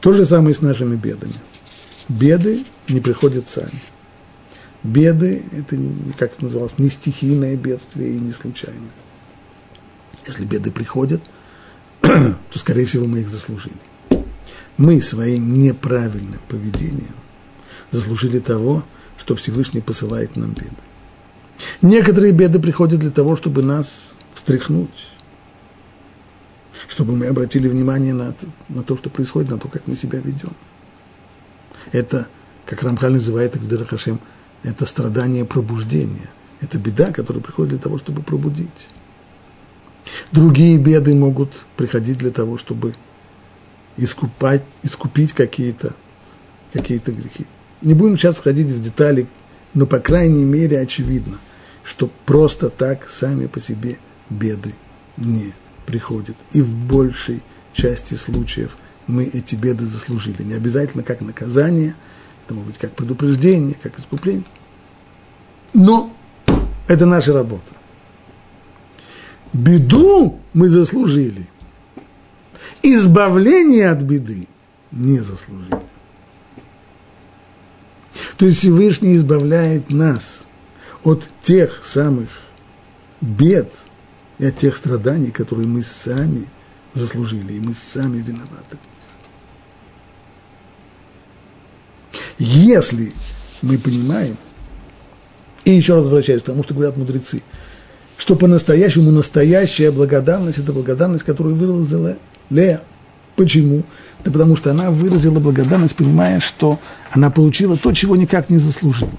То 0.00 0.12
же 0.12 0.24
самое 0.24 0.54
с 0.54 0.60
нашими 0.60 0.94
бедами. 0.94 1.34
Беды 2.08 2.64
не 2.88 3.00
приходят 3.00 3.48
сами. 3.48 3.80
Беды– 4.82 5.44
это, 5.52 5.76
как 6.18 6.32
это 6.32 6.44
называлось, 6.44 6.78
не 6.78 6.90
стихийное 6.90 7.56
бедствие 7.56 8.16
и 8.16 8.20
не 8.20 8.32
случайное. 8.32 8.90
Если 10.26 10.44
беды 10.44 10.70
приходят, 10.70 11.22
то, 12.00 12.58
скорее 12.58 12.86
всего, 12.86 13.06
мы 13.06 13.20
их 13.20 13.28
заслужили. 13.28 13.76
Мы 14.76 15.00
своим 15.00 15.58
неправильным 15.58 16.40
поведением 16.48 17.14
заслужили 17.90 18.40
того, 18.40 18.84
что 19.18 19.36
Всевышний 19.36 19.80
посылает 19.80 20.34
нам 20.34 20.52
беды. 20.52 20.70
Некоторые 21.80 22.32
беды 22.32 22.58
приходят 22.58 22.98
для 22.98 23.10
того, 23.10 23.36
чтобы 23.36 23.62
нас 23.62 24.16
встряхнуть, 24.34 25.08
чтобы 26.88 27.14
мы 27.14 27.26
обратили 27.26 27.68
внимание 27.68 28.14
на, 28.14 28.34
на 28.68 28.82
то, 28.82 28.96
что 28.96 29.10
происходит, 29.10 29.50
на 29.50 29.58
то, 29.58 29.68
как 29.68 29.86
мы 29.86 29.94
себя 29.94 30.18
ведем. 30.18 30.52
Это, 31.92 32.26
как 32.66 32.82
Рамхаль 32.82 33.12
называет 33.12 33.54
их 33.54 33.62
в 33.62 33.68
Дерахашем, 33.68 34.20
это 34.62 34.86
страдание 34.86 35.44
пробуждения. 35.44 36.30
Это 36.60 36.78
беда, 36.78 37.10
которая 37.12 37.42
приходит 37.42 37.70
для 37.70 37.80
того, 37.80 37.98
чтобы 37.98 38.22
пробудить. 38.22 38.90
Другие 40.30 40.78
беды 40.78 41.14
могут 41.14 41.66
приходить 41.76 42.18
для 42.18 42.30
того, 42.30 42.58
чтобы 42.58 42.94
искупать, 43.96 44.64
искупить 44.82 45.32
какие-то 45.32 45.94
какие 46.72 46.98
грехи. 46.98 47.46
Не 47.82 47.94
будем 47.94 48.16
сейчас 48.16 48.36
входить 48.36 48.68
в 48.68 48.80
детали, 48.80 49.26
но, 49.74 49.86
по 49.86 49.98
крайней 49.98 50.44
мере, 50.44 50.80
очевидно, 50.80 51.38
что 51.84 52.10
просто 52.24 52.70
так 52.70 53.08
сами 53.08 53.46
по 53.46 53.60
себе 53.60 53.98
беды 54.30 54.74
не 55.16 55.52
приходят. 55.84 56.36
И 56.52 56.62
в 56.62 56.74
большей 56.74 57.42
части 57.72 58.14
случаев 58.14 58.76
мы 59.06 59.24
эти 59.24 59.56
беды 59.56 59.84
заслужили. 59.84 60.42
Не 60.42 60.54
обязательно 60.54 61.02
как 61.02 61.20
наказание– 61.20 61.96
это 62.44 62.54
может 62.54 62.68
быть 62.68 62.78
как 62.78 62.94
предупреждение, 62.94 63.76
как 63.82 63.98
искупление. 63.98 64.44
Но 65.72 66.14
это 66.88 67.06
наша 67.06 67.32
работа. 67.32 67.72
Беду 69.52 70.40
мы 70.54 70.68
заслужили. 70.68 71.48
Избавление 72.82 73.90
от 73.90 74.02
беды 74.02 74.48
не 74.90 75.18
заслужили. 75.18 75.80
То 78.36 78.46
есть 78.46 78.58
Всевышний 78.58 79.16
избавляет 79.16 79.90
нас 79.90 80.46
от 81.04 81.28
тех 81.42 81.84
самых 81.84 82.28
бед 83.20 83.72
и 84.38 84.46
от 84.46 84.56
тех 84.56 84.76
страданий, 84.76 85.30
которые 85.30 85.68
мы 85.68 85.82
сами 85.82 86.48
заслужили, 86.92 87.54
и 87.54 87.60
мы 87.60 87.74
сами 87.74 88.18
виноваты. 88.18 88.78
Если 92.44 93.12
мы 93.62 93.78
понимаем, 93.78 94.36
и 95.64 95.70
еще 95.70 95.94
раз 95.94 96.02
возвращаюсь 96.02 96.42
к 96.42 96.46
тому, 96.46 96.64
что 96.64 96.74
говорят 96.74 96.96
мудрецы, 96.96 97.40
что 98.18 98.34
по-настоящему 98.34 99.12
настоящая 99.12 99.92
благодарность– 99.92 100.58
это 100.58 100.72
благодарность, 100.72 101.22
которую 101.22 101.54
выразила 101.54 102.16
Лея. 102.50 102.82
Почему? 103.36 103.84
Да 104.24 104.32
потому 104.32 104.56
что 104.56 104.72
она 104.72 104.90
выразила 104.90 105.38
благодарность, 105.38 105.94
понимая, 105.94 106.40
что 106.40 106.80
она 107.12 107.30
получила 107.30 107.76
то, 107.76 107.92
чего 107.92 108.16
никак 108.16 108.50
не 108.50 108.58
заслужила. 108.58 109.12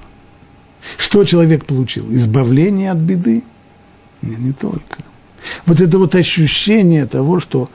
Что 0.97 1.23
человек 1.23 1.65
получил? 1.65 2.11
Избавление 2.11 2.91
от 2.91 2.97
беды? 2.97 3.43
Не, 4.21 4.35
не 4.35 4.51
только. 4.51 4.97
Вот 5.65 5.79
это 5.79 5.97
вот 5.97 6.13
ощущение 6.15 7.05
того, 7.05 7.39
что 7.39 7.69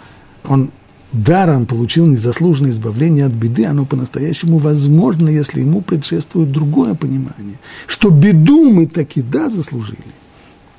он 0.45 0.73
даром 1.13 1.67
получил 1.67 2.07
незаслуженное 2.07 2.71
избавление 2.71 3.27
от 3.27 3.33
беды, 3.33 3.65
оно 3.65 3.85
по-настоящему 3.87 4.59
возможно, 4.59 5.29
если 5.29 5.61
ему 5.61 5.81
предшествует 5.81 6.53
другое 6.53 6.95
понимание, 6.95 7.59
что 7.87 8.11
беду 8.11 8.71
мы 8.71 8.87
таки 8.87 9.23
да 9.23 9.49
заслужили, 9.49 9.99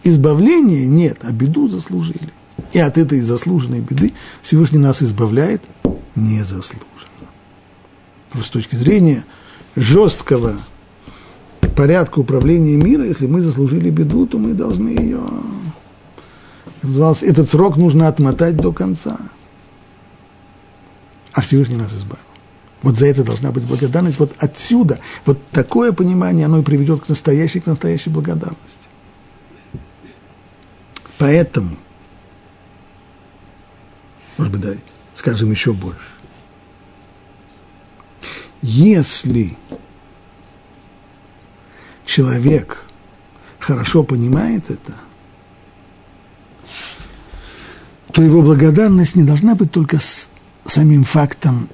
избавление 0.04 0.86
нет, 0.86 1.20
а 1.24 1.32
беду 1.32 1.68
заслужили. 1.68 2.32
И 2.74 2.80
от 2.80 2.98
этой 2.98 3.22
заслуженной 3.22 3.82
беды 3.82 4.14
Всевышний 4.44 4.78
нас 4.78 5.02
избавляет 5.02 5.64
незаслуженно. 6.16 6.86
Что 8.34 8.44
с 8.44 8.50
точки 8.50 8.76
зрения 8.76 9.26
жесткого 9.76 10.54
порядка 11.76 12.20
управления 12.20 12.76
мира, 12.76 13.06
если 13.06 13.26
мы 13.26 13.42
заслужили 13.42 13.90
беду, 13.90 14.28
то 14.28 14.38
мы 14.38 14.54
должны 14.54 14.90
ее... 14.90 15.22
Этот 17.22 17.50
срок 17.50 17.78
нужно 17.78 18.08
отмотать 18.08 18.56
до 18.56 18.72
конца 18.72 19.18
а 21.40 21.42
Всевышний 21.42 21.78
нас 21.78 21.94
избавил. 21.94 22.26
Вот 22.82 22.98
за 22.98 23.08
это 23.08 23.24
должна 23.24 23.54
быть 23.54 23.64
благодарность. 23.64 24.20
Вот 24.20 24.34
отсюда, 24.40 25.00
вот 25.26 25.42
такое 25.52 25.94
понимание, 25.94 26.48
оно 26.48 26.60
и 26.60 26.64
приведет 26.64 27.00
к 27.00 27.08
настоящей, 27.08 27.62
к 27.62 27.66
настоящей 27.66 28.10
благодарности. 28.10 28.90
Поэтому, 31.18 31.78
может 34.38 34.52
быть, 34.52 34.62
да, 34.62 34.74
скажем 35.16 35.50
еще 35.50 35.72
больше. 35.72 36.12
Если 38.62 39.58
человек 42.04 42.84
хорошо 43.60 44.04
понимает 44.04 44.70
это, 44.70 45.00
то 48.12 48.22
его 48.22 48.42
благодарность 48.42 49.16
не 49.16 49.24
должна 49.24 49.56
быть 49.56 49.72
только 49.72 50.00
с 50.00 50.30
самим 50.70 51.04
фактом 51.04 51.70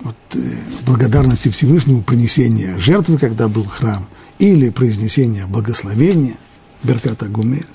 вот, 0.00 0.16
э, 0.34 0.38
благодарности 0.86 1.48
Всевышнему 1.48 2.02
принесения 2.02 2.76
жертвы, 2.78 3.18
когда 3.18 3.48
был 3.48 3.64
храм, 3.64 4.06
или 4.38 4.70
произнесения 4.70 5.46
благословения, 5.46 6.36
Берката 6.82 7.26
Гумель, 7.26 7.66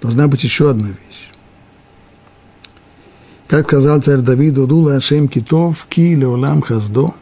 должна 0.00 0.28
быть 0.28 0.44
еще 0.44 0.70
одна 0.70 0.88
вещь. 0.88 1.30
Как 3.48 3.66
сказал 3.66 4.00
царь 4.00 4.20
Давид, 4.20 4.56
«Удула 4.58 4.96
Ашем 4.96 5.28
Китов, 5.28 5.86
ки 5.88 6.14
леолам 6.14 6.62
хаздо». 6.62 7.14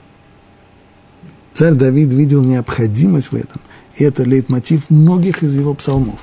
Царь 1.55 1.75
Давид 1.75 2.11
видел 2.11 2.43
необходимость 2.43 3.33
в 3.33 3.35
этом, 3.35 3.63
и 3.97 4.05
это 4.05 4.25
лейтмотив 4.25 4.91
многих 4.91 5.43
из 5.43 5.57
его 5.57 5.73
псалмов. 5.75 6.21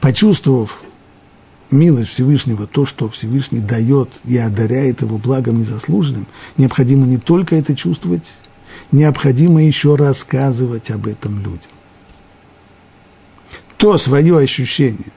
Почувствовав 0.00 0.82
милость 1.74 2.10
Всевышнего, 2.10 2.66
то, 2.66 2.86
что 2.86 3.08
Всевышний 3.08 3.60
дает 3.60 4.08
и 4.24 4.38
одаряет 4.38 5.02
его 5.02 5.18
благом 5.18 5.58
незаслуженным, 5.58 6.26
необходимо 6.56 7.06
не 7.06 7.18
только 7.18 7.56
это 7.56 7.76
чувствовать, 7.76 8.24
необходимо 8.92 9.62
еще 9.62 9.96
рассказывать 9.96 10.90
об 10.90 11.06
этом 11.06 11.38
людям. 11.38 11.70
То 13.76 13.98
свое 13.98 14.38
ощущение, 14.38 15.12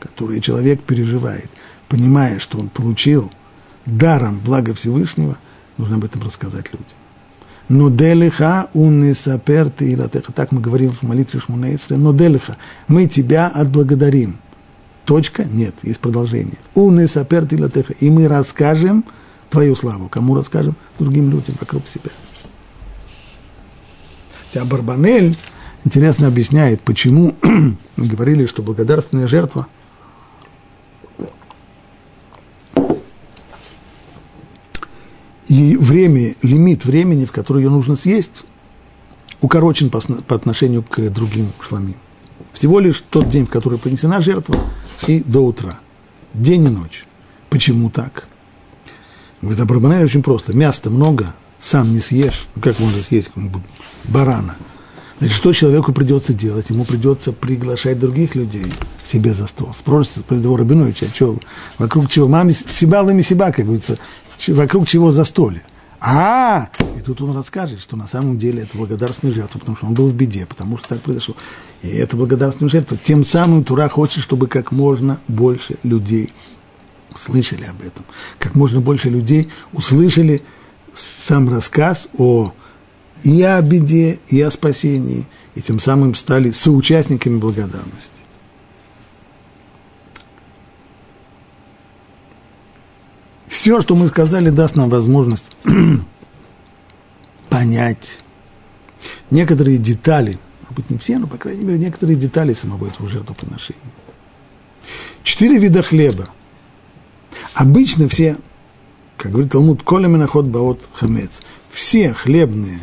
которое 0.00 0.40
человек 0.40 0.82
переживает, 0.82 1.50
понимая, 1.88 2.40
что 2.40 2.58
он 2.58 2.68
получил 2.68 3.30
даром 3.86 4.40
благо 4.40 4.74
Всевышнего, 4.74 5.38
нужно 5.76 5.96
об 5.96 6.04
этом 6.04 6.22
рассказать 6.22 6.72
людям. 6.72 6.96
Но 7.70 7.88
делиха 7.88 8.68
уннесапер 8.74 9.70
ты 9.70 9.96
Так 10.34 10.50
мы 10.50 10.60
говорим 10.60 10.90
в 10.90 11.02
молитве 11.02 11.38
Шмунейсре. 11.38 11.96
Но 11.96 12.12
делиха. 12.12 12.56
Мы 12.88 13.06
тебя 13.06 13.46
отблагодарим. 13.46 14.38
Точка? 15.10 15.42
Нет, 15.42 15.74
есть 15.82 15.98
продолжение. 15.98 16.54
Умный 16.76 17.08
сапер 17.08 17.44
тилатеха. 17.44 17.94
И 17.94 18.08
мы 18.10 18.28
расскажем 18.28 19.04
твою 19.48 19.74
славу. 19.74 20.08
Кому 20.08 20.36
расскажем? 20.36 20.76
Другим 21.00 21.32
людям 21.32 21.56
вокруг 21.58 21.88
себя. 21.88 22.10
Хотя 24.38 24.64
Барбанель 24.64 25.36
интересно 25.84 26.28
объясняет, 26.28 26.80
почему 26.82 27.34
говорили, 27.96 28.46
что 28.46 28.62
благодарственная 28.62 29.26
жертва 29.26 29.66
и 35.48 35.76
время, 35.76 36.36
лимит 36.42 36.84
времени, 36.84 37.24
в 37.24 37.32
который 37.32 37.64
ее 37.64 37.70
нужно 37.70 37.96
съесть, 37.96 38.44
укорочен 39.40 39.90
по, 39.90 39.98
по 39.98 40.36
отношению 40.36 40.84
к 40.84 41.00
другим 41.10 41.48
шламим. 41.58 41.96
Всего 42.52 42.80
лишь 42.80 43.02
тот 43.10 43.28
день, 43.28 43.46
в 43.46 43.50
который 43.50 43.78
принесена 43.78 44.20
жертва, 44.20 44.56
и 45.06 45.20
до 45.20 45.40
утра. 45.40 45.80
День 46.34 46.66
и 46.66 46.68
ночь. 46.68 47.06
Почему 47.48 47.90
так? 47.90 48.28
Говорит, 49.42 49.60
Абрабанай 49.60 50.04
очень 50.04 50.22
просто. 50.22 50.52
Мяса 50.52 50.90
много, 50.90 51.34
сам 51.58 51.92
не 51.92 52.00
съешь. 52.00 52.46
Ну, 52.54 52.62
как 52.62 52.78
можно 52.78 53.02
съесть 53.02 53.28
какого-нибудь 53.28 53.62
барана? 54.04 54.56
Значит, 55.18 55.36
что 55.36 55.52
человеку 55.52 55.92
придется 55.92 56.32
делать? 56.32 56.70
Ему 56.70 56.84
придется 56.84 57.32
приглашать 57.32 57.98
других 57.98 58.34
людей 58.34 58.64
себе 59.06 59.34
за 59.34 59.46
стол. 59.46 59.74
Спросите 59.78 60.20
про 60.20 60.36
его 60.36 60.56
Рабиновича, 60.56 61.06
а 61.06 61.14
что, 61.14 61.38
вокруг 61.78 62.08
чего? 62.08 62.26
Маме 62.26 62.54
себя 62.54 63.02
лами 63.02 63.20
себя, 63.20 63.52
как 63.52 63.66
говорится, 63.66 63.98
вокруг 64.48 64.88
чего 64.88 65.12
застолье. 65.12 65.62
А, 66.00 66.70
и 66.96 67.00
тут 67.00 67.20
он 67.20 67.36
расскажет, 67.36 67.80
что 67.80 67.96
на 67.96 68.06
самом 68.06 68.38
деле 68.38 68.62
это 68.62 68.76
благодарственная 68.76 69.34
жертва, 69.34 69.58
потому 69.58 69.76
что 69.76 69.86
он 69.86 69.94
был 69.94 70.08
в 70.08 70.14
беде, 70.14 70.46
потому 70.46 70.78
что 70.78 70.88
так 70.88 71.02
произошло. 71.02 71.36
И 71.82 71.88
это 71.88 72.16
благодарственная 72.16 72.70
жертва. 72.70 72.96
Тем 72.96 73.24
самым 73.24 73.64
Тура 73.64 73.88
хочет, 73.88 74.22
чтобы 74.22 74.46
как 74.46 74.72
можно 74.72 75.20
больше 75.28 75.76
людей 75.82 76.32
слышали 77.14 77.64
об 77.64 77.80
этом. 77.82 78.04
Как 78.38 78.54
можно 78.54 78.80
больше 78.80 79.10
людей 79.10 79.50
услышали 79.72 80.42
сам 80.94 81.48
рассказ 81.48 82.08
о 82.16 82.52
и 83.22 83.42
о 83.42 83.60
беде, 83.60 84.18
и 84.28 84.40
о 84.40 84.50
спасении, 84.50 85.26
и 85.54 85.60
тем 85.60 85.78
самым 85.80 86.14
стали 86.14 86.50
соучастниками 86.52 87.36
благодарности. 87.36 88.22
Все, 93.50 93.80
что 93.80 93.96
мы 93.96 94.06
сказали, 94.06 94.48
даст 94.48 94.76
нам 94.76 94.88
возможность 94.88 95.50
понять 97.48 98.20
некоторые 99.30 99.76
детали, 99.76 100.38
может 100.62 100.76
быть, 100.76 100.88
не 100.88 100.98
все, 100.98 101.18
но, 101.18 101.26
по 101.26 101.36
крайней 101.36 101.64
мере, 101.64 101.78
некоторые 101.78 102.16
детали 102.16 102.54
самого 102.54 102.86
этого 102.86 103.08
жертвоприношения. 103.08 103.80
Четыре 105.24 105.58
вида 105.58 105.82
хлеба. 105.82 106.28
Обычно 107.52 108.08
все, 108.08 108.38
как 109.16 109.32
говорит 109.32 109.50
Талмуд, 109.50 109.82
коля 109.82 110.06
миноход 110.06 110.46
баот 110.46 110.88
хамец, 110.94 111.42
все 111.70 112.12
хлебные 112.12 112.78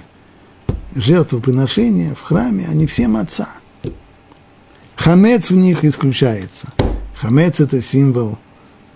жертвоприношения 0.96 2.14
в 2.14 2.22
храме, 2.22 2.68
они 2.68 2.88
все 2.88 3.08
маца. 3.08 3.48
Хамец 4.98 5.50
в 5.50 5.56
них 5.56 5.86
исключается. 5.86 6.74
Хамец– 7.16 7.60
это 7.62 7.82
символ, 7.82 8.38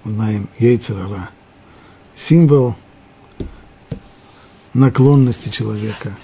мы 0.03 0.11
знаем, 0.11 0.49
яйцерара. 0.59 1.30
Символ 2.22 2.76
наклонности 4.74 5.49
человека, 5.49 6.15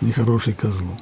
нехорошей 0.00 0.52
козлу. 0.52 0.98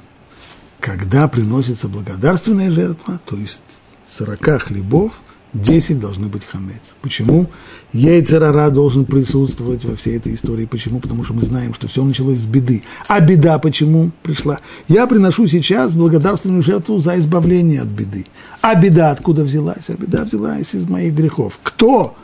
Когда 0.79 1.27
приносится 1.27 1.87
благодарственная 1.87 2.71
жертва, 2.71 3.19
то 3.25 3.35
есть 3.35 3.61
40 4.07 4.63
хлебов– 4.63 5.21
10 5.53 5.99
должны 5.99 6.27
быть 6.27 6.45
хамец. 6.45 6.81
Почему? 7.01 7.47
Яйцерара 7.91 8.69
должен 8.71 9.05
присутствовать 9.05 9.85
во 9.85 9.95
всей 9.95 10.17
этой 10.17 10.33
истории. 10.33 10.65
Почему? 10.65 10.99
Потому 10.99 11.23
что 11.23 11.33
мы 11.33 11.43
знаем, 11.43 11.73
что 11.75 11.87
все 11.87 12.03
началось 12.03 12.39
с 12.39 12.45
беды. 12.45 12.83
А 13.07 13.19
беда 13.19 13.59
почему 13.59 14.11
пришла? 14.23 14.61
Я 14.87 15.05
приношу 15.05 15.45
сейчас 15.45 15.93
благодарственную 15.93 16.63
жертву 16.63 16.97
за 16.99 17.19
избавление 17.19 17.81
от 17.81 17.87
беды. 17.87 18.25
А 18.61 18.73
беда 18.73 19.11
откуда 19.11 19.43
взялась? 19.43 19.89
А 19.89 19.93
беда 19.93 20.23
взялась 20.23 20.73
из 20.73 20.87
моих 20.89 21.13
грехов. 21.13 21.59
Кто 21.61 22.15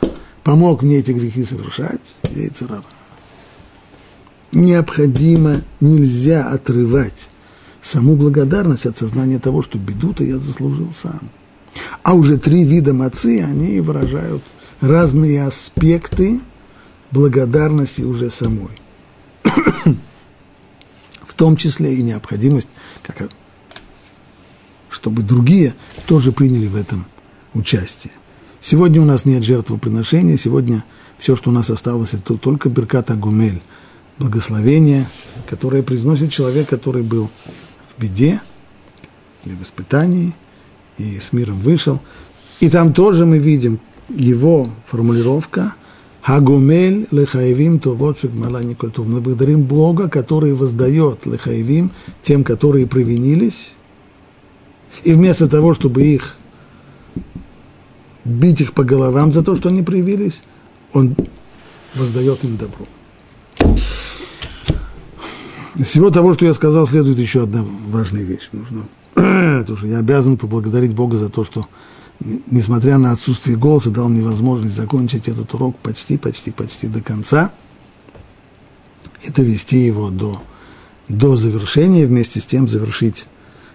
помог 0.44 0.82
мне 0.82 0.98
эти 0.98 1.12
грехи 1.12 1.44
совершать? 1.44 2.00
Яйцерара. 2.34 2.84
Необходимо, 4.52 5.62
нельзя 5.80 6.48
отрывать 6.48 7.28
саму 7.82 8.16
благодарность 8.16 8.86
от 8.86 8.98
сознания 8.98 9.38
того, 9.38 9.62
что 9.62 9.78
беду-то 9.78 10.24
я 10.24 10.38
заслужил 10.38 10.92
сам. 11.00 11.30
А 12.02 12.14
уже 12.14 12.36
три 12.36 12.64
вида 12.64 12.92
мацы, 12.92 13.42
они 13.42 13.80
выражают 13.80 14.42
разные 14.80 15.44
аспекты 15.44 16.40
благодарности 17.10 18.02
уже 18.02 18.30
самой. 18.30 18.80
В 21.22 21.34
том 21.34 21.56
числе 21.56 21.94
и 21.94 22.02
необходимость, 22.02 22.68
как, 23.02 23.30
чтобы 24.88 25.22
другие 25.22 25.74
тоже 26.06 26.32
приняли 26.32 26.66
в 26.66 26.76
этом 26.76 27.06
участие. 27.54 28.12
Сегодня 28.60 29.00
у 29.00 29.04
нас 29.04 29.24
нет 29.24 29.42
жертвоприношения, 29.42 30.36
сегодня 30.36 30.84
все, 31.18 31.36
что 31.36 31.50
у 31.50 31.52
нас 31.52 31.70
осталось, 31.70 32.14
это 32.14 32.34
только 32.34 32.68
Берката 32.68 33.14
Гумель, 33.14 33.62
благословение, 34.18 35.08
которое 35.48 35.82
произносит 35.82 36.30
человек, 36.30 36.68
который 36.68 37.02
был 37.02 37.30
в 37.88 38.00
беде 38.00 38.40
или 39.44 39.54
в 39.54 39.62
испытании– 39.62 40.34
и 41.00 41.18
с 41.18 41.32
миром 41.32 41.56
вышел. 41.56 42.00
И 42.60 42.68
там 42.68 42.92
тоже 42.92 43.24
мы 43.24 43.38
видим 43.38 43.80
его 44.08 44.68
формулировка 44.84 45.74
Хагумель 46.22 47.06
лехаевим 47.10 47.78
товотшик 47.78 48.32
малани 48.34 48.74
культур. 48.74 49.06
Мы 49.06 49.20
благодарим 49.20 49.62
Бога, 49.62 50.08
который 50.08 50.52
воздает 50.52 51.24
лехаевим 51.24 51.92
тем, 52.22 52.44
которые 52.44 52.86
провинились. 52.86 53.72
И 55.02 55.14
вместо 55.14 55.48
того, 55.48 55.72
чтобы 55.72 56.02
их 56.02 56.36
бить 58.24 58.60
их 58.60 58.72
по 58.74 58.84
головам 58.84 59.32
за 59.32 59.42
то, 59.42 59.56
что 59.56 59.68
они 59.68 59.82
проявились, 59.82 60.40
он 60.92 61.16
воздает 61.94 62.44
им 62.44 62.56
добро. 62.56 62.86
Из 65.76 65.86
всего 65.86 66.10
того, 66.10 66.34
что 66.34 66.44
я 66.44 66.54
сказал, 66.54 66.86
следует 66.86 67.18
еще 67.18 67.44
одна 67.44 67.64
важная 67.88 68.22
вещь. 68.22 68.50
Нужно 68.52 68.84
тоже 69.66 69.88
я 69.88 69.98
обязан 69.98 70.36
поблагодарить 70.36 70.94
Бога 70.94 71.16
за 71.16 71.28
то, 71.28 71.44
что, 71.44 71.66
несмотря 72.50 72.98
на 72.98 73.12
отсутствие 73.12 73.56
голоса, 73.56 73.90
дал 73.90 74.08
мне 74.08 74.22
возможность 74.22 74.76
закончить 74.76 75.28
этот 75.28 75.52
урок 75.54 75.76
почти, 75.78 76.18
почти, 76.18 76.50
почти 76.50 76.86
до 76.88 77.00
конца 77.00 77.52
и 79.22 79.30
довести 79.30 79.78
его 79.78 80.10
до, 80.10 80.42
до 81.08 81.36
завершения, 81.36 82.06
вместе 82.06 82.40
с 82.40 82.46
тем 82.46 82.68
завершить 82.68 83.26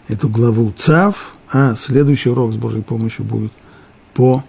эту 0.07 0.29
главу 0.29 0.71
ЦАВ, 0.75 1.35
а 1.51 1.75
следующий 1.75 2.29
урок 2.29 2.53
с 2.53 2.57
Божьей 2.57 2.81
помощью 2.81 3.25
будет 3.25 3.51
по 4.16 4.43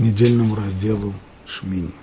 недельному 0.00 0.56
разделу 0.56 1.14
Шмини. 1.46 1.94